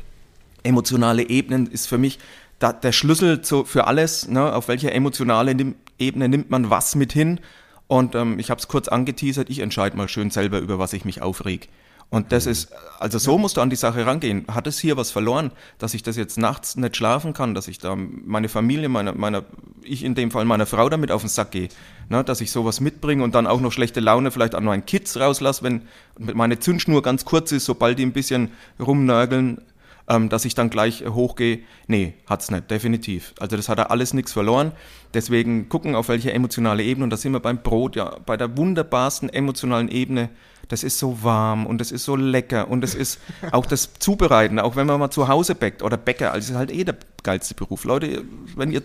emotionale 0.64 1.28
Ebenen 1.28 1.68
ist 1.68 1.86
für 1.86 1.99
mich 1.99 2.18
da, 2.59 2.72
der 2.72 2.92
Schlüssel 2.92 3.42
zu, 3.42 3.64
für 3.64 3.86
alles. 3.86 4.28
Ne? 4.28 4.53
Auf 4.53 4.68
welcher 4.68 4.92
emotionalen 4.92 5.76
Ebene 5.99 6.28
nimmt 6.28 6.51
man 6.51 6.70
was 6.70 6.97
mit 6.97 7.12
hin? 7.12 7.38
Und 7.86 8.14
ähm, 8.14 8.38
ich 8.38 8.51
habe 8.51 8.59
es 8.59 8.66
kurz 8.66 8.88
angeteasert, 8.88 9.51
ich 9.51 9.61
entscheide 9.61 9.97
mal 9.97 10.09
schön 10.09 10.30
selber, 10.30 10.59
über 10.59 10.78
was 10.78 10.95
ich 10.95 11.05
mich 11.05 11.22
aufreg. 11.22 11.68
Und 12.14 12.30
das 12.30 12.46
ist, 12.46 12.68
also 13.00 13.18
so 13.18 13.38
musst 13.38 13.56
du 13.56 13.60
an 13.60 13.70
die 13.70 13.76
Sache 13.76 14.06
rangehen. 14.06 14.44
Hat 14.46 14.68
es 14.68 14.78
hier 14.78 14.96
was 14.96 15.10
verloren, 15.10 15.50
dass 15.78 15.94
ich 15.94 16.04
das 16.04 16.16
jetzt 16.16 16.38
nachts 16.38 16.76
nicht 16.76 16.96
schlafen 16.96 17.32
kann, 17.32 17.56
dass 17.56 17.66
ich 17.66 17.78
da 17.78 17.96
meine 17.96 18.48
Familie, 18.48 18.88
meiner, 18.88 19.16
meiner, 19.16 19.42
ich 19.82 20.04
in 20.04 20.14
dem 20.14 20.30
Fall 20.30 20.44
meiner 20.44 20.64
Frau 20.64 20.88
damit 20.88 21.10
auf 21.10 21.22
den 21.22 21.28
Sack 21.28 21.50
gehe, 21.50 21.70
ne, 22.08 22.22
dass 22.22 22.40
ich 22.40 22.52
sowas 22.52 22.80
mitbringe 22.80 23.24
und 23.24 23.34
dann 23.34 23.48
auch 23.48 23.60
noch 23.60 23.72
schlechte 23.72 23.98
Laune 23.98 24.30
vielleicht 24.30 24.54
an 24.54 24.62
meinen 24.62 24.86
Kids 24.86 25.16
rauslasse, 25.16 25.64
wenn 25.64 25.88
meine 26.16 26.60
Zündschnur 26.60 27.02
ganz 27.02 27.24
kurz 27.24 27.50
ist, 27.50 27.64
sobald 27.64 27.98
die 27.98 28.06
ein 28.06 28.12
bisschen 28.12 28.52
rumnörgeln. 28.78 29.60
Ähm, 30.09 30.28
dass 30.28 30.44
ich 30.44 30.55
dann 30.55 30.70
gleich 30.70 31.02
äh, 31.02 31.09
hochgehe. 31.09 31.61
Nee, 31.86 32.14
hat's 32.28 32.50
nicht, 32.50 32.70
definitiv. 32.70 33.34
Also 33.40 33.57
das 33.57 33.68
hat 33.68 33.78
er 33.78 33.90
alles 33.90 34.14
nichts 34.14 34.32
verloren. 34.32 34.72
Deswegen 35.14 35.68
gucken, 35.68 35.94
auf 35.94 36.09
welche 36.09 36.32
emotionale 36.32 36.82
Ebene. 36.82 37.05
Und 37.05 37.11
da 37.11 37.16
sind 37.16 37.32
wir 37.32 37.40
beim 37.40 37.62
Brot, 37.62 37.96
ja, 37.96 38.16
bei 38.26 38.36
der 38.36 38.57
wunderbarsten 38.57 39.28
emotionalen 39.28 39.88
Ebene. 39.88 40.30
Das 40.68 40.82
ist 40.82 40.98
so 40.98 41.22
warm 41.22 41.66
und 41.66 41.78
das 41.78 41.92
ist 41.92 42.05
so 42.05 42.16
lecker 42.16 42.68
und 42.68 42.80
das 42.80 42.94
ist 42.94 43.20
auch 43.52 43.66
das 43.66 43.94
Zubereiten, 43.98 44.59
auch 44.59 44.76
wenn 44.76 44.86
man 44.86 44.98
mal 44.98 45.11
zu 45.11 45.28
Hause 45.28 45.55
bäckt 45.55 45.82
oder 45.82 45.98
Bäcker, 45.98 46.32
also 46.32 46.46
das 46.46 46.50
ist 46.50 46.57
halt 46.57 46.72
eh 46.72 46.84
der 46.84 46.96
geilste 47.22 47.55
Beruf. 47.55 47.84
Leute, 47.84 48.24
wenn 48.57 48.72
ihr 48.72 48.82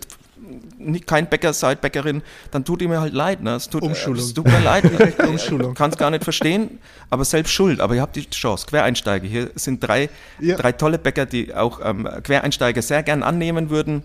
nicht 0.80 1.06
kein 1.06 1.28
Bäcker 1.28 1.52
seid, 1.52 1.80
Bäckerin, 1.80 2.22
dann 2.50 2.64
tut 2.64 2.82
ihr 2.82 2.88
mir 2.88 3.00
halt 3.00 3.12
leid. 3.12 3.42
Ne? 3.42 3.54
Es 3.54 3.68
tut, 3.68 3.82
Umschulung. 3.82 4.18
Es 4.18 4.34
tut 4.34 4.46
mir 4.46 4.60
leid. 4.60 4.84
Ich 5.00 5.18
Umschulung. 5.28 5.74
kann 5.74 5.90
es 5.90 5.96
gar 5.96 6.10
nicht 6.10 6.24
verstehen, 6.24 6.78
aber 7.10 7.24
selbst 7.24 7.52
schuld. 7.52 7.80
Aber 7.80 7.94
ihr 7.94 8.02
habt 8.02 8.16
die 8.16 8.28
Chance. 8.28 8.66
Quereinsteiger. 8.66 9.26
Hier 9.26 9.50
sind 9.54 9.82
drei, 9.82 10.08
Ja. 10.40 10.56
drei 10.56 10.72
tolle 10.72 10.98
Bäcker, 10.98 11.26
die 11.26 11.54
auch 11.54 11.80
ähm, 11.84 12.08
Quereinsteiger 12.22 12.82
sehr 12.82 13.02
gern 13.02 13.22
annehmen 13.22 13.70
würden. 13.70 14.02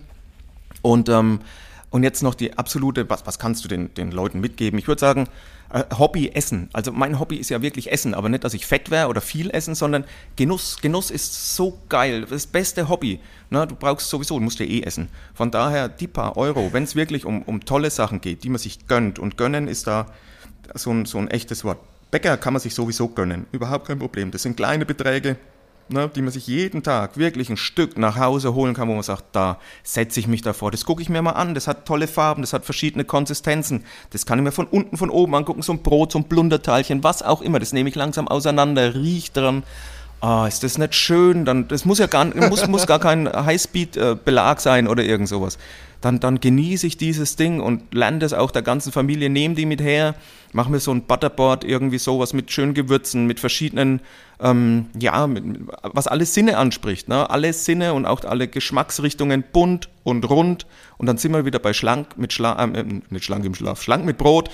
Und, 0.82 1.08
ähm, 1.08 1.40
und 1.90 2.02
jetzt 2.02 2.22
noch 2.22 2.34
die 2.34 2.56
absolute, 2.58 3.08
was, 3.08 3.26
was 3.26 3.38
kannst 3.38 3.64
du 3.64 3.68
den, 3.68 3.92
den 3.94 4.10
Leuten 4.12 4.40
mitgeben? 4.40 4.78
Ich 4.78 4.86
würde 4.88 5.00
sagen, 5.00 5.28
äh, 5.72 5.84
Hobby 5.98 6.30
Essen. 6.30 6.68
Also 6.72 6.92
mein 6.92 7.18
Hobby 7.18 7.36
ist 7.36 7.50
ja 7.50 7.62
wirklich 7.62 7.92
Essen, 7.92 8.14
aber 8.14 8.28
nicht, 8.28 8.44
dass 8.44 8.54
ich 8.54 8.66
fett 8.66 8.90
wäre 8.90 9.08
oder 9.08 9.20
viel 9.20 9.50
essen, 9.50 9.74
sondern 9.74 10.04
Genuss. 10.36 10.78
Genuss 10.80 11.10
ist 11.10 11.56
so 11.56 11.78
geil. 11.88 12.26
Das 12.28 12.46
beste 12.46 12.88
Hobby. 12.88 13.20
Na, 13.50 13.66
du 13.66 13.74
brauchst 13.74 14.08
sowieso, 14.08 14.38
du 14.38 14.44
musst 14.44 14.58
ja 14.58 14.66
eh 14.66 14.82
essen. 14.82 15.08
Von 15.34 15.50
daher 15.50 15.88
die 15.88 16.06
paar 16.06 16.36
Euro, 16.36 16.72
wenn 16.72 16.84
es 16.84 16.96
wirklich 16.96 17.24
um, 17.24 17.42
um 17.42 17.64
tolle 17.64 17.90
Sachen 17.90 18.20
geht, 18.20 18.44
die 18.44 18.48
man 18.48 18.58
sich 18.58 18.86
gönnt. 18.86 19.18
Und 19.18 19.36
gönnen 19.36 19.68
ist 19.68 19.86
da 19.86 20.06
so 20.74 20.90
ein, 20.90 21.06
so 21.06 21.18
ein 21.18 21.28
echtes 21.28 21.64
Wort. 21.64 21.78
Bäcker 22.10 22.36
kann 22.36 22.52
man 22.52 22.60
sich 22.60 22.74
sowieso 22.74 23.08
gönnen. 23.08 23.46
Überhaupt 23.52 23.86
kein 23.86 23.98
Problem. 23.98 24.30
Das 24.30 24.42
sind 24.42 24.56
kleine 24.56 24.86
Beträge 24.86 25.36
ne, 25.88 26.10
die 26.14 26.22
man 26.22 26.32
sich 26.32 26.46
jeden 26.46 26.82
Tag 26.82 27.16
wirklich 27.16 27.50
ein 27.50 27.56
Stück 27.56 27.98
nach 27.98 28.16
Hause 28.16 28.54
holen 28.54 28.74
kann, 28.74 28.88
wo 28.88 28.94
man 28.94 29.02
sagt, 29.02 29.24
da 29.32 29.58
setze 29.82 30.20
ich 30.20 30.26
mich 30.26 30.42
davor. 30.42 30.70
Das 30.70 30.84
gucke 30.84 31.02
ich 31.02 31.08
mir 31.08 31.22
mal 31.22 31.32
an. 31.32 31.54
Das 31.54 31.66
hat 31.68 31.86
tolle 31.86 32.08
Farben, 32.08 32.42
das 32.42 32.52
hat 32.52 32.64
verschiedene 32.64 33.04
Konsistenzen. 33.04 33.84
Das 34.10 34.26
kann 34.26 34.38
ich 34.38 34.44
mir 34.44 34.52
von 34.52 34.66
unten, 34.66 34.96
von 34.96 35.10
oben 35.10 35.34
angucken. 35.34 35.62
So 35.62 35.72
ein 35.72 35.82
Brot, 35.82 36.12
so 36.12 36.18
ein 36.18 36.24
Blunderteilchen, 36.24 37.04
was 37.04 37.22
auch 37.22 37.42
immer. 37.42 37.58
Das 37.58 37.72
nehme 37.72 37.88
ich 37.88 37.94
langsam 37.94 38.28
auseinander, 38.28 38.94
riech 38.94 39.32
dran. 39.32 39.62
Ah, 40.20 40.46
ist 40.46 40.62
das 40.62 40.78
nicht 40.78 40.94
schön? 40.94 41.44
Dann, 41.44 41.68
das 41.68 41.84
muss 41.84 41.98
ja 41.98 42.06
gar, 42.06 42.24
muss, 42.24 42.66
muss 42.68 42.86
gar 42.86 42.98
kein 42.98 43.28
Highspeed-Belag 43.28 44.60
sein 44.60 44.88
oder 44.88 45.04
irgend 45.04 45.28
sowas. 45.28 45.58
Dann, 46.00 46.20
dann 46.20 46.40
genieße 46.40 46.86
ich 46.86 46.96
dieses 46.96 47.36
Ding 47.36 47.60
und 47.60 47.94
lerne 47.94 48.18
das 48.18 48.32
auch 48.32 48.50
der 48.50 48.62
ganzen 48.62 48.92
Familie, 48.92 49.30
nehme 49.30 49.54
die 49.54 49.66
mit 49.66 49.80
her, 49.80 50.14
mache 50.52 50.70
mir 50.70 50.80
so 50.80 50.90
ein 50.90 51.02
Butterboard, 51.02 51.64
irgendwie 51.64 51.98
sowas 51.98 52.32
mit 52.32 52.50
schönen 52.50 52.74
Gewürzen, 52.74 53.26
mit 53.26 53.40
verschiedenen, 53.40 54.00
ähm, 54.40 54.86
ja, 54.98 55.26
mit, 55.26 55.44
was 55.82 56.06
alle 56.06 56.24
Sinne 56.26 56.58
anspricht. 56.58 57.08
Ne? 57.08 57.28
Alle 57.28 57.52
Sinne 57.52 57.94
und 57.94 58.06
auch 58.06 58.24
alle 58.24 58.48
Geschmacksrichtungen 58.48 59.44
bunt 59.52 59.88
und 60.02 60.28
rund. 60.28 60.66
Und 60.98 61.06
dann 61.06 61.18
sind 61.18 61.32
wir 61.32 61.44
wieder 61.44 61.58
bei 61.58 61.72
schlank 61.72 62.16
mit 62.16 62.32
Schla 62.32 62.62
äh, 62.62 62.84
nicht 63.10 63.24
schlank 63.24 63.44
im 63.44 63.54
Schlaf, 63.54 63.82
schlank 63.82 64.04
mit 64.04 64.18
Brot, 64.18 64.50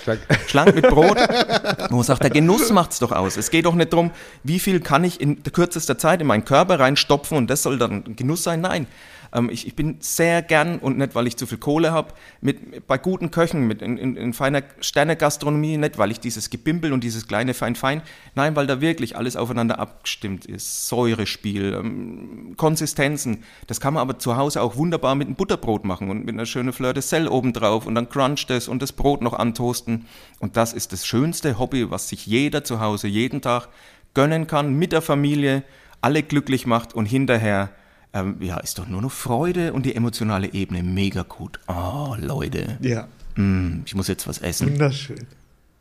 schlank, 0.47 0.74
mit 0.74 0.88
Brot. 0.88 1.18
Wo 1.90 1.97
man 1.97 2.05
sagt, 2.05 2.22
der 2.22 2.30
Genuss 2.30 2.72
macht's 2.72 2.99
doch 2.99 3.12
aus. 3.12 3.36
Es 3.36 3.51
geht 3.51 3.66
doch 3.66 3.74
nicht 3.74 3.93
darum, 3.93 4.11
wie 4.43 4.59
viel 4.59 4.80
kann 4.80 5.05
ich 5.05 5.20
in 5.20 5.43
kürzester 5.43 5.99
Zeit 5.99 6.20
in 6.20 6.26
meinen 6.26 6.45
Körper 6.45 6.80
reinstopfen 6.80 7.36
und 7.36 7.49
das 7.49 7.62
soll 7.62 7.78
dann 7.78 8.16
Genuss 8.16 8.43
sein. 8.43 8.61
Nein. 8.61 8.86
Ähm, 9.32 9.50
ich, 9.50 9.66
ich 9.66 9.74
bin 9.74 9.96
sehr 10.00 10.42
gern 10.42 10.78
und 10.78 10.98
nicht, 10.98 11.14
weil 11.14 11.26
ich 11.26 11.36
zu 11.36 11.46
viel 11.46 11.58
Kohle 11.58 11.92
habe, 11.92 12.12
mit, 12.40 12.86
bei 12.86 12.98
guten 12.98 13.30
Köchen, 13.30 13.66
mit 13.66 13.82
in, 13.82 13.96
in, 13.96 14.16
in 14.16 14.32
feiner 14.32 14.62
Sternegastronomie, 14.80 15.76
nicht, 15.76 15.98
weil 15.98 16.10
ich 16.10 16.20
dieses 16.20 16.50
Gebimbel 16.50 16.92
und 16.92 17.02
dieses 17.02 17.26
kleine 17.26 17.54
Fein-Fein, 17.54 18.02
nein, 18.34 18.56
weil 18.56 18.66
da 18.66 18.80
wirklich 18.80 19.16
alles 19.16 19.36
aufeinander 19.36 19.78
abgestimmt 19.78 20.46
ist. 20.46 20.88
Säurespiel, 20.88 21.74
ähm, 21.74 22.54
Konsistenzen. 22.56 23.44
Das 23.66 23.80
kann 23.80 23.94
man 23.94 24.02
aber 24.02 24.18
zu 24.18 24.36
Hause 24.36 24.62
auch 24.62 24.76
wunderbar 24.76 25.14
mit 25.14 25.26
einem 25.26 25.36
Butterbrot 25.36 25.84
machen 25.84 26.10
und 26.10 26.24
mit 26.24 26.34
einer 26.34 26.46
schönen 26.46 26.72
Fleur 26.72 26.92
de 26.92 27.02
Sel 27.02 27.28
obendrauf 27.28 27.86
und 27.86 27.94
dann 27.94 28.08
cruncht 28.08 28.50
es 28.50 28.68
und 28.68 28.82
das 28.82 28.92
Brot 28.92 29.22
noch 29.22 29.34
antoasten. 29.34 30.06
Und 30.40 30.56
das 30.56 30.72
ist 30.72 30.92
das 30.92 31.06
schönste 31.06 31.58
Hobby, 31.58 31.90
was 31.90 32.08
sich 32.08 32.26
jeder 32.26 32.64
zu 32.64 32.80
Hause 32.80 33.08
jeden 33.08 33.40
Tag 33.40 33.68
gönnen 34.14 34.46
kann, 34.46 34.74
mit 34.74 34.92
der 34.92 35.02
Familie, 35.02 35.62
alle 36.00 36.22
glücklich 36.22 36.66
macht 36.66 36.94
und 36.94 37.06
hinterher 37.06 37.70
ähm, 38.14 38.36
ja, 38.40 38.58
ist 38.58 38.78
doch 38.78 38.88
nur 38.88 39.02
noch 39.02 39.12
Freude 39.12 39.72
und 39.72 39.86
die 39.86 39.94
emotionale 39.94 40.52
Ebene 40.52 40.82
mega 40.82 41.22
gut. 41.22 41.58
Oh, 41.68 42.14
Leute, 42.18 42.78
Ja, 42.80 43.08
mm, 43.36 43.82
ich 43.86 43.94
muss 43.94 44.08
jetzt 44.08 44.26
was 44.28 44.38
essen. 44.38 44.70
wunderschön. 44.72 45.26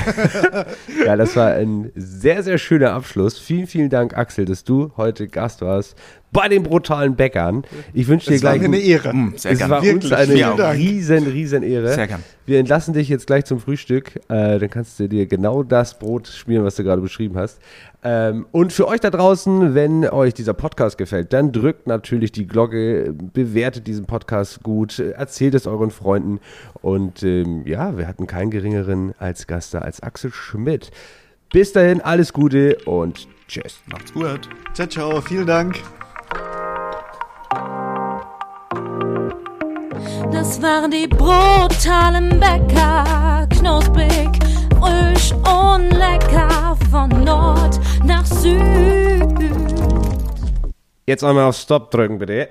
Ja, 1.06 1.16
das 1.16 1.36
war 1.36 1.52
ein 1.54 1.90
sehr, 1.94 2.42
sehr 2.42 2.58
schöner 2.58 2.92
Abschluss. 2.92 3.38
Vielen, 3.38 3.66
vielen 3.66 3.88
Dank, 3.90 4.16
Axel, 4.16 4.44
dass 4.44 4.62
du 4.64 4.92
heute 4.96 5.26
Gast 5.28 5.62
warst 5.62 5.96
bei 6.32 6.48
den 6.48 6.62
brutalen 6.62 7.16
Bäckern. 7.16 7.64
Ich 7.92 8.06
wünsche 8.06 8.30
dir 8.30 8.36
Es 8.36 8.42
war 8.42 8.52
gleich. 8.56 8.68
mir 8.68 8.76
eine 8.76 8.84
Ehre. 8.84 9.12
Mm, 9.14 9.32
sehr 9.36 9.52
es 9.52 9.58
gern. 9.58 9.70
war 9.70 9.82
Wirklich, 9.82 10.12
uns 10.12 10.12
eine 10.12 10.74
riesen, 10.74 11.26
riesen 11.26 11.62
Ehre. 11.62 11.92
Sehr 11.94 12.06
gern. 12.06 12.22
Wir 12.46 12.58
entlassen 12.58 12.94
dich 12.94 13.08
jetzt 13.08 13.26
gleich 13.26 13.44
zum 13.44 13.60
Frühstück. 13.60 14.16
Äh, 14.28 14.58
dann 14.58 14.70
kannst 14.70 14.98
du 15.00 15.08
dir 15.08 15.26
genau 15.26 15.62
das 15.62 15.98
Brot 15.98 16.28
schmieren, 16.28 16.64
was 16.64 16.76
du 16.76 16.84
gerade 16.84 17.02
beschrieben 17.02 17.36
hast. 17.36 17.58
Ähm, 18.02 18.46
und 18.52 18.72
für 18.72 18.88
euch 18.88 19.00
da 19.00 19.10
draußen, 19.10 19.74
wenn 19.74 20.08
euch 20.08 20.34
dieser 20.34 20.54
Podcast 20.54 20.98
gefällt, 20.98 21.32
dann 21.32 21.52
drückt 21.52 21.86
natürlich 21.86 22.32
die 22.32 22.46
Glocke, 22.46 23.12
bewertet 23.32 23.86
diesen 23.86 24.06
Podcast 24.06 24.62
gut, 24.62 24.98
erzählt 24.98 25.54
es 25.54 25.66
euren 25.66 25.90
Freunden. 25.90 26.40
Und 26.80 27.22
ähm, 27.22 27.66
ja, 27.66 27.98
wir 27.98 28.06
hatten 28.08 28.26
keinen 28.26 28.50
geringeren 28.50 29.14
als 29.18 29.46
Gast 29.46 29.74
da 29.74 29.80
als 29.80 30.02
Axel 30.02 30.32
Schmidt. 30.32 30.90
Bis 31.52 31.72
dahin, 31.72 32.00
alles 32.00 32.32
Gute 32.32 32.76
und 32.84 33.26
tschüss. 33.48 33.80
Macht's 33.90 34.12
gut. 34.12 34.48
Ciao, 34.74 34.86
ciao, 34.86 35.20
vielen 35.20 35.46
Dank. 35.46 35.80
Das 40.32 40.62
waren 40.62 40.90
die 40.90 41.08
brutalen 41.08 42.38
Bäcker, 42.38 43.46
knusprig, 43.50 44.30
frisch 44.78 45.32
und 45.32 45.90
lecker 45.90 46.76
von 46.90 47.08
Nord 47.24 47.80
nach 48.04 48.24
Süd. 48.24 48.60
Jetzt 51.06 51.24
einmal 51.24 51.44
auf 51.44 51.56
Stop 51.56 51.90
drücken, 51.90 52.18
bitte. 52.18 52.50